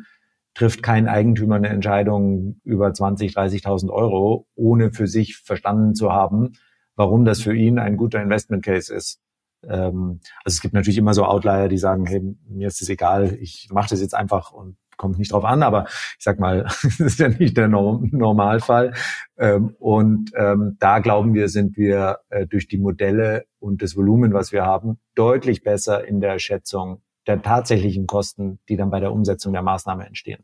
trifft 0.56 0.82
kein 0.82 1.08
Eigentümer 1.08 1.54
eine 1.54 1.70
Entscheidung 1.70 2.60
über 2.64 2.92
20, 2.92 3.38
30.000 3.38 3.92
Euro, 3.92 4.48
ohne 4.56 4.92
für 4.92 5.06
sich 5.06 5.38
verstanden 5.38 5.94
zu 5.94 6.12
haben, 6.12 6.54
warum 6.96 7.24
das 7.24 7.40
für 7.40 7.56
ihn 7.56 7.78
ein 7.78 7.98
guter 7.98 8.20
Investment 8.20 8.66
Case 8.66 8.92
ist. 8.92 9.22
Ähm, 9.64 10.22
also 10.44 10.56
es 10.56 10.62
gibt 10.62 10.74
natürlich 10.74 10.98
immer 10.98 11.14
so 11.14 11.24
Outlier, 11.24 11.68
die 11.68 11.78
sagen, 11.78 12.08
hey, 12.08 12.20
mir 12.48 12.70
ist 12.70 12.82
es 12.82 12.90
egal, 12.90 13.38
ich 13.40 13.70
mache 13.72 13.90
das 13.92 14.02
jetzt 14.02 14.16
einfach 14.16 14.52
und 14.52 14.76
kommt 15.02 15.18
nicht 15.18 15.32
drauf 15.32 15.44
an, 15.44 15.64
aber 15.64 15.86
ich 15.88 16.24
sag 16.24 16.40
mal, 16.40 16.64
das 16.84 17.00
ist 17.00 17.20
ja 17.20 17.28
nicht 17.28 17.58
der 17.58 17.68
Normalfall. 17.68 18.94
Ähm, 19.38 19.76
und 19.80 20.32
ähm, 20.36 20.78
da 20.80 21.00
glauben 21.00 21.34
wir, 21.34 21.50
sind 21.50 21.76
wir 21.76 22.20
äh, 22.30 22.46
durch 22.46 22.68
die 22.68 22.78
Modelle 22.78 23.46
und 23.60 23.82
das 23.82 23.98
Volumen, 23.98 24.32
was 24.32 24.52
wir 24.52 24.64
haben, 24.64 25.00
deutlich 25.16 25.64
besser 25.64 26.08
in 26.08 26.22
der 26.22 26.38
Schätzung 26.38 27.02
der 27.26 27.42
tatsächlichen 27.42 28.06
Kosten, 28.06 28.60
die 28.70 28.78
dann 28.78 28.92
bei 28.92 29.00
der 29.00 29.12
Umsetzung 29.12 29.54
der 29.54 29.64
Maßnahme 29.64 30.06
entstehen. 30.06 30.44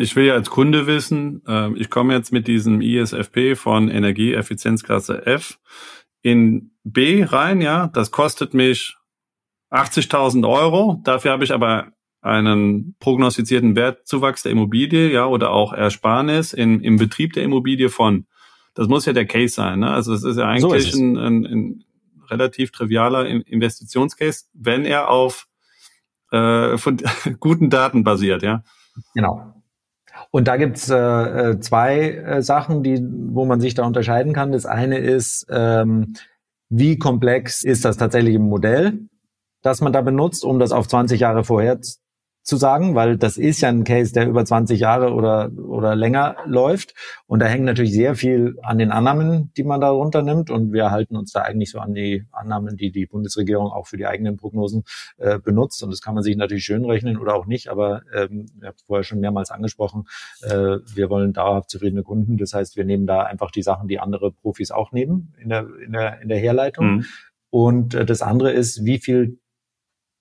Ich 0.00 0.16
will 0.16 0.24
ja 0.24 0.34
als 0.34 0.50
Kunde 0.50 0.86
wissen, 0.86 1.42
ähm, 1.46 1.76
ich 1.76 1.90
komme 1.90 2.14
jetzt 2.14 2.32
mit 2.32 2.46
diesem 2.46 2.80
ISFP 2.80 3.56
von 3.56 3.88
Energieeffizienzklasse 3.88 5.26
F 5.26 5.58
in 6.22 6.70
B 6.84 7.24
rein, 7.24 7.60
ja, 7.60 7.88
das 7.88 8.10
kostet 8.12 8.54
mich 8.54 8.96
80.000 9.70 10.48
Euro. 10.48 11.00
Dafür 11.04 11.32
habe 11.32 11.44
ich 11.44 11.52
aber 11.52 11.92
einen 12.26 12.96
prognostizierten 13.00 13.76
Wertzuwachs 13.76 14.42
der 14.42 14.52
Immobilie, 14.52 15.12
ja, 15.12 15.26
oder 15.26 15.50
auch 15.50 15.72
Ersparnis 15.72 16.52
in, 16.52 16.80
im 16.80 16.96
Betrieb 16.96 17.32
der 17.32 17.44
Immobilie 17.44 17.88
von. 17.88 18.26
Das 18.74 18.88
muss 18.88 19.06
ja 19.06 19.12
der 19.12 19.26
Case 19.26 19.54
sein, 19.54 19.80
ne? 19.80 19.90
Also 19.90 20.12
es 20.12 20.22
ist 20.22 20.36
ja 20.36 20.46
eigentlich 20.46 20.92
so 20.92 20.98
ein, 21.00 21.16
ein, 21.16 21.44
ein 21.46 21.84
relativ 22.28 22.72
trivialer 22.72 23.26
Investitionscase, 23.26 24.44
wenn 24.52 24.84
er 24.84 25.08
auf 25.08 25.46
äh, 26.32 26.76
von 26.76 26.98
guten 27.40 27.70
Daten 27.70 28.04
basiert, 28.04 28.42
ja. 28.42 28.62
Genau. 29.14 29.54
Und 30.30 30.48
da 30.48 30.56
gibt's 30.56 30.88
äh, 30.90 30.96
äh, 30.96 31.60
zwei 31.60 32.10
äh, 32.10 32.42
Sachen, 32.42 32.82
die, 32.82 33.00
wo 33.00 33.44
man 33.44 33.60
sich 33.60 33.74
da 33.74 33.84
unterscheiden 33.84 34.32
kann. 34.32 34.52
Das 34.52 34.66
eine 34.66 34.98
ist, 34.98 35.46
ähm, 35.50 36.14
wie 36.68 36.98
komplex 36.98 37.62
ist 37.62 37.84
das 37.84 37.96
tatsächliche 37.96 38.38
Modell, 38.38 38.98
das 39.62 39.80
man 39.80 39.92
da 39.92 40.00
benutzt, 40.00 40.44
um 40.44 40.58
das 40.58 40.72
auf 40.72 40.88
20 40.88 41.20
Jahre 41.20 41.44
vorher 41.44 41.78
zu 42.46 42.56
sagen, 42.56 42.94
weil 42.94 43.18
das 43.18 43.38
ist 43.38 43.60
ja 43.60 43.68
ein 43.68 43.82
Case, 43.82 44.12
der 44.14 44.28
über 44.28 44.44
20 44.44 44.78
Jahre 44.78 45.12
oder, 45.12 45.50
oder 45.52 45.96
länger 45.96 46.36
läuft. 46.46 46.94
Und 47.26 47.40
da 47.40 47.46
hängt 47.46 47.64
natürlich 47.64 47.92
sehr 47.92 48.14
viel 48.14 48.56
an 48.62 48.78
den 48.78 48.92
Annahmen, 48.92 49.50
die 49.56 49.64
man 49.64 49.80
da 49.80 49.90
runternimmt. 49.90 50.50
Und 50.50 50.72
wir 50.72 50.92
halten 50.92 51.16
uns 51.16 51.32
da 51.32 51.42
eigentlich 51.42 51.72
so 51.72 51.80
an 51.80 51.92
die 51.92 52.24
Annahmen, 52.30 52.76
die 52.76 52.92
die 52.92 53.06
Bundesregierung 53.06 53.72
auch 53.72 53.88
für 53.88 53.96
die 53.96 54.06
eigenen 54.06 54.36
Prognosen 54.36 54.84
äh, 55.16 55.40
benutzt. 55.40 55.82
Und 55.82 55.90
das 55.90 56.00
kann 56.00 56.14
man 56.14 56.22
sich 56.22 56.36
natürlich 56.36 56.62
schön 56.62 56.84
rechnen 56.84 57.18
oder 57.18 57.34
auch 57.34 57.46
nicht. 57.46 57.66
Aber 57.68 58.02
ähm, 58.14 58.46
ich 58.60 58.64
habe 58.64 58.76
vorher 58.86 59.02
schon 59.02 59.18
mehrmals 59.18 59.50
angesprochen, 59.50 60.04
äh, 60.42 60.78
wir 60.94 61.10
wollen 61.10 61.32
dauerhaft 61.32 61.68
zufriedene 61.68 62.04
Kunden. 62.04 62.36
Das 62.38 62.54
heißt, 62.54 62.76
wir 62.76 62.84
nehmen 62.84 63.08
da 63.08 63.22
einfach 63.22 63.50
die 63.50 63.62
Sachen, 63.62 63.88
die 63.88 63.98
andere 63.98 64.30
Profis 64.30 64.70
auch 64.70 64.92
nehmen 64.92 65.34
in 65.42 65.48
der, 65.48 65.66
in 65.84 65.90
der, 65.90 66.20
in 66.22 66.28
der 66.28 66.38
Herleitung. 66.38 66.86
Mhm. 66.86 67.04
Und 67.50 67.94
äh, 67.94 68.06
das 68.06 68.22
andere 68.22 68.52
ist, 68.52 68.84
wie 68.84 68.98
viel 68.98 69.40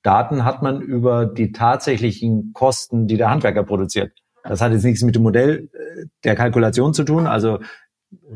Daten 0.05 0.45
hat 0.45 0.61
man 0.61 0.81
über 0.81 1.25
die 1.25 1.51
tatsächlichen 1.51 2.51
Kosten, 2.53 3.07
die 3.07 3.17
der 3.17 3.31
Handwerker 3.31 3.63
produziert. 3.63 4.11
Das 4.43 4.61
hat 4.61 4.71
jetzt 4.71 4.83
nichts 4.83 5.01
mit 5.01 5.15
dem 5.15 5.23
Modell 5.23 5.69
äh, 5.73 6.05
der 6.23 6.35
Kalkulation 6.35 6.93
zu 6.93 7.03
tun. 7.03 7.25
Also 7.25 7.59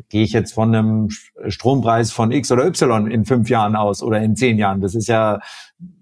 gehe 0.09 0.23
ich 0.23 0.33
jetzt 0.33 0.53
von 0.53 0.73
einem 0.73 1.09
Strompreis 1.47 2.11
von 2.11 2.31
X 2.31 2.51
oder 2.51 2.65
Y 2.65 3.11
in 3.11 3.25
fünf 3.25 3.49
Jahren 3.49 3.75
aus 3.75 4.01
oder 4.01 4.19
in 4.21 4.35
zehn 4.35 4.57
Jahren. 4.57 4.81
Das 4.81 4.95
ist 4.95 5.07
ja 5.07 5.39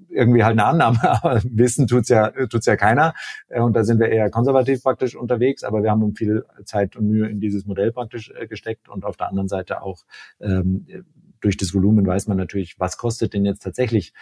irgendwie 0.09 0.43
halt 0.43 0.53
eine 0.53 0.65
Annahme, 0.65 0.99
aber 1.23 1.41
wissen 1.43 1.85
tut's 1.85 2.07
ja, 2.07 2.31
tut's 2.47 2.65
ja 2.65 2.77
keiner. 2.77 3.13
Äh, 3.49 3.59
und 3.59 3.73
da 3.73 3.83
sind 3.83 3.99
wir 3.99 4.09
eher 4.09 4.29
konservativ 4.29 4.83
praktisch 4.83 5.15
unterwegs, 5.15 5.63
aber 5.63 5.83
wir 5.83 5.91
haben 5.91 6.15
viel 6.15 6.45
Zeit 6.63 6.95
und 6.95 7.07
Mühe 7.07 7.27
in 7.27 7.41
dieses 7.41 7.65
Modell 7.65 7.91
praktisch 7.91 8.31
äh, 8.31 8.47
gesteckt 8.47 8.87
und 8.87 9.03
auf 9.03 9.17
der 9.17 9.27
anderen 9.27 9.49
Seite 9.49 9.81
auch 9.81 10.05
ähm, 10.39 10.87
durch 11.41 11.57
das 11.57 11.73
Volumen 11.73 12.05
weiß 12.05 12.27
man 12.27 12.37
natürlich, 12.37 12.79
was 12.79 12.97
kostet 12.97 13.33
denn 13.33 13.45
jetzt 13.45 13.63
tatsächlich 13.63 14.13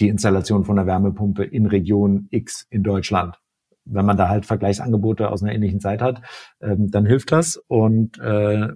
die 0.00 0.08
Installation 0.08 0.64
von 0.64 0.78
einer 0.78 0.86
Wärmepumpe 0.86 1.44
in 1.44 1.66
Region 1.66 2.28
X 2.30 2.66
in 2.70 2.82
Deutschland. 2.82 3.38
Wenn 3.84 4.06
man 4.06 4.16
da 4.16 4.28
halt 4.28 4.46
Vergleichsangebote 4.46 5.30
aus 5.30 5.42
einer 5.42 5.54
ähnlichen 5.54 5.80
Zeit 5.80 6.02
hat, 6.02 6.22
ähm, 6.60 6.90
dann 6.90 7.06
hilft 7.06 7.32
das. 7.32 7.56
Und 7.68 8.18
äh, 8.18 8.68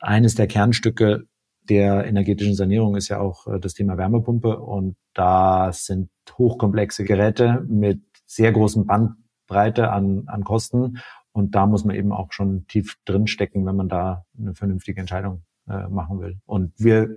eines 0.00 0.34
der 0.34 0.46
Kernstücke 0.46 1.26
der 1.68 2.06
energetischen 2.06 2.54
Sanierung 2.54 2.96
ist 2.96 3.08
ja 3.08 3.20
auch 3.20 3.46
äh, 3.46 3.58
das 3.58 3.74
Thema 3.74 3.96
Wärmepumpe 3.96 4.58
und 4.58 4.96
da 5.14 5.72
sind 5.72 6.10
hochkomplexe 6.36 7.04
Geräte 7.04 7.64
mit 7.68 8.02
sehr 8.26 8.52
großen 8.52 8.86
Bandbreite 8.86 9.90
an, 9.90 10.24
an 10.26 10.44
Kosten 10.44 10.98
und 11.32 11.54
da 11.54 11.66
muss 11.66 11.84
man 11.84 11.96
eben 11.96 12.12
auch 12.12 12.32
schon 12.32 12.66
tief 12.66 12.96
drinstecken, 13.04 13.66
wenn 13.66 13.76
man 13.76 13.88
da 13.88 14.24
eine 14.38 14.54
vernünftige 14.54 15.00
Entscheidung 15.00 15.42
äh, 15.68 15.88
machen 15.88 16.20
will. 16.20 16.38
Und 16.46 16.72
wir 16.76 17.16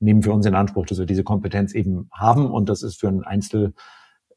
nehmen 0.00 0.22
für 0.22 0.32
uns 0.32 0.46
in 0.46 0.54
Anspruch, 0.54 0.86
dass 0.86 0.98
wir 0.98 1.06
diese 1.06 1.24
Kompetenz 1.24 1.74
eben 1.74 2.08
haben 2.12 2.50
und 2.50 2.68
das 2.68 2.82
ist 2.82 3.00
für 3.00 3.08
einen 3.08 3.24
Einzel 3.24 3.74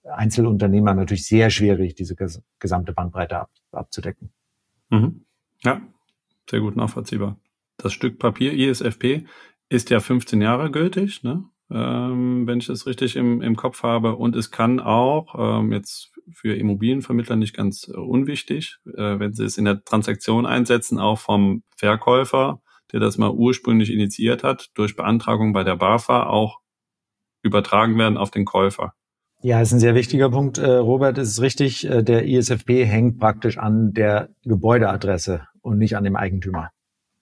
Einzelunternehmer 0.03 0.93
natürlich 0.93 1.27
sehr 1.27 1.49
schwierig, 1.49 1.95
diese 1.95 2.15
gesamte 2.59 2.93
Bandbreite 2.93 3.39
ab, 3.39 3.51
abzudecken. 3.71 4.31
Mhm. 4.89 5.25
Ja, 5.63 5.81
sehr 6.49 6.59
gut 6.59 6.75
nachvollziehbar. 6.75 7.37
Das 7.77 7.93
Stück 7.93 8.19
Papier 8.19 8.53
ISFP 8.53 9.25
ist 9.69 9.89
ja 9.89 9.99
15 9.99 10.41
Jahre 10.41 10.71
gültig, 10.71 11.23
ne? 11.23 11.45
ähm, 11.69 12.45
wenn 12.45 12.59
ich 12.59 12.67
das 12.67 12.85
richtig 12.85 13.15
im, 13.15 13.41
im 13.41 13.55
Kopf 13.55 13.83
habe. 13.83 14.15
Und 14.15 14.35
es 14.35 14.51
kann 14.51 14.79
auch, 14.79 15.35
ähm, 15.37 15.71
jetzt 15.71 16.11
für 16.33 16.55
Immobilienvermittler 16.55 17.35
nicht 17.35 17.55
ganz 17.55 17.87
äh, 17.87 17.97
unwichtig, 17.97 18.77
äh, 18.85 19.19
wenn 19.19 19.33
sie 19.33 19.45
es 19.45 19.57
in 19.57 19.65
der 19.65 19.83
Transaktion 19.83 20.45
einsetzen, 20.45 20.99
auch 20.99 21.19
vom 21.19 21.63
Verkäufer, 21.75 22.61
der 22.91 22.99
das 22.99 23.17
mal 23.17 23.31
ursprünglich 23.31 23.91
initiiert 23.91 24.43
hat, 24.43 24.69
durch 24.75 24.95
Beantragung 24.95 25.53
bei 25.53 25.63
der 25.63 25.75
BAFA 25.75 26.27
auch 26.27 26.59
übertragen 27.41 27.97
werden 27.97 28.17
auf 28.17 28.31
den 28.31 28.45
Käufer. 28.45 28.93
Ja, 29.43 29.59
ist 29.59 29.71
ein 29.71 29.79
sehr 29.79 29.95
wichtiger 29.95 30.29
Punkt, 30.29 30.59
äh, 30.59 30.69
Robert. 30.69 31.17
Es 31.17 31.29
ist 31.29 31.41
richtig, 31.41 31.89
äh, 31.89 32.03
der 32.03 32.27
ISFP 32.27 32.85
hängt 32.85 33.19
praktisch 33.19 33.57
an 33.57 33.93
der 33.93 34.29
Gebäudeadresse 34.43 35.47
und 35.61 35.79
nicht 35.79 35.97
an 35.97 36.03
dem 36.03 36.15
Eigentümer. 36.15 36.69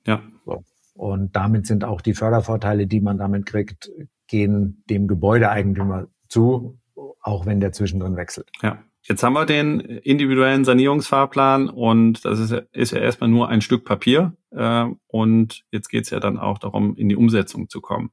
Ja. 0.06 0.22
So. 0.46 0.64
Und 0.96 1.36
damit 1.36 1.66
sind 1.66 1.86
auch 1.86 2.02
die 2.02 2.14
Fördervorteile, 2.14 2.88
die 2.88 3.00
man 3.00 3.18
damit 3.18 3.46
kriegt, 3.46 3.90
gehen 4.28 4.84
dem 4.90 5.08
Gebäudeeigentümer 5.08 6.08
zu, 6.28 6.78
auch 7.22 7.46
wenn 7.46 7.62
der 7.62 7.72
zwischendrin 7.72 8.18
wechselt. 8.18 8.50
Ja. 8.62 8.84
Jetzt 9.04 9.24
haben 9.24 9.34
wir 9.34 9.46
den 9.46 9.80
individuellen 9.80 10.66
Sanierungsfahrplan 10.66 11.70
und 11.70 12.26
das 12.26 12.40
ist, 12.40 12.52
ist 12.72 12.92
ja 12.92 13.00
erstmal 13.00 13.30
nur 13.30 13.50
ein 13.50 13.62
Stück 13.62 13.86
Papier. 13.86 14.34
Äh, 14.52 14.86
und 15.08 15.64
jetzt 15.72 15.90
geht 15.90 16.04
es 16.04 16.10
ja 16.10 16.20
dann 16.20 16.38
auch 16.38 16.58
darum, 16.58 16.96
in 16.96 17.10
die 17.10 17.16
Umsetzung 17.16 17.70
zu 17.70 17.82
kommen. 17.82 18.12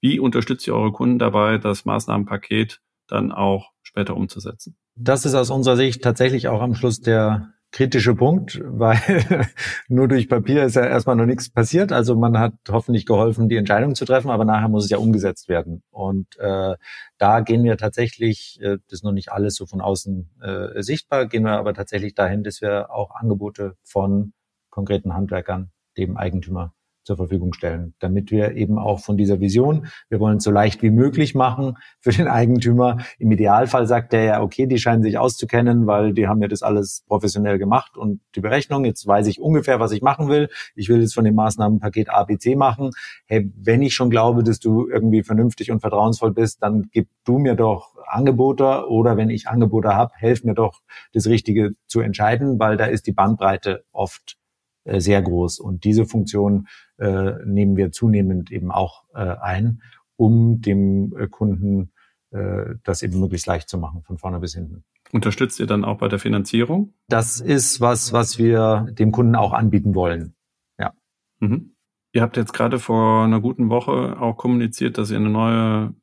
Wie 0.00 0.18
unterstützt 0.18 0.66
ihr 0.66 0.74
eure 0.74 0.92
Kunden 0.92 1.18
dabei, 1.18 1.58
das 1.58 1.84
Maßnahmenpaket 1.84 2.80
dann 3.06 3.32
auch 3.32 3.70
später 3.82 4.16
umzusetzen. 4.16 4.76
Das 4.96 5.24
ist 5.24 5.34
aus 5.34 5.50
unserer 5.50 5.76
Sicht 5.76 6.02
tatsächlich 6.02 6.48
auch 6.48 6.60
am 6.60 6.74
Schluss 6.74 7.00
der 7.00 7.53
kritische 7.74 8.14
Punkt, 8.14 8.60
weil 8.64 8.96
nur 9.88 10.06
durch 10.06 10.28
Papier 10.28 10.62
ist 10.62 10.76
ja 10.76 10.86
erstmal 10.86 11.16
noch 11.16 11.26
nichts 11.26 11.50
passiert. 11.50 11.90
Also 11.90 12.14
man 12.14 12.38
hat 12.38 12.54
hoffentlich 12.70 13.04
geholfen, 13.04 13.48
die 13.48 13.56
Entscheidung 13.56 13.96
zu 13.96 14.04
treffen, 14.04 14.30
aber 14.30 14.44
nachher 14.44 14.68
muss 14.68 14.84
es 14.84 14.90
ja 14.90 14.98
umgesetzt 14.98 15.48
werden. 15.48 15.82
Und 15.90 16.38
äh, 16.38 16.76
da 17.18 17.40
gehen 17.40 17.64
wir 17.64 17.76
tatsächlich, 17.76 18.60
äh, 18.62 18.78
das 18.86 19.00
ist 19.00 19.04
noch 19.04 19.10
nicht 19.10 19.32
alles 19.32 19.56
so 19.56 19.66
von 19.66 19.80
außen 19.80 20.30
äh, 20.40 20.82
sichtbar, 20.82 21.26
gehen 21.26 21.42
wir 21.42 21.58
aber 21.58 21.74
tatsächlich 21.74 22.14
dahin, 22.14 22.44
dass 22.44 22.60
wir 22.60 22.92
auch 22.92 23.10
Angebote 23.10 23.74
von 23.82 24.34
konkreten 24.70 25.12
Handwerkern 25.12 25.72
dem 25.96 26.16
Eigentümer 26.16 26.74
zur 27.04 27.16
Verfügung 27.16 27.52
stellen, 27.52 27.94
damit 27.98 28.30
wir 28.30 28.56
eben 28.56 28.78
auch 28.78 29.00
von 29.00 29.16
dieser 29.16 29.40
Vision, 29.40 29.86
wir 30.08 30.20
wollen 30.20 30.38
es 30.38 30.44
so 30.44 30.50
leicht 30.50 30.82
wie 30.82 30.90
möglich 30.90 31.34
machen 31.34 31.76
für 32.00 32.10
den 32.10 32.28
Eigentümer. 32.28 32.98
Im 33.18 33.30
Idealfall 33.30 33.86
sagt 33.86 34.14
er 34.14 34.24
ja, 34.24 34.42
okay, 34.42 34.66
die 34.66 34.78
scheinen 34.78 35.02
sich 35.02 35.18
auszukennen, 35.18 35.86
weil 35.86 36.14
die 36.14 36.26
haben 36.26 36.40
ja 36.42 36.48
das 36.48 36.62
alles 36.62 37.04
professionell 37.06 37.58
gemacht 37.58 37.96
und 37.96 38.20
die 38.34 38.40
Berechnung, 38.40 38.84
jetzt 38.84 39.06
weiß 39.06 39.26
ich 39.26 39.40
ungefähr, 39.40 39.80
was 39.80 39.92
ich 39.92 40.02
machen 40.02 40.28
will. 40.28 40.48
Ich 40.74 40.88
will 40.88 41.00
jetzt 41.00 41.14
von 41.14 41.24
dem 41.24 41.34
Maßnahmenpaket 41.34 42.10
ABC 42.10 42.56
machen. 42.56 42.90
Hey, 43.26 43.50
wenn 43.56 43.82
ich 43.82 43.94
schon 43.94 44.10
glaube, 44.10 44.42
dass 44.42 44.58
du 44.58 44.88
irgendwie 44.88 45.22
vernünftig 45.22 45.70
und 45.70 45.80
vertrauensvoll 45.80 46.32
bist, 46.32 46.62
dann 46.62 46.88
gib 46.90 47.08
du 47.24 47.38
mir 47.38 47.54
doch 47.54 47.94
Angebote 48.06 48.88
oder 48.88 49.16
wenn 49.16 49.30
ich 49.30 49.48
Angebote 49.48 49.94
habe, 49.94 50.12
helf 50.16 50.44
mir 50.44 50.54
doch, 50.54 50.80
das 51.12 51.26
Richtige 51.26 51.72
zu 51.86 52.00
entscheiden, 52.00 52.58
weil 52.58 52.76
da 52.76 52.86
ist 52.86 53.06
die 53.06 53.12
Bandbreite 53.12 53.84
oft 53.92 54.36
sehr 54.84 55.22
groß. 55.22 55.60
Und 55.60 55.84
diese 55.84 56.06
Funktion 56.06 56.68
äh, 56.98 57.32
nehmen 57.44 57.76
wir 57.76 57.92
zunehmend 57.92 58.50
eben 58.50 58.70
auch 58.70 59.04
äh, 59.14 59.18
ein, 59.18 59.82
um 60.16 60.60
dem 60.60 61.16
äh, 61.16 61.28
Kunden 61.28 61.92
äh, 62.30 62.74
das 62.82 63.02
eben 63.02 63.20
möglichst 63.20 63.46
leicht 63.46 63.68
zu 63.68 63.78
machen, 63.78 64.02
von 64.02 64.18
vorne 64.18 64.40
bis 64.40 64.54
hinten. 64.54 64.84
Unterstützt 65.12 65.60
ihr 65.60 65.66
dann 65.66 65.84
auch 65.84 65.98
bei 65.98 66.08
der 66.08 66.18
Finanzierung? 66.18 66.94
Das 67.08 67.40
ist 67.40 67.80
was, 67.80 68.12
was 68.12 68.38
wir 68.38 68.88
dem 68.90 69.12
Kunden 69.12 69.36
auch 69.36 69.52
anbieten 69.52 69.94
wollen. 69.94 70.34
Ja. 70.78 70.92
Mhm. 71.38 71.76
Ihr 72.12 72.22
habt 72.22 72.36
jetzt 72.36 72.52
gerade 72.52 72.78
vor 72.78 73.24
einer 73.24 73.40
guten 73.40 73.70
Woche 73.70 74.20
auch 74.20 74.36
kommuniziert, 74.36 74.98
dass 74.98 75.10
ihr 75.10 75.16
eine 75.16 75.30
neue 75.30 75.94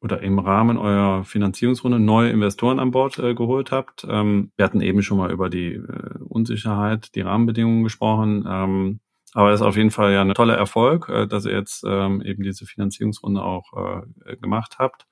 oder 0.00 0.22
im 0.22 0.38
Rahmen 0.38 0.78
eurer 0.78 1.24
Finanzierungsrunde 1.24 1.98
neue 1.98 2.30
Investoren 2.30 2.78
an 2.78 2.90
Bord 2.90 3.18
äh, 3.18 3.34
geholt 3.34 3.72
habt. 3.72 4.06
Ähm, 4.08 4.52
wir 4.56 4.64
hatten 4.64 4.80
eben 4.80 5.02
schon 5.02 5.18
mal 5.18 5.30
über 5.30 5.50
die 5.50 5.74
äh, 5.74 6.18
Unsicherheit, 6.28 7.14
die 7.14 7.22
Rahmenbedingungen 7.22 7.84
gesprochen. 7.84 8.44
Ähm, 8.48 9.00
aber 9.34 9.50
es 9.50 9.60
ist 9.60 9.66
auf 9.66 9.76
jeden 9.76 9.90
Fall 9.90 10.12
ja 10.12 10.22
ein 10.22 10.34
toller 10.34 10.56
Erfolg, 10.56 11.08
äh, 11.08 11.26
dass 11.26 11.44
ihr 11.44 11.52
jetzt 11.52 11.84
ähm, 11.86 12.22
eben 12.22 12.42
diese 12.42 12.64
Finanzierungsrunde 12.64 13.42
auch 13.42 14.04
äh, 14.24 14.36
gemacht 14.36 14.76
habt. 14.78 15.06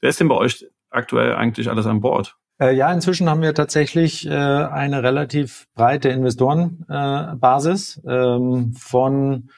Wer 0.00 0.10
ist 0.10 0.20
denn 0.20 0.28
bei 0.28 0.36
euch 0.36 0.66
aktuell 0.90 1.34
eigentlich 1.34 1.70
alles 1.70 1.86
an 1.86 2.00
Bord? 2.00 2.36
Äh, 2.60 2.74
ja, 2.74 2.92
inzwischen 2.92 3.30
haben 3.30 3.42
wir 3.42 3.54
tatsächlich 3.54 4.26
äh, 4.26 4.30
eine 4.30 5.02
relativ 5.02 5.68
breite 5.74 6.08
Investorenbasis 6.08 8.02
ähm, 8.06 8.74
von 8.74 9.50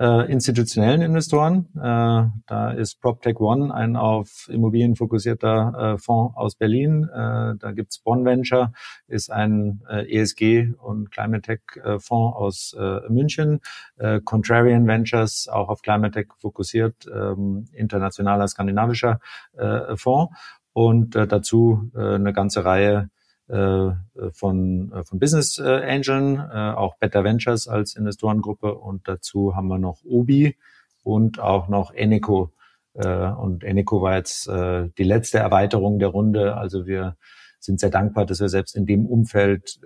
äh, 0.00 0.30
institutionellen 0.30 1.02
Investoren. 1.02 1.68
Äh, 1.76 2.30
da 2.46 2.70
ist 2.76 3.00
PropTech 3.00 3.38
One 3.40 3.72
ein 3.72 3.96
auf 3.96 4.48
Immobilien 4.50 4.96
fokussierter 4.96 5.94
äh, 5.94 5.98
Fonds 5.98 6.36
aus 6.36 6.56
Berlin. 6.56 7.04
Äh, 7.04 7.56
da 7.58 7.72
gibt's 7.74 7.98
Bonn 8.00 8.24
Venture, 8.24 8.72
ist 9.06 9.30
ein 9.30 9.82
äh, 9.88 10.10
ESG 10.12 10.74
und 10.78 11.10
Climate 11.10 11.42
Tech 11.42 11.60
äh, 11.82 11.98
aus 12.10 12.76
äh, 12.78 13.00
München. 13.08 13.60
Äh, 13.96 14.20
Contrarian 14.24 14.86
Ventures, 14.86 15.48
auch 15.48 15.68
auf 15.68 15.82
Climate 15.82 16.12
Tech 16.12 16.26
fokussiert, 16.38 17.06
ähm, 17.12 17.66
internationaler 17.72 18.48
skandinavischer 18.48 19.20
äh, 19.56 19.96
Fonds. 19.96 20.34
Und 20.72 21.14
äh, 21.14 21.28
dazu 21.28 21.90
äh, 21.94 22.16
eine 22.16 22.32
ganze 22.32 22.64
Reihe 22.64 23.08
äh, 23.08 23.13
von, 23.46 24.92
äh, 24.92 25.04
von 25.04 25.18
Business 25.18 25.58
äh, 25.58 25.82
Angeln, 25.84 26.40
auch 26.40 26.96
Better 26.96 27.24
Ventures 27.24 27.68
als 27.68 27.94
Investorengruppe 27.94 28.74
und 28.74 29.06
dazu 29.06 29.54
haben 29.54 29.68
wir 29.68 29.78
noch 29.78 30.02
Obi 30.04 30.56
und 31.02 31.40
auch 31.40 31.68
noch 31.68 31.92
Eneco. 31.92 32.52
Und 32.94 33.64
Eneco 33.64 34.02
war 34.02 34.14
jetzt 34.14 34.46
die 34.48 35.02
letzte 35.02 35.38
Erweiterung 35.38 35.98
der 35.98 36.08
Runde. 36.08 36.56
Also 36.56 36.86
wir 36.86 37.16
sind 37.58 37.80
sehr 37.80 37.90
dankbar, 37.90 38.24
dass 38.24 38.38
wir 38.38 38.48
selbst 38.48 38.76
in 38.76 38.86
dem 38.86 39.04
Umfeld 39.04 39.80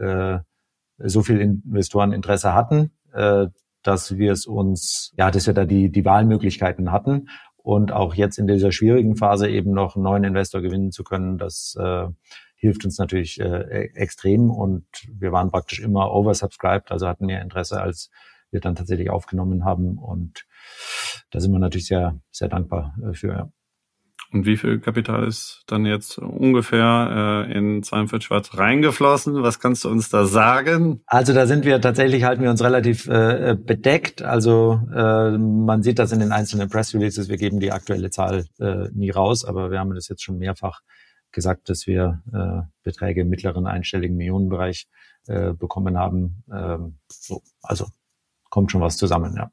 so 0.98 1.22
viel 1.22 1.40
Investoren 1.40 2.12
Interesse 2.12 2.52
hatten, 2.52 2.92
dass 3.82 4.18
wir 4.18 4.32
es 4.32 4.46
uns, 4.46 5.14
ja, 5.16 5.30
dass 5.30 5.46
wir 5.46 5.54
da 5.54 5.64
die, 5.64 5.90
die 5.90 6.04
Wahlmöglichkeiten 6.04 6.92
hatten 6.92 7.30
und 7.56 7.92
auch 7.92 8.14
jetzt 8.14 8.38
in 8.38 8.46
dieser 8.46 8.72
schwierigen 8.72 9.16
Phase 9.16 9.48
eben 9.48 9.72
noch 9.72 9.96
einen 9.96 10.04
neuen 10.04 10.24
Investor 10.24 10.60
gewinnen 10.60 10.92
zu 10.92 11.04
können, 11.04 11.38
das 11.38 11.76
äh, 11.78 12.06
hilft 12.58 12.84
uns 12.84 12.98
natürlich 12.98 13.40
äh, 13.40 13.44
e-, 13.44 13.90
extrem 13.94 14.50
und 14.50 14.84
wir 15.10 15.32
waren 15.32 15.50
praktisch 15.50 15.80
immer 15.80 16.12
oversubscribed, 16.12 16.90
also 16.90 17.08
hatten 17.08 17.26
mehr 17.26 17.40
Interesse, 17.40 17.80
als 17.80 18.10
wir 18.50 18.60
dann 18.60 18.74
tatsächlich 18.74 19.10
aufgenommen 19.10 19.64
haben 19.64 19.98
und 19.98 20.44
da 21.30 21.40
sind 21.40 21.52
wir 21.52 21.58
natürlich 21.58 21.86
sehr, 21.86 22.20
sehr 22.30 22.48
dankbar 22.48 22.94
äh, 23.02 23.14
für. 23.14 23.52
Und 24.30 24.44
wie 24.44 24.58
viel 24.58 24.78
Kapital 24.78 25.26
ist 25.26 25.62
dann 25.68 25.86
jetzt 25.86 26.18
ungefähr 26.18 27.46
äh, 27.48 27.52
in 27.56 27.82
42 27.82 28.30
Watt 28.30 28.58
reingeflossen? 28.58 29.42
Was 29.42 29.58
kannst 29.58 29.84
du 29.84 29.88
uns 29.88 30.10
da 30.10 30.26
sagen? 30.26 31.00
Also 31.06 31.32
da 31.32 31.46
sind 31.46 31.64
wir 31.64 31.80
tatsächlich, 31.80 32.24
halten 32.24 32.42
wir 32.42 32.50
uns 32.50 32.62
relativ 32.62 33.08
äh, 33.08 33.56
bedeckt. 33.58 34.20
Also 34.20 34.82
äh, 34.94 35.30
man 35.30 35.82
sieht 35.82 35.98
das 35.98 36.12
in 36.12 36.20
den 36.20 36.32
einzelnen 36.32 36.68
Press 36.68 36.92
Releases. 36.92 37.30
Wir 37.30 37.38
geben 37.38 37.58
die 37.58 37.72
aktuelle 37.72 38.10
Zahl 38.10 38.44
äh, 38.60 38.88
nie 38.92 39.10
raus, 39.10 39.46
aber 39.46 39.70
wir 39.70 39.78
haben 39.78 39.94
das 39.94 40.08
jetzt 40.08 40.22
schon 40.22 40.36
mehrfach 40.36 40.82
gesagt, 41.38 41.70
dass 41.70 41.86
wir 41.86 42.20
äh, 42.32 42.68
Beträge 42.82 43.20
im 43.20 43.28
mittleren 43.28 43.68
einstelligen 43.68 44.16
Millionenbereich 44.16 44.88
äh, 45.28 45.52
bekommen 45.52 45.96
haben. 45.96 46.42
Ähm, 46.52 46.98
so, 47.08 47.42
also 47.62 47.86
kommt 48.50 48.72
schon 48.72 48.80
was 48.80 48.96
zusammen, 48.96 49.36
ja. 49.36 49.52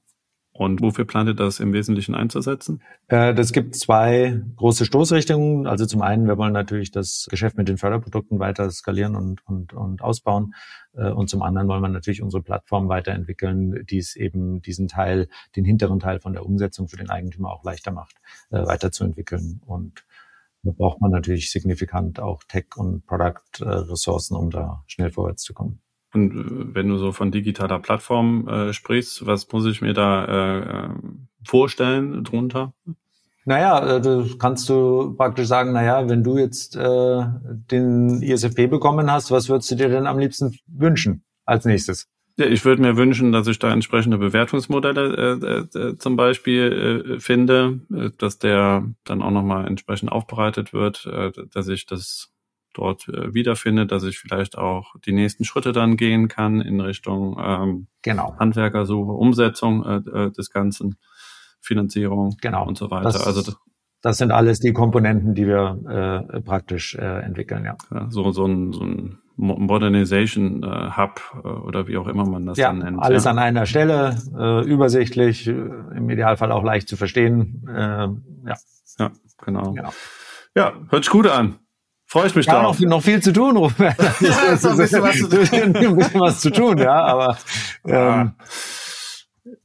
Und 0.57 0.81
wofür 0.81 1.03
plant 1.03 1.27
ihr 1.27 1.33
das 1.33 1.59
im 1.59 1.73
Wesentlichen 1.73 2.15
einzusetzen? 2.15 2.81
Äh, 3.09 3.33
das 3.36 3.51
gibt 3.51 3.75
zwei 3.75 4.41
große 4.55 4.86
Stoßrichtungen. 4.86 5.67
Also 5.67 5.86
zum 5.86 6.01
einen, 6.01 6.27
wir 6.27 6.38
wollen 6.38 6.53
natürlich 6.53 6.91
das 6.91 7.27
Geschäft 7.29 7.57
mit 7.57 7.67
den 7.67 7.77
Förderprodukten 7.77 8.39
weiter 8.39 8.71
skalieren 8.71 9.17
und, 9.17 9.45
und, 9.45 9.73
und 9.73 10.01
ausbauen. 10.01 10.55
Äh, 10.93 11.11
und 11.11 11.29
zum 11.29 11.41
anderen 11.41 11.67
wollen 11.67 11.81
wir 11.81 11.89
natürlich 11.89 12.21
unsere 12.21 12.41
Plattform 12.41 12.88
weiterentwickeln, 12.88 13.86
die 13.86 13.97
es 13.97 14.15
eben 14.15 14.61
diesen 14.61 14.88
Teil, 14.88 15.27
den 15.57 15.65
hinteren 15.65 15.99
Teil 15.99 16.21
von 16.21 16.31
der 16.31 16.45
Umsetzung 16.45 16.88
für 16.88 16.97
den 16.97 17.09
Eigentümer 17.09 17.51
auch 17.51 17.65
leichter 17.65 17.91
macht, 17.91 18.15
äh, 18.49 18.65
weiterzuentwickeln. 18.65 19.61
Und 19.65 20.05
da 20.66 20.72
braucht 20.72 20.99
man 20.99 21.11
natürlich 21.11 21.51
signifikant 21.51 22.20
auch 22.20 22.43
Tech- 22.43 22.76
und 22.76 23.05
Product-Ressourcen, 23.05 24.36
um 24.36 24.49
da 24.49 24.84
schnell 24.88 25.11
vorwärts 25.11 25.43
zu 25.43 25.53
kommen. 25.53 25.80
Und 26.13 26.32
äh, 26.32 26.76
wenn 26.76 26.88
du 26.88 26.97
so 26.97 27.11
von 27.11 27.32
digitaler 27.32 27.80
Plattform 27.80 28.47
äh, 28.47 28.74
sprichst, 28.74 29.26
was 29.26 29.51
muss 29.51 29.66
ich 29.66 29.82
mir 29.82 29.93
da 29.93 30.26
äh, 30.26 30.89
vorstellen 31.45 32.24
drunter? 32.24 32.74
Naja, 33.45 33.97
äh, 33.97 34.01
du 34.01 34.38
kannst 34.38 34.68
du 34.70 35.13
praktisch 35.16 35.47
sagen, 35.47 35.72
naja, 35.74 36.09
wenn 36.09 36.24
du 36.24 36.38
jetzt 36.38 36.76
äh, 36.76 37.26
den 37.70 38.24
ISFP 38.24 38.68
bekommen 38.68 39.11
hast, 39.11 39.30
was 39.30 39.49
würdest 39.49 39.70
du 39.70 39.76
dir 39.76 39.89
denn 39.89 40.07
am 40.07 40.18
liebsten 40.18 40.57
wünschen 40.68 41.24
als 41.45 41.66
nächstes? 41.66 42.07
Ja, 42.38 42.47
ich 42.47 42.65
würde 42.65 42.81
mir 42.81 42.97
wünschen, 42.97 43.31
dass 43.31 43.47
ich 43.47 43.59
da 43.59 43.71
entsprechende 43.71 44.17
Bewertungsmodelle 44.17 45.67
äh, 45.73 45.77
äh, 45.79 45.97
zum 45.97 46.15
Beispiel 46.17 47.15
äh, 47.15 47.19
finde, 47.19 47.79
äh, 47.93 48.09
dass 48.17 48.39
der 48.39 48.86
dann 49.05 49.21
auch 49.21 49.31
nochmal 49.31 49.67
entsprechend 49.67 50.11
aufbereitet 50.11 50.73
wird, 50.73 51.05
äh, 51.05 51.31
dass 51.53 51.69
ich 51.69 51.86
das 51.86 52.33
dort 52.73 53.07
äh, 53.07 53.33
wiederfinde, 53.33 53.86
dass 53.86 54.03
ich 54.03 54.19
vielleicht 54.19 54.57
auch 54.57 54.95
die 55.05 55.13
nächsten 55.13 55.45
Schritte 55.45 55.71
dann 55.71 55.95
gehen 55.95 56.27
kann 56.27 56.59
in 56.59 56.81
Richtung 56.81 57.38
ähm, 57.41 57.88
genau. 58.01 58.36
Handwerkersuche, 58.38 59.13
Umsetzung 59.13 59.86
äh, 59.86 60.25
äh, 60.25 60.31
des 60.31 60.51
Ganzen, 60.51 60.97
Finanzierung 61.65 62.38
genau. 62.41 62.67
und 62.67 62.77
so 62.77 62.91
weiter. 62.91 63.03
Das, 63.03 63.25
also 63.25 63.53
das 64.01 64.17
sind 64.17 64.31
alles 64.31 64.59
die 64.59 64.71
Komponenten, 64.71 65.33
die 65.33 65.47
wir 65.47 66.27
äh, 66.31 66.41
praktisch 66.41 66.95
äh, 66.95 67.21
entwickeln, 67.21 67.65
ja. 67.65 67.75
ja. 67.91 68.07
So, 68.09 68.31
so 68.31 68.45
ein, 68.45 68.71
so 68.71 68.83
ein 68.83 69.17
Modernization 69.38 70.63
äh, 70.63 70.91
Hub 70.97 71.21
äh, 71.43 71.47
oder 71.47 71.88
wie 71.88 71.97
auch 71.97 72.07
immer 72.07 72.25
man 72.25 72.45
das 72.45 72.57
ja, 72.57 72.67
dann 72.67 72.79
nennt. 72.79 73.01
Alles 73.01 73.25
ja. 73.25 73.31
an 73.31 73.39
einer 73.39 73.65
Stelle, 73.65 74.15
äh, 74.38 74.65
übersichtlich, 74.65 75.47
äh, 75.47 75.51
im 75.51 76.09
Idealfall 76.09 76.51
auch 76.51 76.63
leicht 76.63 76.88
zu 76.88 76.97
verstehen. 76.97 77.67
Äh, 77.67 77.71
ja. 77.73 78.55
ja, 78.99 79.11
genau. 79.43 79.73
genau. 79.73 79.93
Ja, 80.55 80.73
hört 80.89 81.03
sich 81.03 81.11
gut 81.11 81.27
an. 81.27 81.59
Freue 82.07 82.27
ich 82.27 82.36
mich 82.36 82.45
ja, 82.45 82.61
drauf. 82.61 82.79
Noch, 82.79 82.88
noch 82.88 83.01
viel 83.01 83.21
zu 83.21 83.33
tun, 83.33 83.57
Robert. 83.57 83.97
ja, 84.21 84.38
ein, 84.51 84.77
bisschen 84.77 85.03
was 85.03 85.17
zu 85.17 85.27
tun. 85.27 85.39
ein 85.75 85.95
bisschen 85.95 86.19
was 86.21 86.39
zu 86.39 86.49
tun, 86.51 86.77
ja, 86.77 87.03
aber 87.03 87.38
ähm, 87.86 88.33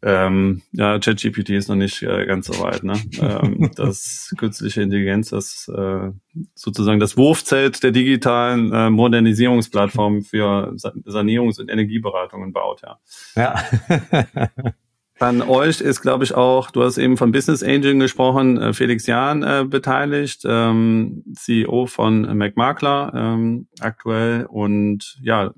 ähm, 0.03 0.62
ja, 0.72 0.99
ChatGPT 0.99 1.51
ist 1.51 1.68
noch 1.68 1.76
nicht 1.76 2.03
äh, 2.03 2.26
ganz 2.26 2.47
so 2.47 2.62
weit. 2.62 2.83
Ne? 2.83 2.95
ähm, 3.20 3.70
das 3.76 4.35
künstliche 4.39 4.83
Intelligenz, 4.83 5.31
das 5.31 5.68
äh, 5.68 6.11
sozusagen 6.55 7.01
das 7.01 7.16
Wurfzelt 7.16 7.83
der 7.83 7.91
digitalen 7.91 8.72
äh, 8.72 8.91
Modernisierungsplattform 8.91 10.22
für 10.22 10.74
Sanierungs- 10.76 11.61
und 11.61 11.70
Energieberatungen 11.70 12.53
baut. 12.53 12.83
Ja. 12.83 12.99
ja. 13.37 14.49
An 15.20 15.43
euch 15.43 15.83
ist, 15.83 16.01
glaube 16.01 16.24
ich, 16.24 16.35
auch, 16.35 16.70
du 16.70 16.83
hast 16.83 16.97
eben 16.97 17.18
von 17.18 17.31
Business 17.31 17.62
Angel 17.62 17.99
gesprochen, 17.99 18.57
äh, 18.57 18.72
Felix 18.72 19.07
Jahn 19.07 19.43
äh, 19.43 19.66
beteiligt, 19.68 20.45
ähm, 20.47 21.24
CEO 21.35 21.85
von 21.85 22.22
McMakler 22.39 23.12
ähm, 23.14 23.68
aktuell. 23.81 24.47
Und 24.47 25.18
ja, 25.20 25.53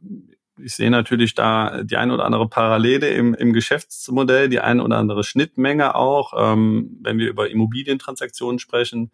ich 0.62 0.74
sehe 0.74 0.90
natürlich 0.90 1.34
da 1.34 1.82
die 1.82 1.96
eine 1.96 2.14
oder 2.14 2.24
andere 2.24 2.48
Parallele 2.48 3.08
im, 3.10 3.34
im 3.34 3.52
Geschäftsmodell, 3.52 4.48
die 4.48 4.60
eine 4.60 4.82
oder 4.82 4.98
andere 4.98 5.24
Schnittmenge 5.24 5.94
auch. 5.94 6.32
Ähm, 6.36 6.98
wenn 7.02 7.18
wir 7.18 7.28
über 7.28 7.50
Immobilientransaktionen 7.50 8.58
sprechen, 8.58 9.10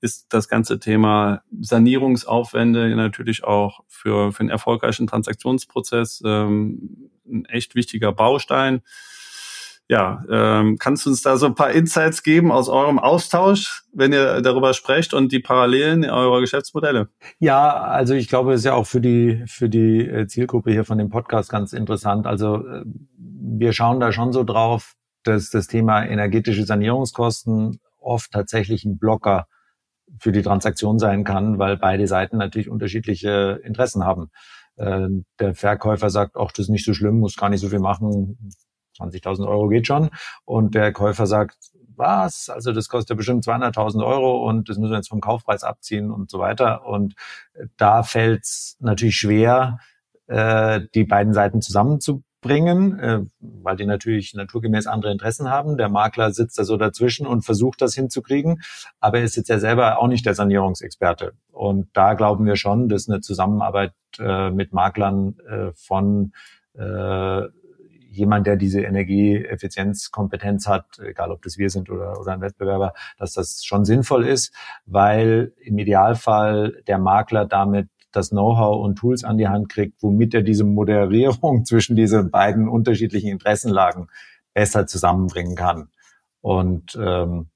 ist 0.00 0.26
das 0.32 0.48
ganze 0.48 0.78
Thema 0.78 1.42
Sanierungsaufwände 1.60 2.94
natürlich 2.94 3.44
auch 3.44 3.80
für, 3.88 4.32
für 4.32 4.40
einen 4.40 4.50
erfolgreichen 4.50 5.06
Transaktionsprozess 5.06 6.22
ähm, 6.24 7.10
ein 7.26 7.44
echt 7.46 7.74
wichtiger 7.74 8.12
Baustein 8.12 8.82
ja, 9.88 10.22
ähm, 10.30 10.76
kannst 10.78 11.06
du 11.06 11.10
uns 11.10 11.22
da 11.22 11.38
so 11.38 11.46
ein 11.46 11.54
paar 11.54 11.70
Insights 11.70 12.22
geben 12.22 12.52
aus 12.52 12.68
eurem 12.68 12.98
Austausch, 12.98 13.84
wenn 13.92 14.12
ihr 14.12 14.42
darüber 14.42 14.74
sprecht 14.74 15.14
und 15.14 15.32
die 15.32 15.40
Parallelen 15.40 16.04
eurer 16.04 16.40
Geschäftsmodelle? 16.40 17.08
Ja, 17.38 17.72
also 17.80 18.12
ich 18.12 18.28
glaube, 18.28 18.52
es 18.52 18.60
ist 18.60 18.64
ja 18.66 18.74
auch 18.74 18.86
für 18.86 19.00
die 19.00 19.42
für 19.46 19.70
die 19.70 20.06
äh, 20.06 20.26
Zielgruppe 20.26 20.72
hier 20.72 20.84
von 20.84 20.98
dem 20.98 21.08
Podcast 21.08 21.48
ganz 21.48 21.72
interessant. 21.72 22.26
Also 22.26 22.66
äh, 22.66 22.84
wir 23.16 23.72
schauen 23.72 23.98
da 23.98 24.12
schon 24.12 24.34
so 24.34 24.44
drauf, 24.44 24.92
dass 25.22 25.48
das 25.48 25.68
Thema 25.68 26.04
energetische 26.04 26.64
Sanierungskosten 26.64 27.80
oft 27.98 28.30
tatsächlich 28.30 28.84
ein 28.84 28.98
Blocker 28.98 29.46
für 30.18 30.32
die 30.32 30.42
Transaktion 30.42 30.98
sein 30.98 31.24
kann, 31.24 31.58
weil 31.58 31.78
beide 31.78 32.06
Seiten 32.06 32.36
natürlich 32.36 32.68
unterschiedliche 32.68 33.60
Interessen 33.64 34.04
haben. 34.04 34.28
Äh, 34.76 35.08
der 35.40 35.54
Verkäufer 35.54 36.10
sagt, 36.10 36.36
ach, 36.36 36.52
das 36.52 36.66
ist 36.66 36.70
nicht 36.70 36.84
so 36.84 36.92
schlimm, 36.92 37.20
muss 37.20 37.36
gar 37.36 37.48
nicht 37.48 37.60
so 37.60 37.70
viel 37.70 37.78
machen, 37.78 38.36
20.000 38.98 39.46
Euro 39.46 39.68
geht 39.68 39.86
schon. 39.86 40.10
Und 40.44 40.74
der 40.74 40.92
Käufer 40.92 41.26
sagt, 41.26 41.56
was? 41.98 42.48
Also 42.48 42.72
das 42.72 42.88
kostet 42.88 43.10
ja 43.10 43.16
bestimmt 43.16 43.44
200.000 43.44 44.04
Euro 44.04 44.48
und 44.48 44.68
das 44.68 44.78
müssen 44.78 44.92
wir 44.92 44.98
jetzt 44.98 45.08
vom 45.08 45.20
Kaufpreis 45.20 45.64
abziehen 45.64 46.10
und 46.10 46.30
so 46.30 46.38
weiter. 46.38 46.86
Und 46.86 47.14
da 47.76 48.02
fällt 48.02 48.44
es 48.44 48.76
natürlich 48.80 49.16
schwer, 49.16 49.78
äh, 50.28 50.80
die 50.94 51.04
beiden 51.04 51.34
Seiten 51.34 51.60
zusammenzubringen, 51.60 52.98
äh, 52.98 53.20
weil 53.40 53.76
die 53.76 53.86
natürlich 53.86 54.34
naturgemäß 54.34 54.86
andere 54.86 55.12
Interessen 55.12 55.50
haben. 55.50 55.76
Der 55.76 55.88
Makler 55.88 56.32
sitzt 56.32 56.58
da 56.58 56.64
so 56.64 56.76
dazwischen 56.76 57.26
und 57.26 57.42
versucht 57.42 57.82
das 57.82 57.94
hinzukriegen, 57.94 58.62
aber 59.00 59.18
er 59.18 59.24
ist 59.24 59.36
jetzt 59.36 59.48
ja 59.48 59.58
selber 59.58 59.98
auch 59.98 60.06
nicht 60.06 60.24
der 60.24 60.34
Sanierungsexperte. 60.34 61.32
Und 61.50 61.88
da 61.94 62.14
glauben 62.14 62.46
wir 62.46 62.56
schon, 62.56 62.88
dass 62.88 63.08
eine 63.08 63.20
Zusammenarbeit 63.20 63.92
äh, 64.18 64.50
mit 64.50 64.72
Maklern 64.72 65.36
äh, 65.48 65.72
von 65.74 66.32
äh, 66.74 67.42
jemand, 68.18 68.46
der 68.46 68.56
diese 68.56 68.82
Energieeffizienzkompetenz 68.82 70.66
hat, 70.66 70.98
egal 70.98 71.30
ob 71.30 71.42
das 71.42 71.58
wir 71.58 71.70
sind 71.70 71.90
oder, 71.90 72.20
oder 72.20 72.32
ein 72.32 72.40
Wettbewerber, 72.40 72.92
dass 73.18 73.32
das 73.32 73.64
schon 73.64 73.84
sinnvoll 73.84 74.26
ist, 74.26 74.52
weil 74.86 75.52
im 75.58 75.78
Idealfall 75.78 76.82
der 76.86 76.98
Makler 76.98 77.46
damit 77.46 77.88
das 78.12 78.30
Know-how 78.30 78.84
und 78.84 78.96
Tools 78.96 79.24
an 79.24 79.38
die 79.38 79.48
Hand 79.48 79.68
kriegt, 79.68 80.02
womit 80.02 80.34
er 80.34 80.42
diese 80.42 80.64
Moderierung 80.64 81.64
zwischen 81.64 81.96
diesen 81.96 82.30
beiden 82.30 82.68
unterschiedlichen 82.68 83.30
Interessenlagen 83.30 84.08
besser 84.54 84.86
zusammenbringen 84.86 85.56
kann. 85.56 85.88
Und 86.40 86.98
ähm, 87.00 87.48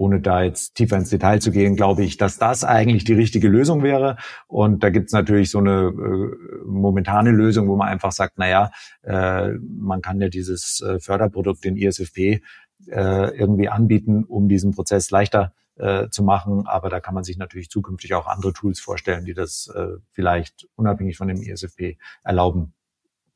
ohne 0.00 0.20
da 0.20 0.42
jetzt 0.42 0.76
tiefer 0.76 0.96
ins 0.96 1.10
Detail 1.10 1.40
zu 1.40 1.50
gehen, 1.50 1.76
glaube 1.76 2.02
ich, 2.02 2.16
dass 2.16 2.38
das 2.38 2.64
eigentlich 2.64 3.04
die 3.04 3.12
richtige 3.12 3.48
Lösung 3.48 3.82
wäre. 3.82 4.16
Und 4.48 4.82
da 4.82 4.88
gibt 4.88 5.08
es 5.08 5.12
natürlich 5.12 5.50
so 5.50 5.58
eine 5.58 5.92
äh, 5.92 6.64
momentane 6.64 7.32
Lösung, 7.32 7.68
wo 7.68 7.76
man 7.76 7.88
einfach 7.88 8.10
sagt, 8.10 8.38
naja, 8.38 8.70
äh, 9.02 9.50
man 9.58 10.00
kann 10.00 10.18
ja 10.18 10.30
dieses 10.30 10.80
äh, 10.80 10.98
Förderprodukt, 11.00 11.62
den 11.64 11.76
ISFP, 11.76 12.40
äh, 12.88 13.36
irgendwie 13.36 13.68
anbieten, 13.68 14.24
um 14.24 14.48
diesen 14.48 14.70
Prozess 14.72 15.10
leichter 15.10 15.52
äh, 15.76 16.08
zu 16.08 16.22
machen. 16.22 16.66
Aber 16.66 16.88
da 16.88 17.00
kann 17.00 17.14
man 17.14 17.24
sich 17.24 17.36
natürlich 17.36 17.68
zukünftig 17.68 18.14
auch 18.14 18.26
andere 18.26 18.54
Tools 18.54 18.80
vorstellen, 18.80 19.26
die 19.26 19.34
das 19.34 19.70
äh, 19.74 19.98
vielleicht 20.12 20.66
unabhängig 20.76 21.18
von 21.18 21.28
dem 21.28 21.42
ISFP 21.42 21.98
erlauben, 22.24 22.72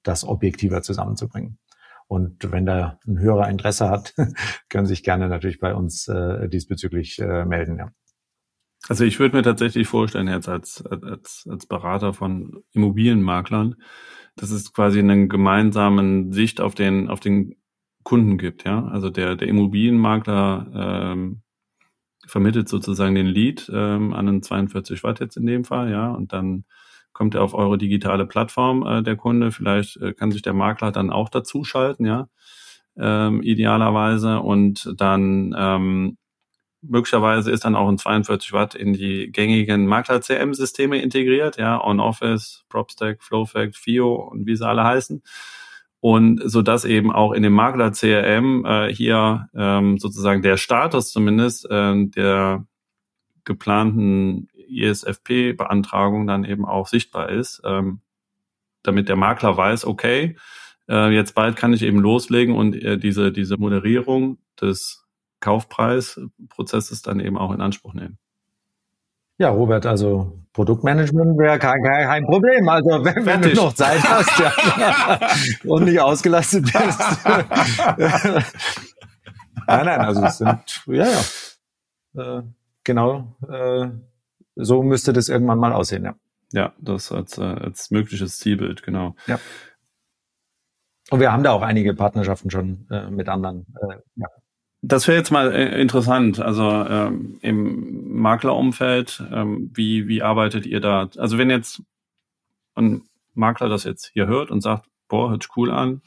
das 0.02 0.24
objektiver 0.24 0.80
zusammenzubringen. 0.80 1.58
Und 2.14 2.52
wenn 2.52 2.64
da 2.64 3.00
ein 3.08 3.18
höherer 3.18 3.48
Interesse 3.48 3.90
hat, 3.90 4.14
können 4.68 4.86
sich 4.86 5.02
gerne 5.02 5.28
natürlich 5.28 5.58
bei 5.58 5.74
uns 5.74 6.06
äh, 6.06 6.48
diesbezüglich 6.48 7.18
äh, 7.18 7.44
melden. 7.44 7.76
Ja. 7.78 7.90
Also 8.88 9.04
ich 9.04 9.18
würde 9.18 9.36
mir 9.36 9.42
tatsächlich 9.42 9.88
vorstellen, 9.88 10.28
jetzt 10.28 10.48
als, 10.48 10.84
als, 10.86 11.44
als 11.50 11.66
Berater 11.66 12.12
von 12.12 12.62
Immobilienmaklern, 12.72 13.74
dass 14.36 14.52
es 14.52 14.72
quasi 14.72 15.00
einen 15.00 15.28
gemeinsamen 15.28 16.32
Sicht 16.32 16.60
auf 16.60 16.76
den, 16.76 17.08
auf 17.08 17.18
den 17.18 17.56
Kunden 18.04 18.38
gibt, 18.38 18.64
ja. 18.64 18.84
Also 18.84 19.10
der, 19.10 19.34
der 19.34 19.48
Immobilienmakler 19.48 21.12
ähm, 21.12 21.42
vermittelt 22.26 22.68
sozusagen 22.68 23.16
den 23.16 23.26
Lead 23.26 23.68
ähm, 23.74 24.12
an 24.12 24.28
einen 24.28 24.42
42 24.42 25.02
Watt 25.02 25.18
jetzt 25.18 25.36
in 25.36 25.46
dem 25.46 25.64
Fall, 25.64 25.90
ja, 25.90 26.12
und 26.12 26.32
dann 26.32 26.64
kommt 27.14 27.34
er 27.34 27.42
auf 27.42 27.54
eure 27.54 27.78
digitale 27.78 28.26
Plattform, 28.26 28.86
äh, 28.86 29.02
der 29.02 29.16
Kunde. 29.16 29.52
Vielleicht 29.52 29.96
äh, 29.96 30.12
kann 30.12 30.32
sich 30.32 30.42
der 30.42 30.52
Makler 30.52 30.92
dann 30.92 31.10
auch 31.10 31.30
dazuschalten, 31.30 32.04
ja, 32.04 32.28
ähm, 32.98 33.40
idealerweise. 33.42 34.40
Und 34.40 34.92
dann 34.98 35.54
ähm, 35.56 36.18
möglicherweise 36.82 37.50
ist 37.50 37.64
dann 37.64 37.76
auch 37.76 37.88
ein 37.88 37.96
42 37.96 38.52
Watt 38.52 38.74
in 38.74 38.92
die 38.92 39.30
gängigen 39.32 39.86
Makler-CM-Systeme 39.86 41.00
integriert, 41.00 41.56
ja, 41.56 41.82
OnOffice, 41.82 42.64
PropStack, 42.68 43.22
FlowFact, 43.22 43.76
FIO 43.76 44.14
und 44.14 44.46
wie 44.46 44.56
sie 44.56 44.66
alle 44.66 44.84
heißen. 44.84 45.22
Und 46.00 46.42
so 46.44 46.60
dass 46.60 46.84
eben 46.84 47.10
auch 47.10 47.32
in 47.32 47.42
dem 47.42 47.54
Makler 47.54 47.92
CRM 47.92 48.66
äh, 48.66 48.94
hier 48.94 49.48
ähm, 49.54 49.96
sozusagen 49.96 50.42
der 50.42 50.58
Status 50.58 51.10
zumindest 51.10 51.70
äh, 51.70 52.06
der 52.08 52.66
geplanten 53.44 54.48
ISFP-Beantragung 54.68 56.26
dann 56.26 56.44
eben 56.44 56.64
auch 56.64 56.86
sichtbar 56.88 57.28
ist, 57.30 57.62
ähm, 57.64 58.00
damit 58.82 59.08
der 59.08 59.16
Makler 59.16 59.56
weiß, 59.56 59.86
okay, 59.86 60.36
äh, 60.88 61.10
jetzt 61.10 61.34
bald 61.34 61.56
kann 61.56 61.72
ich 61.72 61.82
eben 61.82 61.98
loslegen 61.98 62.54
und 62.54 62.74
äh, 62.76 62.98
diese, 62.98 63.32
diese 63.32 63.56
Moderierung 63.56 64.38
des 64.60 65.04
Kaufpreisprozesses 65.40 67.02
dann 67.02 67.20
eben 67.20 67.38
auch 67.38 67.52
in 67.52 67.60
Anspruch 67.60 67.94
nehmen. 67.94 68.18
Ja, 69.36 69.50
Robert, 69.50 69.84
also 69.84 70.38
Produktmanagement 70.52 71.36
wäre 71.38 71.58
kein, 71.58 71.82
kein, 71.82 72.24
Problem. 72.24 72.68
Also 72.68 73.04
wenn, 73.04 73.26
wenn 73.26 73.42
du 73.42 73.52
noch 73.54 73.74
Zeit 73.74 74.00
hast 74.04 74.38
ja, 74.38 75.18
und 75.64 75.84
nicht 75.84 76.00
ausgelastet 76.00 76.64
bist. 76.64 77.00
nein, 79.66 79.86
nein, 79.86 80.00
also 80.00 80.22
es 80.22 80.38
sind, 80.38 80.82
ja, 80.86 81.06
ja. 82.14 82.38
Äh, 82.38 82.42
genau 82.84 83.36
äh, 83.48 83.88
so 84.56 84.82
müsste 84.82 85.12
das 85.12 85.28
irgendwann 85.28 85.58
mal 85.58 85.72
aussehen, 85.72 86.04
ja. 86.04 86.14
Ja, 86.52 86.72
das 86.78 87.10
als, 87.10 87.38
äh, 87.38 87.42
als 87.42 87.90
mögliches 87.90 88.38
Zielbild, 88.38 88.82
genau. 88.82 89.16
Ja. 89.26 89.40
Und 91.10 91.20
wir 91.20 91.32
haben 91.32 91.42
da 91.42 91.52
auch 91.52 91.62
einige 91.62 91.94
Partnerschaften 91.94 92.50
schon 92.50 92.86
äh, 92.90 93.10
mit 93.10 93.28
anderen. 93.28 93.66
Äh, 93.80 93.96
ja. 94.16 94.28
Das 94.80 95.08
wäre 95.08 95.18
jetzt 95.18 95.30
mal 95.30 95.52
äh, 95.52 95.80
interessant. 95.80 96.40
Also 96.40 96.70
ähm, 96.70 97.38
im 97.40 98.18
Maklerumfeld, 98.20 99.22
ähm, 99.32 99.70
wie, 99.74 100.08
wie 100.08 100.22
arbeitet 100.22 100.66
ihr 100.66 100.80
da? 100.80 101.08
Also 101.16 101.38
wenn 101.38 101.50
jetzt 101.50 101.82
ein 102.74 103.02
Makler 103.34 103.68
das 103.68 103.84
jetzt 103.84 104.10
hier 104.12 104.26
hört 104.26 104.50
und 104.50 104.60
sagt, 104.60 104.86
boah, 105.08 105.30
hört 105.30 105.42
sich 105.42 105.56
cool 105.56 105.70
an, 105.70 106.02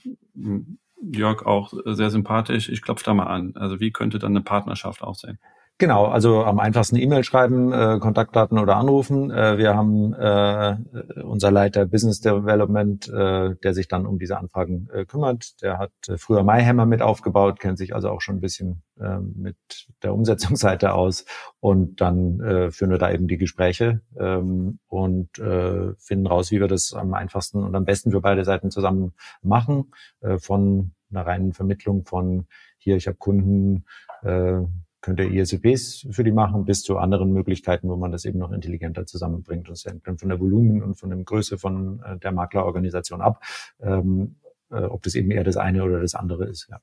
Jörg 1.01 1.45
auch 1.45 1.73
sehr 1.85 2.09
sympathisch, 2.09 2.69
ich 2.69 2.81
klopfe 2.81 3.03
da 3.03 3.13
mal 3.13 3.27
an. 3.27 3.55
Also 3.55 3.79
wie 3.79 3.91
könnte 3.91 4.19
dann 4.19 4.31
eine 4.31 4.41
Partnerschaft 4.41 5.01
aussehen? 5.01 5.39
Genau, 5.80 6.05
also 6.05 6.43
am 6.43 6.57
einfachsten 6.57 6.95
E-Mail 6.95 7.23
schreiben, 7.23 7.71
äh, 7.71 7.99
Kontaktdaten 7.99 8.57
oder 8.57 8.78
anrufen. 8.78 9.30
Äh, 9.30 9.59
wir 9.59 9.75
haben 9.75 10.11
äh, 10.15 10.75
unser 11.21 11.51
Leiter 11.51 11.86
Business 11.86 12.19
Development, 12.19 13.07
äh, 13.09 13.53
der 13.61 13.73
sich 13.75 13.88
dann 13.88 14.07
um 14.07 14.17
diese 14.17 14.39
Anfragen 14.39 14.89
äh, 14.91 15.05
kümmert. 15.05 15.61
Der 15.61 15.78
hat 15.78 15.91
äh, 16.07 16.17
früher 16.17 16.43
MyHammer 16.43 16.88
mit 16.88 17.03
aufgebaut, 17.03 17.59
kennt 17.59 17.78
sich 17.78 17.93
also 17.93 18.09
auch 18.09 18.21
schon 18.21 18.38
ein 18.38 18.41
bisschen 18.41 18.82
äh, 18.99 19.19
mit 19.19 19.55
der 20.01 20.15
Umsetzungsseite 20.15 20.93
aus. 20.95 21.25
Und 21.59 22.01
dann 22.01 22.39
äh, 22.39 22.71
führen 22.71 22.89
wir 22.89 22.97
da 22.97 23.11
eben 23.11 23.28
die 23.28 23.38
Gespräche 23.38 24.01
ähm, 24.19 24.80
und 24.88 25.38
äh, 25.38 25.93
finden 25.99 26.25
raus, 26.25 26.49
wie 26.49 26.59
wir 26.59 26.67
das 26.67 26.93
am 26.93 27.13
einfachsten 27.13 27.63
und 27.63 27.75
am 27.75 27.86
besten 27.86 28.09
für 28.09 28.21
beide 28.21 28.45
Seiten 28.45 28.71
zusammen 28.71 29.13
machen. 29.43 29.91
Äh, 30.21 30.39
von 30.39 30.93
einer 31.11 31.28
reinen 31.28 31.53
Vermittlung 31.53 32.03
von 32.03 32.47
hier, 32.80 32.95
ich 32.95 33.05
habe 33.05 33.17
Kunden, 33.17 33.86
äh, 34.23 34.61
könnt 35.07 35.21
ihr 35.21 35.45
für 35.45 36.23
die 36.25 36.33
machen, 36.33 36.65
bis 36.65 36.81
zu 36.81 36.97
anderen 36.97 37.31
Möglichkeiten, 37.31 37.87
wo 37.87 37.95
man 37.95 38.11
das 38.11 38.25
eben 38.25 38.39
noch 38.39 38.51
intelligenter 38.51 39.05
zusammenbringt. 39.05 39.69
Und 39.69 39.75
es 39.75 39.85
hängt 39.85 40.05
dann 40.05 40.17
von 40.17 40.27
der 40.27 40.37
Volumen 40.37 40.83
und 40.83 40.95
von 40.95 41.09
der 41.09 41.19
Größe 41.19 41.57
von 41.57 42.01
äh, 42.03 42.17
der 42.17 42.33
Maklerorganisation 42.33 43.21
ab, 43.21 43.41
ähm, 43.79 44.35
äh, 44.69 44.83
ob 44.83 45.03
das 45.03 45.15
eben 45.15 45.31
eher 45.31 45.45
das 45.45 45.55
eine 45.55 45.85
oder 45.85 46.01
das 46.01 46.13
andere 46.13 46.45
ist. 46.45 46.67
Ja. 46.69 46.81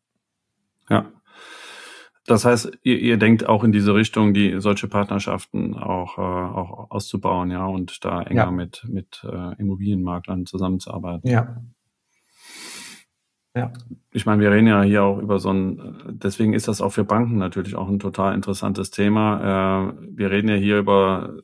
ja. 0.88 1.12
Das 2.24 2.46
heißt, 2.46 2.78
ihr, 2.82 2.98
ihr 2.98 3.18
denkt 3.18 3.46
auch 3.46 3.62
in 3.62 3.72
diese 3.72 3.94
Richtung, 3.94 4.32
die 4.32 4.58
solche 4.58 4.88
Partnerschaften 4.88 5.74
auch, 5.74 6.16
äh, 6.16 6.22
auch 6.22 6.90
auszubauen, 6.90 7.50
ja, 7.50 7.66
und 7.66 8.02
da 8.06 8.22
enger 8.22 8.44
ja. 8.44 8.50
mit, 8.50 8.86
mit 8.88 9.22
äh, 9.30 9.60
Immobilienmaklern 9.60 10.46
zusammenzuarbeiten. 10.46 11.28
Ja, 11.28 11.62
ja. 13.54 13.72
Ich 14.12 14.26
meine, 14.26 14.42
wir 14.42 14.50
reden 14.50 14.66
ja 14.66 14.82
hier 14.82 15.02
auch 15.02 15.18
über 15.18 15.38
so 15.38 15.52
ein, 15.52 15.96
deswegen 16.08 16.54
ist 16.54 16.68
das 16.68 16.80
auch 16.80 16.90
für 16.90 17.04
Banken 17.04 17.36
natürlich 17.36 17.74
auch 17.74 17.88
ein 17.88 17.98
total 17.98 18.34
interessantes 18.34 18.90
Thema. 18.90 19.90
Äh, 19.90 19.94
wir 20.16 20.30
reden 20.30 20.48
ja 20.48 20.54
hier 20.54 20.78
über 20.78 21.34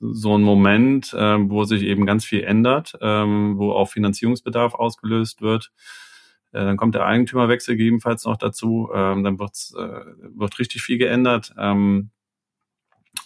so 0.00 0.34
einen 0.34 0.44
Moment, 0.44 1.12
äh, 1.12 1.36
wo 1.38 1.64
sich 1.64 1.82
eben 1.82 2.06
ganz 2.06 2.24
viel 2.24 2.42
ändert, 2.42 2.96
ähm, 3.00 3.58
wo 3.58 3.72
auch 3.72 3.90
Finanzierungsbedarf 3.90 4.74
ausgelöst 4.74 5.42
wird. 5.42 5.72
Äh, 6.52 6.64
dann 6.64 6.76
kommt 6.76 6.94
der 6.94 7.06
Eigentümerwechsel 7.06 7.76
gegebenenfalls 7.76 8.24
noch 8.24 8.36
dazu. 8.36 8.90
Ähm, 8.94 9.24
dann 9.24 9.38
wird's, 9.38 9.74
wird 9.74 10.58
richtig 10.58 10.82
viel 10.82 10.98
geändert. 10.98 11.54
Ähm, 11.58 12.10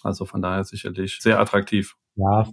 also 0.03 0.25
von 0.25 0.43
daher 0.43 0.65
sicherlich 0.65 1.19
sehr 1.21 1.41
attraktiv. 1.41 1.97
Ja, 2.17 2.47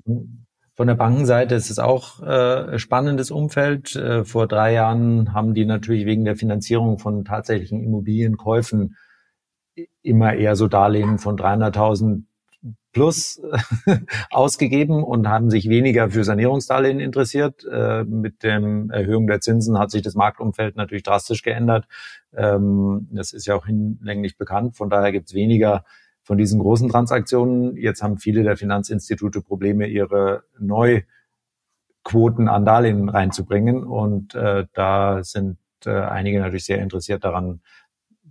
von 0.81 0.87
der 0.87 0.95
Bankenseite 0.95 1.53
ist 1.53 1.69
es 1.69 1.77
auch 1.77 2.23
äh, 2.23 2.79
spannendes 2.79 3.29
Umfeld. 3.29 3.95
Äh, 3.95 4.25
vor 4.25 4.47
drei 4.47 4.73
Jahren 4.73 5.31
haben 5.31 5.53
die 5.53 5.65
natürlich 5.65 6.07
wegen 6.07 6.25
der 6.25 6.35
Finanzierung 6.35 6.97
von 6.97 7.23
tatsächlichen 7.23 7.83
Immobilienkäufen 7.83 8.97
immer 10.01 10.33
eher 10.33 10.55
so 10.55 10.67
Darlehen 10.67 11.19
von 11.19 11.37
300.000 11.37 12.23
plus 12.93 13.39
ausgegeben 14.31 15.03
und 15.03 15.29
haben 15.29 15.51
sich 15.51 15.69
weniger 15.69 16.09
für 16.09 16.23
Sanierungsdarlehen 16.23 16.99
interessiert. 16.99 17.63
Äh, 17.71 18.03
mit 18.03 18.41
dem 18.41 18.89
Erhöhung 18.89 19.27
der 19.27 19.39
Zinsen 19.39 19.77
hat 19.77 19.91
sich 19.91 20.01
das 20.01 20.15
Marktumfeld 20.15 20.77
natürlich 20.77 21.03
drastisch 21.03 21.43
geändert. 21.43 21.85
Ähm, 22.35 23.07
das 23.11 23.33
ist 23.33 23.45
ja 23.45 23.53
auch 23.53 23.67
hinlänglich 23.67 24.35
bekannt. 24.35 24.77
Von 24.77 24.89
daher 24.89 25.11
gibt 25.11 25.27
es 25.27 25.35
weniger 25.35 25.85
von 26.31 26.37
diesen 26.37 26.61
großen 26.61 26.87
Transaktionen. 26.87 27.75
Jetzt 27.75 28.01
haben 28.01 28.17
viele 28.17 28.43
der 28.43 28.55
Finanzinstitute 28.55 29.41
Probleme, 29.41 29.87
ihre 29.87 30.45
Neuquoten 30.59 32.47
an 32.47 32.63
Darlehen 32.63 33.09
reinzubringen. 33.09 33.83
Und 33.83 34.33
äh, 34.33 34.65
da 34.71 35.25
sind 35.25 35.57
äh, 35.83 35.89
einige 35.89 36.39
natürlich 36.39 36.63
sehr 36.63 36.81
interessiert 36.81 37.25
daran, 37.25 37.59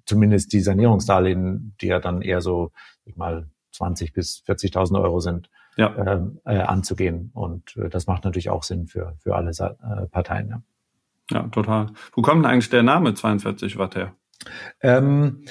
zumindest 0.06 0.54
die 0.54 0.60
Sanierungsdarlehen, 0.60 1.76
die 1.82 1.88
ja 1.88 1.98
dann 1.98 2.22
eher 2.22 2.40
so, 2.40 2.72
ich 3.04 3.16
mal, 3.16 3.50
20 3.72 4.14
bis 4.14 4.42
40.000 4.48 4.98
Euro 4.98 5.20
sind, 5.20 5.50
ja. 5.76 5.94
Ähm, 5.98 6.40
äh, 6.46 6.56
anzugehen. 6.56 7.32
Und 7.34 7.76
äh, 7.76 7.90
das 7.90 8.06
macht 8.06 8.24
natürlich 8.24 8.48
auch 8.48 8.62
Sinn 8.62 8.86
für, 8.86 9.14
für 9.18 9.36
alle 9.36 9.50
äh, 9.50 10.06
Parteien. 10.06 10.48
Ja. 10.48 10.62
ja, 11.32 11.48
total. 11.48 11.88
Wo 12.14 12.22
kommt 12.22 12.46
eigentlich 12.46 12.70
der 12.70 12.82
Name 12.82 13.12
42 13.12 13.76
Watt 13.76 13.94
her? 13.94 14.14
Ähm, 14.80 15.44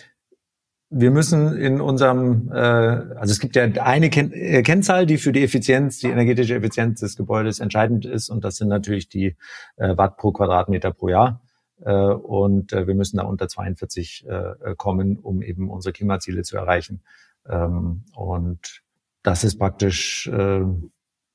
wir 0.89 1.11
müssen 1.11 1.55
in 1.55 1.81
unserem, 1.81 2.51
äh, 2.51 2.55
also 2.55 3.31
es 3.31 3.39
gibt 3.39 3.55
ja 3.55 3.63
eine 3.63 4.09
Ken 4.09 4.31
äh, 4.33 4.63
Kennzahl, 4.63 5.05
die 5.05 5.17
für 5.17 5.31
die 5.31 5.43
Effizienz, 5.43 5.99
die 5.99 6.07
energetische 6.07 6.55
Effizienz 6.55 6.99
des 6.99 7.15
Gebäudes 7.15 7.59
entscheidend 7.59 8.05
ist, 8.05 8.29
und 8.29 8.43
das 8.43 8.55
sind 8.55 8.69
natürlich 8.69 9.07
die 9.07 9.35
äh, 9.77 9.97
Watt 9.97 10.17
pro 10.17 10.31
Quadratmeter 10.31 10.91
pro 10.91 11.09
Jahr. 11.09 11.41
Äh, 11.81 11.93
und 11.93 12.73
äh, 12.73 12.87
wir 12.87 12.95
müssen 12.95 13.17
da 13.17 13.23
unter 13.23 13.47
42 13.47 14.25
äh, 14.27 14.75
kommen, 14.75 15.17
um 15.19 15.43
eben 15.43 15.69
unsere 15.69 15.93
Klimaziele 15.93 16.41
zu 16.41 16.57
erreichen. 16.57 17.01
Ähm, 17.47 18.05
und 18.15 18.81
das 19.21 19.43
ist 19.43 19.59
praktisch 19.59 20.27
äh, 20.27 20.61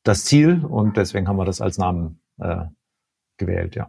das 0.02 0.24
Ziel, 0.24 0.64
und 0.64 0.96
deswegen 0.96 1.28
haben 1.28 1.36
wir 1.36 1.44
das 1.44 1.60
als 1.60 1.78
Namen 1.78 2.20
äh, 2.38 2.64
gewählt, 3.36 3.76
ja. 3.76 3.88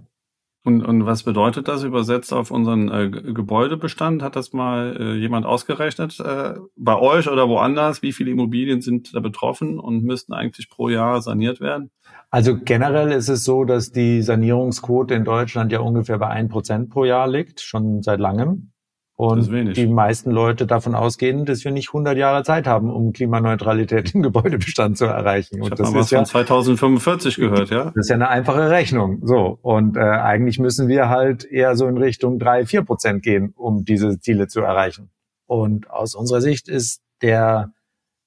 Und, 0.66 0.84
und 0.84 1.06
was 1.06 1.22
bedeutet 1.22 1.68
das 1.68 1.84
übersetzt 1.84 2.34
auf 2.34 2.50
unseren 2.50 2.90
äh, 2.90 3.10
Gebäudebestand? 3.12 4.24
Hat 4.24 4.36
das 4.36 4.52
mal 4.52 4.98
äh, 5.00 5.14
jemand 5.14 5.46
ausgerechnet 5.46 6.20
äh, 6.20 6.56
bei 6.76 6.98
euch 6.98 7.30
oder 7.30 7.48
woanders? 7.48 8.02
Wie 8.02 8.12
viele 8.12 8.32
Immobilien 8.32 8.82
sind 8.82 9.14
da 9.14 9.20
betroffen 9.20 9.80
und 9.80 10.04
müssten 10.04 10.34
eigentlich 10.34 10.72
pro 10.72 10.90
Jahr 10.90 11.22
saniert 11.22 11.62
werden? 11.62 11.92
Also 12.32 12.58
generell 12.58 13.12
ist 13.12 13.30
es 13.30 13.44
so, 13.44 13.64
dass 13.64 13.92
die 13.92 14.24
Sanierungsquote 14.24 15.14
in 15.14 15.24
Deutschland 15.24 15.72
ja 15.72 15.82
ungefähr 15.82 16.18
bei 16.18 16.30
ein 16.30 16.50
Prozent 16.50 16.90
pro 16.90 17.06
Jahr 17.06 17.28
liegt, 17.28 17.62
schon 17.62 18.02
seit 18.02 18.20
langem. 18.20 18.72
Und 19.18 19.50
die 19.78 19.88
meisten 19.88 20.30
Leute 20.30 20.68
davon 20.68 20.94
ausgehen, 20.94 21.46
dass 21.46 21.64
wir 21.64 21.72
nicht 21.72 21.90
100 21.90 22.18
Jahre 22.18 22.44
Zeit 22.44 22.68
haben, 22.68 22.92
um 22.92 23.14
Klimaneutralität 23.14 24.14
im 24.14 24.22
Gebäudebestand 24.24 24.98
zu 24.98 25.06
erreichen. 25.06 25.62
Und 25.62 25.72
ich 25.72 25.78
das 25.78 25.92
mal 25.92 26.00
ist 26.00 26.06
was 26.06 26.12
ja, 26.12 26.18
von 26.18 26.26
2045 26.26 27.36
gehört, 27.38 27.70
ja? 27.70 27.86
Das 27.86 27.96
ist 27.96 28.10
ja 28.10 28.16
eine 28.16 28.28
einfache 28.28 28.70
Rechnung. 28.70 29.22
So 29.24 29.58
und 29.62 29.96
äh, 29.96 30.02
eigentlich 30.02 30.60
müssen 30.60 30.90
wir 30.90 31.08
halt 31.08 31.46
eher 31.46 31.78
so 31.78 31.88
in 31.88 31.98
Richtung 31.98 32.40
drei, 32.40 32.66
vier 32.66 32.84
Prozent 32.84 33.24
gehen, 33.24 33.54
um 33.56 33.86
diese 33.86 34.20
Ziele 34.20 34.50
zu 34.50 34.60
erreichen. 34.60 35.12
Und 35.46 35.90
aus 35.90 36.14
unserer 36.14 36.42
Sicht 36.42 36.68
ist 36.68 37.02
der 37.22 37.72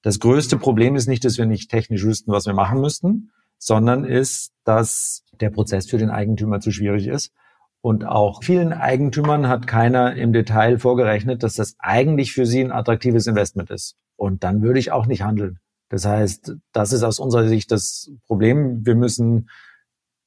das 0.01 0.19
größte 0.19 0.57
Problem 0.57 0.95
ist 0.95 1.07
nicht, 1.07 1.25
dass 1.25 1.37
wir 1.37 1.45
nicht 1.45 1.69
technisch 1.69 2.03
wüssten, 2.03 2.31
was 2.31 2.45
wir 2.45 2.53
machen 2.53 2.79
müssten, 2.79 3.31
sondern 3.57 4.05
ist, 4.05 4.53
dass 4.63 5.23
der 5.39 5.49
Prozess 5.49 5.89
für 5.89 5.97
den 5.97 6.09
Eigentümer 6.09 6.61
zu 6.61 6.71
schwierig 6.71 7.07
ist 7.07 7.33
und 7.81 8.05
auch 8.05 8.43
vielen 8.43 8.73
Eigentümern 8.73 9.47
hat 9.47 9.65
keiner 9.65 10.15
im 10.15 10.33
Detail 10.33 10.79
vorgerechnet, 10.79 11.43
dass 11.43 11.55
das 11.55 11.75
eigentlich 11.79 12.33
für 12.33 12.45
sie 12.45 12.61
ein 12.61 12.71
attraktives 12.71 13.25
Investment 13.25 13.69
ist. 13.69 13.95
Und 14.17 14.43
dann 14.43 14.61
würde 14.61 14.79
ich 14.79 14.91
auch 14.91 15.05
nicht 15.05 15.21
handeln. 15.21 15.59
Das 15.87 16.05
heißt, 16.05 16.55
das 16.73 16.93
ist 16.93 17.03
aus 17.03 17.19
unserer 17.19 17.47
Sicht 17.47 17.71
das 17.71 18.11
Problem. 18.27 18.85
Wir 18.85 18.95
müssen 18.95 19.49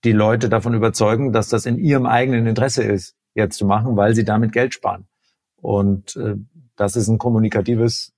die 0.05 0.13
Leute 0.13 0.49
davon 0.49 0.75
überzeugen, 0.75 1.33
dass 1.33 1.49
das 1.49 1.67
in 1.67 1.79
ihrem 1.79 2.07
eigenen 2.07 2.47
Interesse 2.47 2.83
ist, 2.83 3.15
jetzt 3.35 3.59
zu 3.59 3.67
machen, 3.67 3.97
weil 3.97 4.15
sie 4.15 4.25
damit 4.25 4.53
Geld 4.53 4.75
sparen. 4.75 5.07
Und 5.57 6.17
äh, 6.17 6.37
das 6.75 6.97
ist 6.97 7.09
ein 7.09 7.19
kommunikatives 7.19 8.13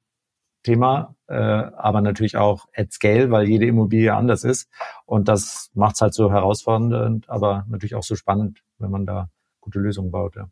Thema, 0.62 1.14
äh, 1.26 1.34
aber 1.34 2.00
natürlich 2.00 2.36
auch 2.36 2.66
at 2.74 2.92
scale, 2.92 3.30
weil 3.30 3.46
jede 3.46 3.66
Immobilie 3.66 4.14
anders 4.14 4.44
ist. 4.44 4.70
Und 5.04 5.28
das 5.28 5.70
macht 5.74 5.96
es 5.96 6.00
halt 6.00 6.14
so 6.14 6.32
herausfordernd, 6.32 7.28
aber 7.28 7.66
natürlich 7.68 7.96
auch 7.96 8.02
so 8.02 8.14
spannend, 8.14 8.63
wenn 8.78 8.90
man 8.90 9.06
da 9.06 9.28
gute 9.60 9.78
Lösungen 9.78 10.10
baut. 10.10 10.36
Ja. 10.36 10.48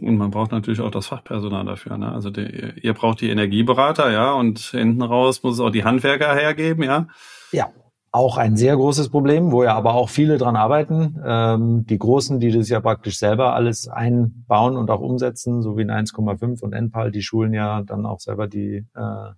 Und 0.00 0.16
man 0.16 0.30
braucht 0.30 0.52
natürlich 0.52 0.80
auch 0.80 0.90
das 0.90 1.06
Fachpersonal 1.06 1.64
dafür. 1.64 1.98
Ne? 1.98 2.12
Also 2.12 2.30
die, 2.30 2.74
ihr 2.82 2.94
braucht 2.94 3.20
die 3.20 3.30
Energieberater, 3.30 4.10
ja, 4.10 4.32
und 4.32 4.58
hinten 4.58 5.02
raus 5.02 5.42
muss 5.42 5.54
es 5.54 5.60
auch 5.60 5.70
die 5.70 5.84
Handwerker 5.84 6.34
hergeben, 6.34 6.84
ja. 6.84 7.08
Ja, 7.52 7.70
auch 8.10 8.38
ein 8.38 8.56
sehr 8.56 8.76
großes 8.76 9.10
Problem, 9.10 9.52
wo 9.52 9.64
ja 9.64 9.74
aber 9.74 9.94
auch 9.94 10.08
viele 10.08 10.38
dran 10.38 10.56
arbeiten. 10.56 11.20
Ähm, 11.24 11.86
die 11.86 11.98
Großen, 11.98 12.40
die 12.40 12.50
das 12.50 12.68
ja 12.68 12.80
praktisch 12.80 13.18
selber 13.18 13.54
alles 13.54 13.88
einbauen 13.88 14.76
und 14.76 14.90
auch 14.90 15.00
umsetzen, 15.00 15.62
so 15.62 15.76
wie 15.76 15.82
ein 15.82 16.06
1,5 16.06 16.62
und 16.62 16.72
Enpal, 16.72 17.10
die 17.10 17.22
schulen 17.22 17.52
ja 17.52 17.82
dann 17.82 18.06
auch 18.06 18.20
selber 18.20 18.46
die 18.46 18.86
äh, 18.94 19.30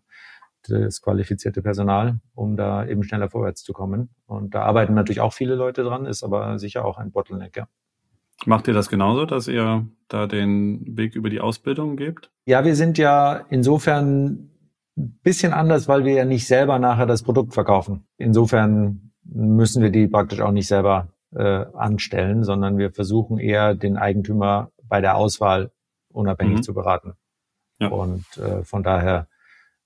das 0.68 1.01
qualifizierte 1.01 1.62
Personal, 1.62 2.21
um 2.35 2.57
da 2.57 2.87
eben 2.87 3.03
schneller 3.03 3.31
vorwärts 3.31 3.62
zu 3.62 3.73
kommen. 3.73 4.11
Und 4.27 4.55
da 4.55 4.62
arbeiten 4.62 4.95
natürlich 4.95 5.21
auch 5.21 5.33
viele 5.33 5.55
Leute 5.55 5.83
dran, 5.83 6.05
ist 6.07 6.23
aber 6.23 6.59
sicher 6.59 6.85
auch 6.85 6.99
ein 6.99 7.12
Bottleneck, 7.12 7.57
ja. 7.57 7.66
Macht 8.47 8.68
ihr 8.68 8.74
das 8.74 8.88
genauso, 8.88 9.26
dass 9.26 9.49
ihr 9.49 9.86
da 10.09 10.26
den 10.26 10.97
Weg 10.97 11.14
über 11.14 11.28
die 11.28 11.41
Ausbildung 11.41 11.97
gebt? 11.97 12.30
Ja, 12.47 12.64
wir 12.64 12.74
sind 12.74 12.99
ja 12.99 13.45
insofern 13.51 14.51
bisschen 14.97 15.53
anders, 15.53 15.88
weil 15.88 16.05
wir 16.05 16.14
ja 16.14 16.24
nicht 16.24 16.47
selber 16.47 16.78
nachher 16.78 17.07
das 17.07 17.22
Produkt 17.22 17.55
verkaufen. 17.55 18.07
Insofern 18.16 19.12
müssen 19.24 19.82
wir 19.82 19.91
die 19.91 20.09
praktisch 20.09 20.41
auch 20.41 20.53
nicht 20.53 20.66
selber 20.66 21.09
äh, 21.34 21.64
anstellen, 21.74 22.45
sondern 22.45 22.78
wir 22.78 22.91
versuchen 22.91 23.38
eher 23.38 23.74
den 23.74 23.97
Eigentümer 23.97 24.70
bei 24.82 25.01
der 25.01 25.16
Auswahl 25.16 25.70
unabhängig 26.09 26.59
mhm. 26.59 26.62
zu 26.62 26.74
beraten. 26.74 27.14
Ja. 27.78 27.88
Und 27.88 28.24
äh, 28.36 28.64
von 28.64 28.82
daher 28.82 29.28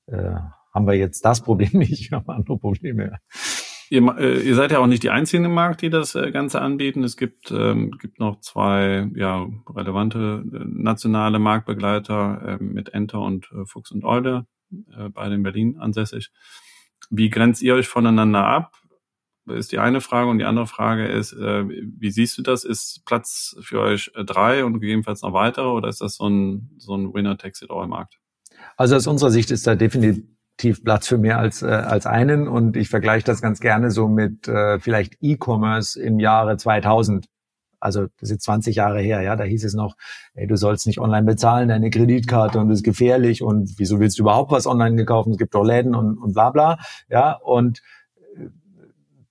äh, 0.07 0.35
haben 0.73 0.87
wir 0.87 0.95
jetzt 0.95 1.25
das 1.25 1.43
Problem 1.43 1.71
nicht, 1.73 2.11
wir 2.11 2.19
haben 2.19 2.31
andere 2.31 2.59
Probleme. 2.59 3.19
Ihr, 3.91 4.03
äh, 4.19 4.41
ihr 4.41 4.55
seid 4.55 4.73
ja 4.73 4.79
auch 4.79 4.87
nicht 4.87 5.03
die 5.03 5.11
einzigen 5.11 5.45
im 5.45 5.55
Markt, 5.55 5.83
die 5.83 5.91
das 5.91 6.15
äh, 6.15 6.31
Ganze 6.31 6.61
anbieten. 6.61 7.05
Es 7.05 7.17
gibt, 7.17 7.51
ähm, 7.51 7.93
gibt 7.93 8.19
noch 8.19 8.41
zwei 8.41 9.11
ja, 9.15 9.47
relevante 9.69 10.45
äh, 10.53 10.65
nationale 10.67 11.39
Marktbegleiter 11.39 12.59
äh, 12.61 12.63
mit 12.63 12.91
Enter 12.91 13.21
und 13.21 13.51
äh, 13.53 13.67
Fuchs 13.67 13.91
und 13.91 14.05
Eude, 14.05 14.47
äh, 14.97 15.09
beide 15.11 15.35
in 15.35 15.43
Berlin 15.43 15.79
ansässig. 15.79 16.31
Wie 17.11 17.31
grenzt 17.31 17.63
ihr 17.63 17.75
euch 17.75 17.89
voneinander 17.89 18.47
ab? 18.47 18.73
Ist 19.47 19.73
die 19.73 19.79
eine 19.79 20.01
Frage. 20.01 20.31
Und 20.31 20.39
die 20.39 20.47
andere 20.47 20.67
Frage 20.67 21.07
ist, 21.07 21.35
äh, 21.35 21.65
wie 21.69 22.11
siehst 22.11 22.39
du 22.39 22.43
das? 22.43 22.65
Ist 22.65 23.03
Platz 23.05 23.57
für 23.61 23.81
euch 23.81 24.11
äh, 24.15 24.25
drei 24.25 24.65
und 24.65 24.75
gegebenenfalls 24.75 25.21
noch 25.21 25.35
weitere 25.35 25.67
oder 25.67 25.89
ist 25.89 26.01
das 26.01 26.17
so 26.17 26.29
ein, 26.29 26.71
so 26.79 26.97
ein 26.97 27.13
Winner-Takes-it-all-Markt? 27.13 28.19
Also 28.77 28.97
aus 28.97 29.07
unserer 29.07 29.31
Sicht 29.31 29.51
ist 29.51 29.67
da 29.67 29.75
definitiv 29.75 30.25
definitiv 30.55 30.85
Platz 30.85 31.09
für 31.09 31.19
mehr 31.19 31.39
als, 31.39 31.63
äh, 31.63 31.67
als 31.67 32.07
einen 32.07 32.49
und 32.49 32.77
ich 32.77 32.89
vergleiche 32.89 33.25
das 33.25 33.43
ganz 33.43 33.61
gerne 33.61 33.91
so 33.91 34.09
mit 34.09 34.49
äh, 34.49 34.79
vielleicht 34.79 35.17
E-Commerce 35.21 36.01
im 36.01 36.19
Jahre 36.19 36.57
2000. 36.57 37.27
Also 37.81 38.03
das 38.03 38.23
ist 38.23 38.31
jetzt 38.31 38.45
20 38.45 38.77
Jahre 38.77 39.01
her, 39.01 39.21
ja, 39.21 39.37
da 39.37 39.45
hieß 39.45 39.65
es 39.65 39.75
noch, 39.75 39.95
ey, 40.35 40.47
du 40.47 40.57
sollst 40.57 40.87
nicht 40.87 41.01
online 41.01 41.27
bezahlen, 41.27 41.69
deine 41.69 41.91
Kreditkarte 41.91 42.59
und 42.59 42.69
das 42.69 42.79
ist 42.79 42.85
gefährlich 42.85 43.43
und 43.43 43.75
wieso 43.79 44.01
willst 44.01 44.19
du 44.19 44.23
überhaupt 44.23 44.53
was 44.53 44.67
online 44.67 44.97
gekauft? 44.97 45.29
Es 45.29 45.37
gibt 45.37 45.55
doch 45.55 45.65
Läden 45.65 45.95
und, 45.95 46.17
und 46.17 46.33
bla 46.33 46.51
bla, 46.51 46.79
ja, 47.11 47.33
und 47.33 47.83
äh, 48.37 48.47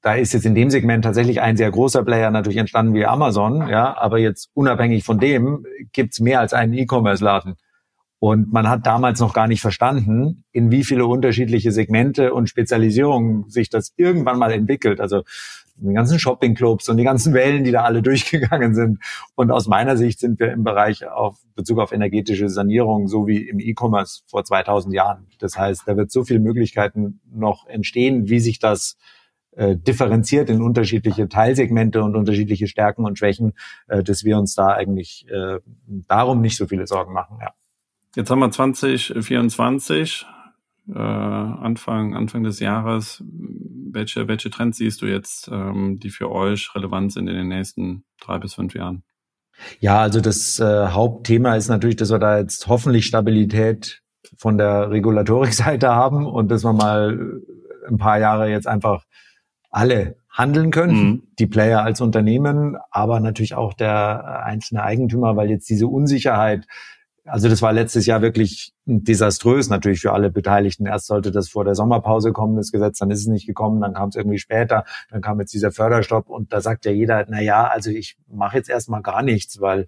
da 0.01 0.13
ist 0.13 0.34
jetzt 0.34 0.45
in 0.45 0.53
dem 0.53 0.69
Segment 0.69 1.03
tatsächlich 1.03 1.41
ein 1.41 1.57
sehr 1.57 1.71
großer 1.71 2.03
Player 2.03 2.30
natürlich 2.30 2.57
entstanden 2.57 2.93
wie 2.93 3.05
Amazon, 3.05 3.69
ja, 3.69 3.97
aber 3.97 4.19
jetzt 4.19 4.51
unabhängig 4.53 5.03
von 5.03 5.17
dem 5.19 5.65
gibt's 5.93 6.19
mehr 6.19 6.39
als 6.39 6.53
einen 6.53 6.74
E-Commerce-Laden. 6.74 7.55
Und 8.24 8.53
man 8.53 8.69
hat 8.69 8.86
damals 8.86 9.19
noch 9.19 9.34
gar 9.34 9.49
nicht 9.49 9.59
verstanden, 9.59 10.45
in 10.53 10.71
wie 10.71 10.86
viele 10.86 11.05
unterschiedliche 11.07 11.74
Segmente 11.74 12.34
und 12.34 12.47
Spezialisierungen 12.47 13.49
sich 13.49 13.69
das 13.69 13.91
irgendwann 13.97 14.39
mal 14.39 14.53
entwickelt. 14.53 15.01
Also 15.01 15.24
die 15.76 15.93
ganzen 15.93 16.19
Shoppingclubs 16.19 16.88
und 16.88 16.95
die 16.95 17.03
ganzen 17.03 17.34
Wellen, 17.34 17.65
die 17.65 17.71
da 17.71 17.84
alle 17.84 18.01
durchgegangen 18.01 18.76
sind. 18.76 18.99
Und 19.36 19.51
aus 19.51 19.67
meiner 19.67 19.97
Sicht 19.97 20.21
sind 20.21 20.39
wir 20.39 20.53
im 20.53 20.63
Bereich 20.63 21.05
auf 21.05 21.36
Bezug 21.53 21.80
auf 21.80 21.91
energetische 21.91 22.47
Sanierung 22.47 23.09
so 23.09 23.28
wie 23.28 23.45
im 23.45 23.59
E-Commerce 23.59 24.21
vor 24.28 24.45
2000 24.45 24.95
Jahren. 24.95 25.28
Das 25.39 25.57
heißt, 25.57 25.82
da 25.86 25.97
wird 25.97 26.09
so 26.09 26.24
viele 26.24 26.39
Möglichkeiten 26.39 27.19
noch 27.30 27.67
entstehen, 27.67 28.30
wie 28.30 28.39
sich 28.39 28.57
das 28.57 28.95
äh, 29.51 29.76
differenziert 29.76 30.49
in 30.49 30.61
unterschiedliche 30.61 31.28
Teilsegmente 31.28 32.01
und 32.01 32.15
unterschiedliche 32.15 32.67
Stärken 32.67 33.03
und 33.03 33.19
Schwächen, 33.19 33.51
äh, 33.89 34.01
dass 34.01 34.24
wir 34.24 34.38
uns 34.38 34.55
da 34.55 34.69
eigentlich 34.69 35.28
äh, 35.30 35.59
darum 36.07 36.39
nicht 36.39 36.55
so 36.55 36.67
viele 36.67 36.88
Sorgen 36.88 37.11
machen. 37.11 37.39
Ja. 37.41 37.51
Jetzt 38.16 38.30
haben 38.30 38.39
wir 38.39 38.51
2024, 38.51 40.26
äh, 40.93 40.99
Anfang, 40.99 42.16
Anfang 42.16 42.43
des 42.43 42.59
Jahres. 42.59 43.24
Welche, 43.26 44.28
welche 44.28 44.51
Trends 44.51 44.78
siehst 44.78 45.01
du 45.01 45.07
jetzt, 45.07 45.49
ähm, 45.51 45.99
die 45.99 46.11
für 46.11 46.32
euch 46.32 46.76
relevant 46.76 47.11
sind 47.11 47.28
in 47.28 47.36
den 47.36 47.47
nächsten 47.47 48.03
drei 48.22 48.38
bis 48.38 48.53
fünf 48.53 48.76
Jahren? 48.76 49.03
Ja, 49.80 49.99
also 49.99 50.22
das 50.22 50.59
äh, 50.59 50.88
Hauptthema 50.88 51.55
ist 51.55 51.70
natürlich, 51.70 51.95
dass 51.95 52.11
wir 52.11 52.20
da 52.20 52.38
jetzt 52.38 52.68
hoffentlich 52.68 53.05
Stabilität 53.05 54.01
von 54.38 54.57
der 54.57 54.91
Regulatorikseite 54.91 55.89
haben 55.89 56.28
und 56.28 56.49
dass 56.49 56.64
wir 56.64 56.74
mal 56.74 57.41
ein 57.88 57.97
paar 57.97 58.20
Jahre 58.20 58.49
jetzt 58.49 58.68
einfach 58.68 59.05
alle 59.70 60.18
handeln 60.30 60.70
können, 60.72 61.03
mhm. 61.03 61.24
die 61.39 61.47
Player 61.47 61.84
als 61.84 61.99
Unternehmen, 61.99 62.78
aber 62.91 63.20
natürlich 63.20 63.55
auch 63.55 63.74
der 63.74 64.43
einzelne 64.45 64.84
Eigentümer, 64.84 65.36
weil 65.36 65.49
jetzt 65.49 65.70
diese 65.70 65.88
Unsicherheit 65.88 66.68
also 67.26 67.47
das 67.47 67.61
war 67.61 67.71
letztes 67.71 68.05
Jahr 68.05 68.21
wirklich 68.21 68.74
desaströs 68.86 69.69
natürlich 69.69 70.01
für 70.01 70.11
alle 70.11 70.30
Beteiligten. 70.30 70.86
Erst 70.86 71.07
sollte 71.07 71.32
das 71.32 71.49
vor 71.49 71.63
der 71.63 71.76
Sommerpause 71.76 72.34
kommen, 72.34 72.57
das 72.57 72.71
Gesetz, 72.71 72.99
dann 72.99 73.11
ist 73.11 73.21
es 73.21 73.28
nicht 73.28 73.47
gekommen, 73.47 73.82
dann 73.82 73.93
kam 73.93 74.09
es 74.09 74.15
irgendwie 74.15 74.39
später, 74.39 74.84
dann 75.09 75.21
kam 75.21 75.39
jetzt 75.39 75.53
dieser 75.53 75.71
Förderstopp 75.71 76.30
und 76.30 76.51
da 76.51 76.59
sagt 76.59 76.86
ja 76.86 76.91
jeder, 76.91 77.26
na 77.30 77.41
ja, 77.41 77.67
also 77.67 77.89
ich 77.91 78.17
mache 78.28 78.57
jetzt 78.57 78.69
erstmal 78.69 79.01
gar 79.01 79.24
nichts, 79.24 79.61
weil 79.61 79.86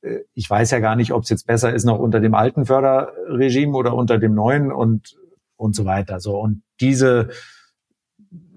äh, 0.00 0.20
ich 0.34 0.48
weiß 0.48 0.70
ja 0.70 0.78
gar 0.78 0.96
nicht, 0.96 1.12
ob 1.12 1.24
es 1.24 1.28
jetzt 1.30 1.46
besser 1.46 1.72
ist 1.74 1.84
noch 1.84 1.98
unter 1.98 2.20
dem 2.20 2.34
alten 2.34 2.64
Förderregime 2.64 3.76
oder 3.76 3.94
unter 3.94 4.18
dem 4.18 4.34
neuen 4.34 4.72
und 4.72 5.16
und 5.56 5.76
so 5.76 5.84
weiter. 5.84 6.20
So 6.20 6.38
und 6.40 6.62
diese 6.80 7.28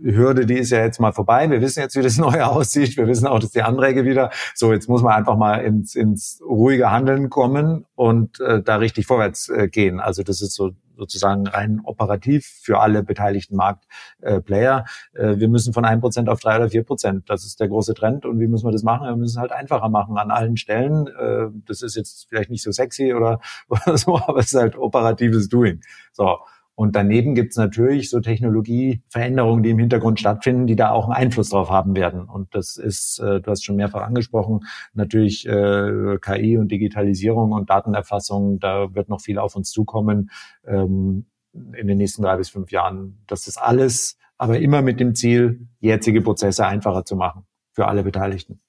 Hürde, 0.04 0.46
die 0.46 0.58
ist 0.58 0.70
ja 0.70 0.80
jetzt 0.80 1.00
mal 1.00 1.14
vorbei. 1.14 1.50
Wir 1.50 1.62
wissen 1.62 1.80
jetzt, 1.80 1.96
wie 1.96 2.02
das 2.02 2.18
Neue 2.20 2.48
aussieht. 2.48 2.98
Wir 2.98 3.08
wissen 3.08 3.28
auch, 3.28 3.40
dass 3.40 3.52
die 3.52 3.64
Anträge 3.64 4.06
wieder. 4.06 4.32
So, 4.54 4.72
jetzt 4.74 4.88
muss 4.90 5.02
man 5.02 5.14
einfach 5.14 5.38
mal 5.38 5.58
ins, 5.58 5.96
ins 5.96 6.42
ruhige 6.48 6.92
Handeln 6.92 7.30
kommen 7.30 7.86
und 7.96 8.40
äh, 8.40 8.62
da 8.62 8.76
richtig 8.78 9.08
vorwärts 9.08 9.50
äh, 9.50 9.68
gehen. 9.68 10.00
Also 10.00 10.24
das 10.24 10.42
ist 10.42 10.54
so 10.54 10.72
sozusagen 10.96 11.48
rein 11.48 11.82
operativ 11.84 12.46
für 12.46 12.80
alle 12.80 13.04
beteiligten 13.04 13.56
Marktplayer. 13.56 14.86
Äh, 15.14 15.38
wir 15.38 15.48
müssen 15.48 15.74
von 15.74 15.86
einem 15.86 16.02
Prozent 16.02 16.30
auf 16.30 16.40
drei 16.40 16.58
oder 16.58 16.70
vier 16.70 16.84
Prozent. 16.84 17.30
Das 17.30 17.46
ist 17.46 17.60
der 17.60 17.68
große 17.68 17.94
Trend. 17.94 18.26
Und 18.26 18.40
wie 18.40 18.48
müssen 18.48 18.68
wir 18.68 18.72
das 18.72 18.84
machen? 18.84 19.08
Wir 19.08 19.16
müssen 19.16 19.38
es 19.38 19.42
halt 19.42 19.52
einfacher 19.52 19.90
machen 19.90 20.18
an 20.18 20.30
allen 20.30 20.58
Stellen. 20.58 21.08
Äh, 21.08 21.48
das 21.66 21.82
ist 21.82 21.96
jetzt 21.96 22.28
vielleicht 22.30 22.52
nicht 22.52 22.64
so 22.64 22.72
sexy 22.72 23.14
oder, 23.14 23.40
oder 23.70 23.98
so, 23.98 24.18
aber 24.18 24.40
es 24.40 24.54
ist 24.54 24.60
halt 24.60 24.78
operatives 24.78 25.50
Doing. 25.50 25.82
So. 26.12 26.38
Und 26.76 26.96
daneben 26.96 27.36
gibt 27.36 27.52
es 27.52 27.58
natürlich 27.58 28.10
so 28.10 28.20
Technologieveränderungen, 28.20 29.64
die 29.64 29.70
im 29.70 29.80
Hintergrund 29.80 30.20
stattfinden, 30.20 30.66
die 30.66 30.76
da 30.76 30.90
auch 30.90 31.06
einen 31.06 31.14
Einfluss 31.14 31.50
drauf 31.50 31.70
haben 31.70 31.96
werden. 31.96 32.24
Und 32.26 32.56
das 32.56 32.78
ist, 32.78 33.20
äh, 33.20 33.42
du 33.42 33.52
hast 33.52 33.64
schon 33.64 33.76
mehrfach 33.76 34.02
angesprochen, 34.02 34.62
natürlich 34.94 35.48
äh, 35.48 36.18
KI 36.20 36.58
und 36.58 36.72
Digitalisierung 36.72 37.52
und 37.52 37.70
Datenerfassung, 37.70 38.60
da 38.60 38.94
wird 38.96 39.10
noch 39.10 39.22
viel 39.22 39.38
auf 39.38 39.56
uns 39.56 39.70
zukommen 39.70 40.32
ähm, 40.66 41.26
in 41.54 41.88
den 41.88 41.98
nächsten 42.00 42.24
drei 42.24 42.38
bis 42.38 42.50
fünf 42.50 42.72
Jahren. 42.72 43.24
Das 43.28 43.48
ist 43.48 43.58
alles, 43.58 44.18
aber 44.38 44.60
immer 44.60 44.82
mit 44.82 45.00
dem 45.00 45.14
Ziel, 45.14 45.68
jetzige 45.80 46.22
Prozesse 46.22 46.66
einfacher 46.66 47.06
zu 47.06 47.16
machen 47.16 47.46
für 47.72 47.88
alle 47.88 48.04
Beteiligten. 48.04 48.60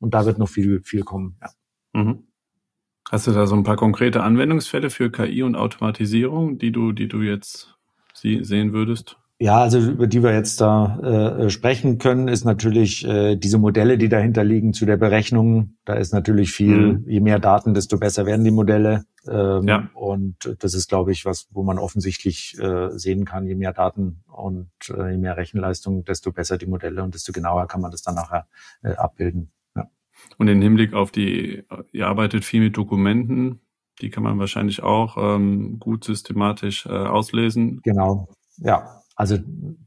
Und 0.00 0.12
da 0.12 0.26
wird 0.26 0.38
noch 0.38 0.48
viel, 0.48 0.82
viel 0.82 1.02
kommen. 1.02 1.38
Ja. 1.40 2.02
Mhm. 2.02 2.26
Hast 3.10 3.26
du 3.26 3.32
da 3.32 3.46
so 3.46 3.54
ein 3.54 3.64
paar 3.64 3.76
konkrete 3.76 4.22
Anwendungsfälle 4.22 4.90
für 4.90 5.10
KI 5.10 5.42
und 5.42 5.56
Automatisierung, 5.56 6.58
die 6.58 6.72
du, 6.72 6.92
die 6.92 7.08
du 7.08 7.22
jetzt 7.22 7.74
sehen 8.14 8.72
würdest? 8.72 9.18
Ja, 9.40 9.60
also 9.60 9.78
über 9.78 10.06
die 10.06 10.22
wir 10.22 10.32
jetzt 10.32 10.60
da 10.60 10.98
äh, 11.00 11.50
sprechen 11.50 11.98
können, 11.98 12.28
ist 12.28 12.44
natürlich 12.44 13.04
äh, 13.06 13.34
diese 13.36 13.58
Modelle, 13.58 13.98
die 13.98 14.08
dahinter 14.08 14.44
liegen 14.44 14.72
zu 14.72 14.86
der 14.86 14.96
Berechnung. 14.96 15.76
Da 15.84 15.94
ist 15.94 16.12
natürlich 16.14 16.52
viel, 16.52 16.94
mhm. 16.94 17.04
je 17.08 17.20
mehr 17.20 17.40
Daten, 17.40 17.74
desto 17.74 17.98
besser 17.98 18.26
werden 18.26 18.44
die 18.44 18.52
Modelle. 18.52 19.04
Ähm, 19.28 19.64
ja. 19.64 19.88
Und 19.94 20.36
das 20.60 20.74
ist, 20.74 20.88
glaube 20.88 21.10
ich, 21.10 21.24
was, 21.24 21.48
wo 21.50 21.64
man 21.64 21.78
offensichtlich 21.78 22.56
äh, 22.60 22.90
sehen 22.96 23.24
kann, 23.24 23.46
je 23.46 23.56
mehr 23.56 23.72
Daten 23.72 24.22
und 24.28 24.70
äh, 24.88 25.10
je 25.10 25.18
mehr 25.18 25.36
Rechenleistung, 25.36 26.04
desto 26.04 26.30
besser 26.30 26.56
die 26.56 26.66
Modelle 26.66 27.02
und 27.02 27.14
desto 27.14 27.32
genauer 27.32 27.66
kann 27.66 27.80
man 27.80 27.90
das 27.90 28.02
dann 28.02 28.14
nachher 28.14 28.46
äh, 28.82 28.94
abbilden. 28.94 29.50
Und 30.38 30.48
im 30.48 30.60
Hinblick 30.60 30.94
auf 30.94 31.10
die, 31.10 31.64
ihr 31.92 32.06
arbeitet 32.06 32.44
viel 32.44 32.60
mit 32.60 32.76
Dokumenten, 32.76 33.60
die 34.00 34.10
kann 34.10 34.24
man 34.24 34.38
wahrscheinlich 34.38 34.82
auch 34.82 35.16
ähm, 35.16 35.78
gut 35.78 36.04
systematisch 36.04 36.86
äh, 36.86 36.90
auslesen. 36.90 37.80
Genau, 37.82 38.28
ja. 38.58 39.00
Also 39.16 39.38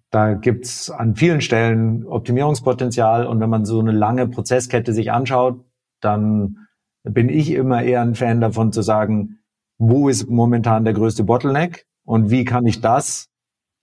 da 0.10 0.36
gibt's 0.36 0.90
an 0.90 1.16
vielen 1.16 1.42
Stellen 1.42 2.06
Optimierungspotenzial 2.06 3.28
und 3.28 3.42
wenn 3.42 3.50
man 3.50 3.66
so 3.66 3.80
eine 3.80 3.92
lange 3.92 4.28
Prozesskette 4.28 4.94
sich 4.94 5.12
anschaut, 5.12 5.66
dann 6.00 6.68
bin 7.04 7.30
ich 7.30 7.52
immer 7.52 7.84
eher 7.84 8.02
ein 8.02 8.16
Fan 8.16 8.40
davon 8.40 8.72
zu 8.72 8.82
sagen, 8.82 9.40
wo 9.78 10.10
ist 10.10 10.30
momentan 10.30 10.86
der 10.86 10.94
größte 10.94 11.24
Bottleneck 11.24 11.86
und 12.06 12.30
wie 12.30 12.46
kann 12.46 12.66
ich 12.66 12.82
das 12.82 13.30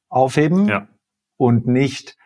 aufheben 0.09 0.67
ja. 0.67 0.89
und 1.37 1.67
nicht, 1.67 2.17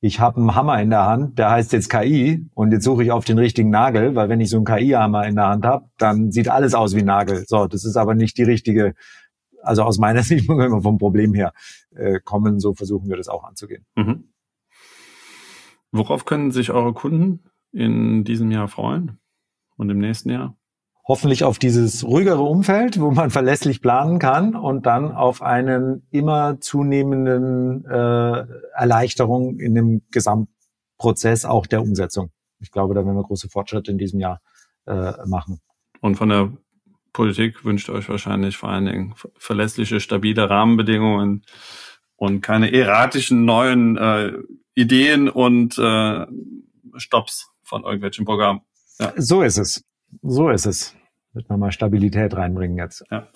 ich 0.00 0.18
habe 0.18 0.38
einen 0.38 0.54
Hammer 0.54 0.80
in 0.80 0.90
der 0.90 1.04
Hand, 1.04 1.38
der 1.38 1.50
heißt 1.50 1.72
jetzt 1.72 1.90
KI 1.90 2.48
und 2.54 2.72
jetzt 2.72 2.84
suche 2.84 3.04
ich 3.04 3.12
auf 3.12 3.26
den 3.26 3.38
richtigen 3.38 3.68
Nagel, 3.68 4.14
weil 4.14 4.30
wenn 4.30 4.40
ich 4.40 4.48
so 4.48 4.56
einen 4.56 4.64
KI-Hammer 4.64 5.26
in 5.26 5.36
der 5.36 5.48
Hand 5.48 5.66
habe, 5.66 5.90
dann 5.98 6.30
sieht 6.30 6.48
alles 6.48 6.74
aus 6.74 6.96
wie 6.96 7.02
Nagel. 7.02 7.44
So, 7.46 7.66
das 7.66 7.84
ist 7.84 7.96
aber 7.96 8.14
nicht 8.14 8.38
die 8.38 8.42
richtige, 8.42 8.94
also 9.62 9.82
aus 9.82 9.98
meiner 9.98 10.22
Sicht 10.24 10.48
man 10.48 10.60
immer 10.60 10.80
vom 10.80 10.96
Problem 10.96 11.34
her 11.34 11.52
äh, 11.94 12.18
kommen, 12.18 12.60
so 12.60 12.74
versuchen 12.74 13.10
wir 13.10 13.18
das 13.18 13.28
auch 13.28 13.44
anzugehen. 13.44 13.84
Mhm. 13.94 14.30
Worauf 15.92 16.24
können 16.24 16.50
sich 16.50 16.70
eure 16.70 16.94
Kunden 16.94 17.50
in 17.72 18.24
diesem 18.24 18.50
Jahr 18.50 18.68
freuen 18.68 19.18
und 19.76 19.90
im 19.90 19.98
nächsten 19.98 20.30
Jahr? 20.30 20.56
Hoffentlich 21.10 21.42
auf 21.42 21.58
dieses 21.58 22.04
ruhigere 22.04 22.42
Umfeld, 22.42 23.00
wo 23.00 23.10
man 23.10 23.30
verlässlich 23.38 23.82
planen 23.82 24.20
kann 24.20 24.54
und 24.54 24.86
dann 24.86 25.10
auf 25.10 25.42
einen 25.42 26.06
immer 26.12 26.60
zunehmenden 26.60 27.84
äh, 27.84 28.46
Erleichterung 28.76 29.58
in 29.58 29.74
dem 29.74 30.02
Gesamtprozess 30.12 31.44
auch 31.44 31.66
der 31.66 31.82
Umsetzung. 31.82 32.30
Ich 32.60 32.70
glaube, 32.70 32.94
da 32.94 33.04
werden 33.04 33.16
wir 33.16 33.24
große 33.24 33.48
Fortschritte 33.48 33.90
in 33.90 33.98
diesem 33.98 34.20
Jahr 34.20 34.40
äh, 34.86 35.12
machen. 35.26 35.60
Und 36.00 36.14
von 36.14 36.28
der 36.28 36.52
Politik 37.12 37.64
wünscht 37.64 37.90
euch 37.90 38.08
wahrscheinlich 38.08 38.56
vor 38.56 38.68
allen 38.68 38.86
Dingen 38.86 39.14
verlässliche, 39.36 39.98
stabile 39.98 40.48
Rahmenbedingungen 40.48 41.44
und 42.14 42.40
keine 42.40 42.72
erratischen 42.72 43.44
neuen 43.44 43.96
äh, 43.96 44.32
Ideen 44.76 45.28
und 45.28 45.76
äh, 45.76 46.24
Stops 46.98 47.50
von 47.64 47.82
irgendwelchen 47.82 48.24
Programmen. 48.24 48.60
Ja. 49.00 49.12
So 49.16 49.42
ist 49.42 49.58
es. 49.58 49.84
So 50.22 50.50
ist 50.50 50.66
es. 50.66 50.94
Wird 51.32 51.48
man 51.48 51.60
mal 51.60 51.72
Stabilität 51.72 52.36
reinbringen 52.36 52.76
jetzt. 52.78 53.04
Ja. 53.10 53.28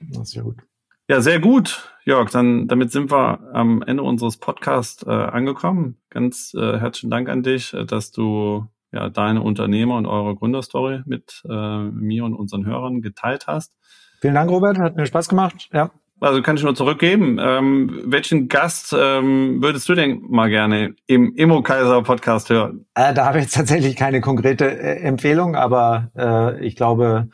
Das 0.00 0.28
ist 0.28 0.34
ja 0.34 0.42
gut. 0.42 0.62
Ja, 1.08 1.20
sehr 1.22 1.40
gut, 1.40 1.90
Jörg. 2.04 2.30
Dann 2.30 2.68
damit 2.68 2.92
sind 2.92 3.10
wir 3.10 3.40
am 3.54 3.82
Ende 3.82 4.02
unseres 4.02 4.36
Podcasts 4.36 5.02
äh, 5.04 5.10
angekommen. 5.10 5.96
Ganz 6.10 6.52
äh, 6.54 6.78
herzlichen 6.78 7.10
Dank 7.10 7.28
an 7.28 7.42
dich, 7.42 7.72
äh, 7.72 7.86
dass 7.86 8.12
du 8.12 8.66
ja 8.92 9.08
deine 9.08 9.42
Unternehmer 9.42 9.96
und 9.96 10.06
eure 10.06 10.36
Gründerstory 10.36 11.02
mit 11.06 11.42
äh, 11.48 11.78
mir 11.84 12.24
und 12.24 12.34
unseren 12.34 12.66
Hörern 12.66 13.00
geteilt 13.00 13.46
hast. 13.46 13.74
Vielen 14.20 14.34
Dank, 14.34 14.50
Robert. 14.50 14.78
Hat 14.78 14.96
mir 14.96 15.06
Spaß 15.06 15.28
gemacht. 15.28 15.70
Ja. 15.72 15.90
Also 16.20 16.42
kann 16.42 16.56
ich 16.56 16.64
nur 16.64 16.74
zurückgeben. 16.74 17.38
Ähm, 17.40 18.02
welchen 18.06 18.48
Gast 18.48 18.94
ähm, 18.98 19.62
würdest 19.62 19.88
du 19.88 19.94
denn 19.94 20.22
mal 20.28 20.48
gerne 20.50 20.94
im 21.06 21.34
Immo 21.36 21.62
Kaiser 21.62 22.02
Podcast 22.02 22.50
hören? 22.50 22.86
Äh, 22.94 23.14
da 23.14 23.26
habe 23.26 23.38
ich 23.38 23.44
jetzt 23.44 23.54
tatsächlich 23.54 23.94
keine 23.94 24.20
konkrete 24.20 24.64
äh, 24.64 25.00
Empfehlung, 25.00 25.54
aber 25.54 26.10
äh, 26.16 26.64
ich 26.66 26.74
glaube, 26.74 27.28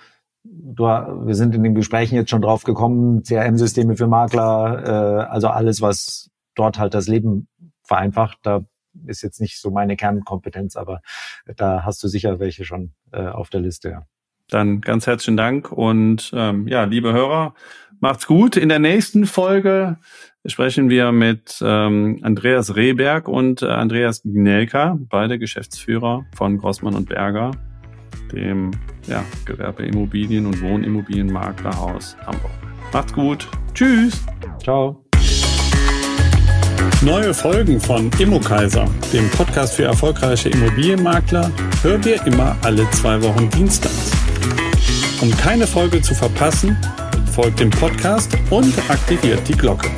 du, 0.45 0.85
wir 0.85 1.35
sind 1.35 1.55
in 1.55 1.63
den 1.63 1.75
Gesprächen 1.75 2.15
jetzt 2.17 2.31
schon 2.31 2.43
drauf 2.43 2.65
gekommen, 2.65 3.23
CRM-Systeme 3.23 3.97
für 3.97 4.07
Makler, 4.07 5.25
äh, 5.27 5.31
also 5.31 5.49
alles, 5.49 5.81
was 5.81 6.31
dort 6.55 6.79
halt 6.79 6.93
das 6.93 7.09
Leben 7.09 7.49
vereinfacht. 7.83 8.39
Da 8.43 8.65
ist 9.07 9.23
jetzt 9.23 9.41
nicht 9.41 9.61
so 9.61 9.71
meine 9.71 9.97
Kernkompetenz, 9.97 10.77
aber 10.77 11.01
da 11.57 11.85
hast 11.85 12.03
du 12.03 12.09
sicher 12.09 12.39
welche 12.39 12.65
schon 12.65 12.93
äh, 13.13 13.27
auf 13.27 13.49
der 13.49 13.61
Liste. 13.61 13.89
Ja. 13.89 14.07
Dann 14.49 14.83
ganz 14.83 15.07
herzlichen 15.07 15.39
Dank 15.39 15.73
und 15.73 16.31
ähm, 16.35 16.69
ja, 16.69 16.85
liebe 16.85 17.13
Hörer, 17.15 17.55
macht's 18.05 18.27
gut. 18.27 18.59
In 18.59 18.69
der 18.69 18.81
nächsten 18.81 19.25
Folge 19.25 19.97
sprechen 20.45 20.91
wir 20.91 21.11
mit 21.11 21.57
ähm, 21.65 22.19
Andreas 22.21 22.77
Rehberg 22.77 23.29
und 23.29 23.63
äh, 23.63 23.67
Andreas 23.67 24.21
Gnelka, 24.23 24.99
beide 25.09 25.39
Geschäftsführer 25.39 26.27
von 26.37 26.59
Grossmann 26.59 26.97
und 26.97 27.09
Berger, 27.09 27.53
dem 28.31 28.73
ja, 29.07 29.25
Gewerbeimmobilien- 29.47 30.45
und 30.45 30.61
Wohnimmobilienmaklerhaus 30.61 32.15
Hamburg. 32.27 32.51
Macht's 32.93 33.15
gut. 33.15 33.49
Tschüss. 33.73 34.23
Ciao. 34.63 35.03
Neue 37.01 37.33
Folgen 37.33 37.81
von 37.81 38.11
Immokaiser, 38.19 38.87
dem 39.15 39.31
Podcast 39.31 39.77
für 39.77 39.85
erfolgreiche 39.85 40.51
Immobilienmakler, 40.51 41.51
hört 41.81 42.05
ihr 42.05 42.23
immer 42.27 42.55
alle 42.65 42.87
zwei 42.91 43.23
Wochen 43.23 43.49
dienstags. 43.49 44.13
Um 45.23 45.31
keine 45.39 45.67
Folge 45.67 46.03
zu 46.03 46.15
verpassen, 46.15 46.77
folgt 47.35 47.59
dem 47.59 47.71
Podcast 47.71 48.31
und 48.51 48.73
aktiviert 48.89 49.49
die 49.49 49.57
Glocke. 49.57 49.91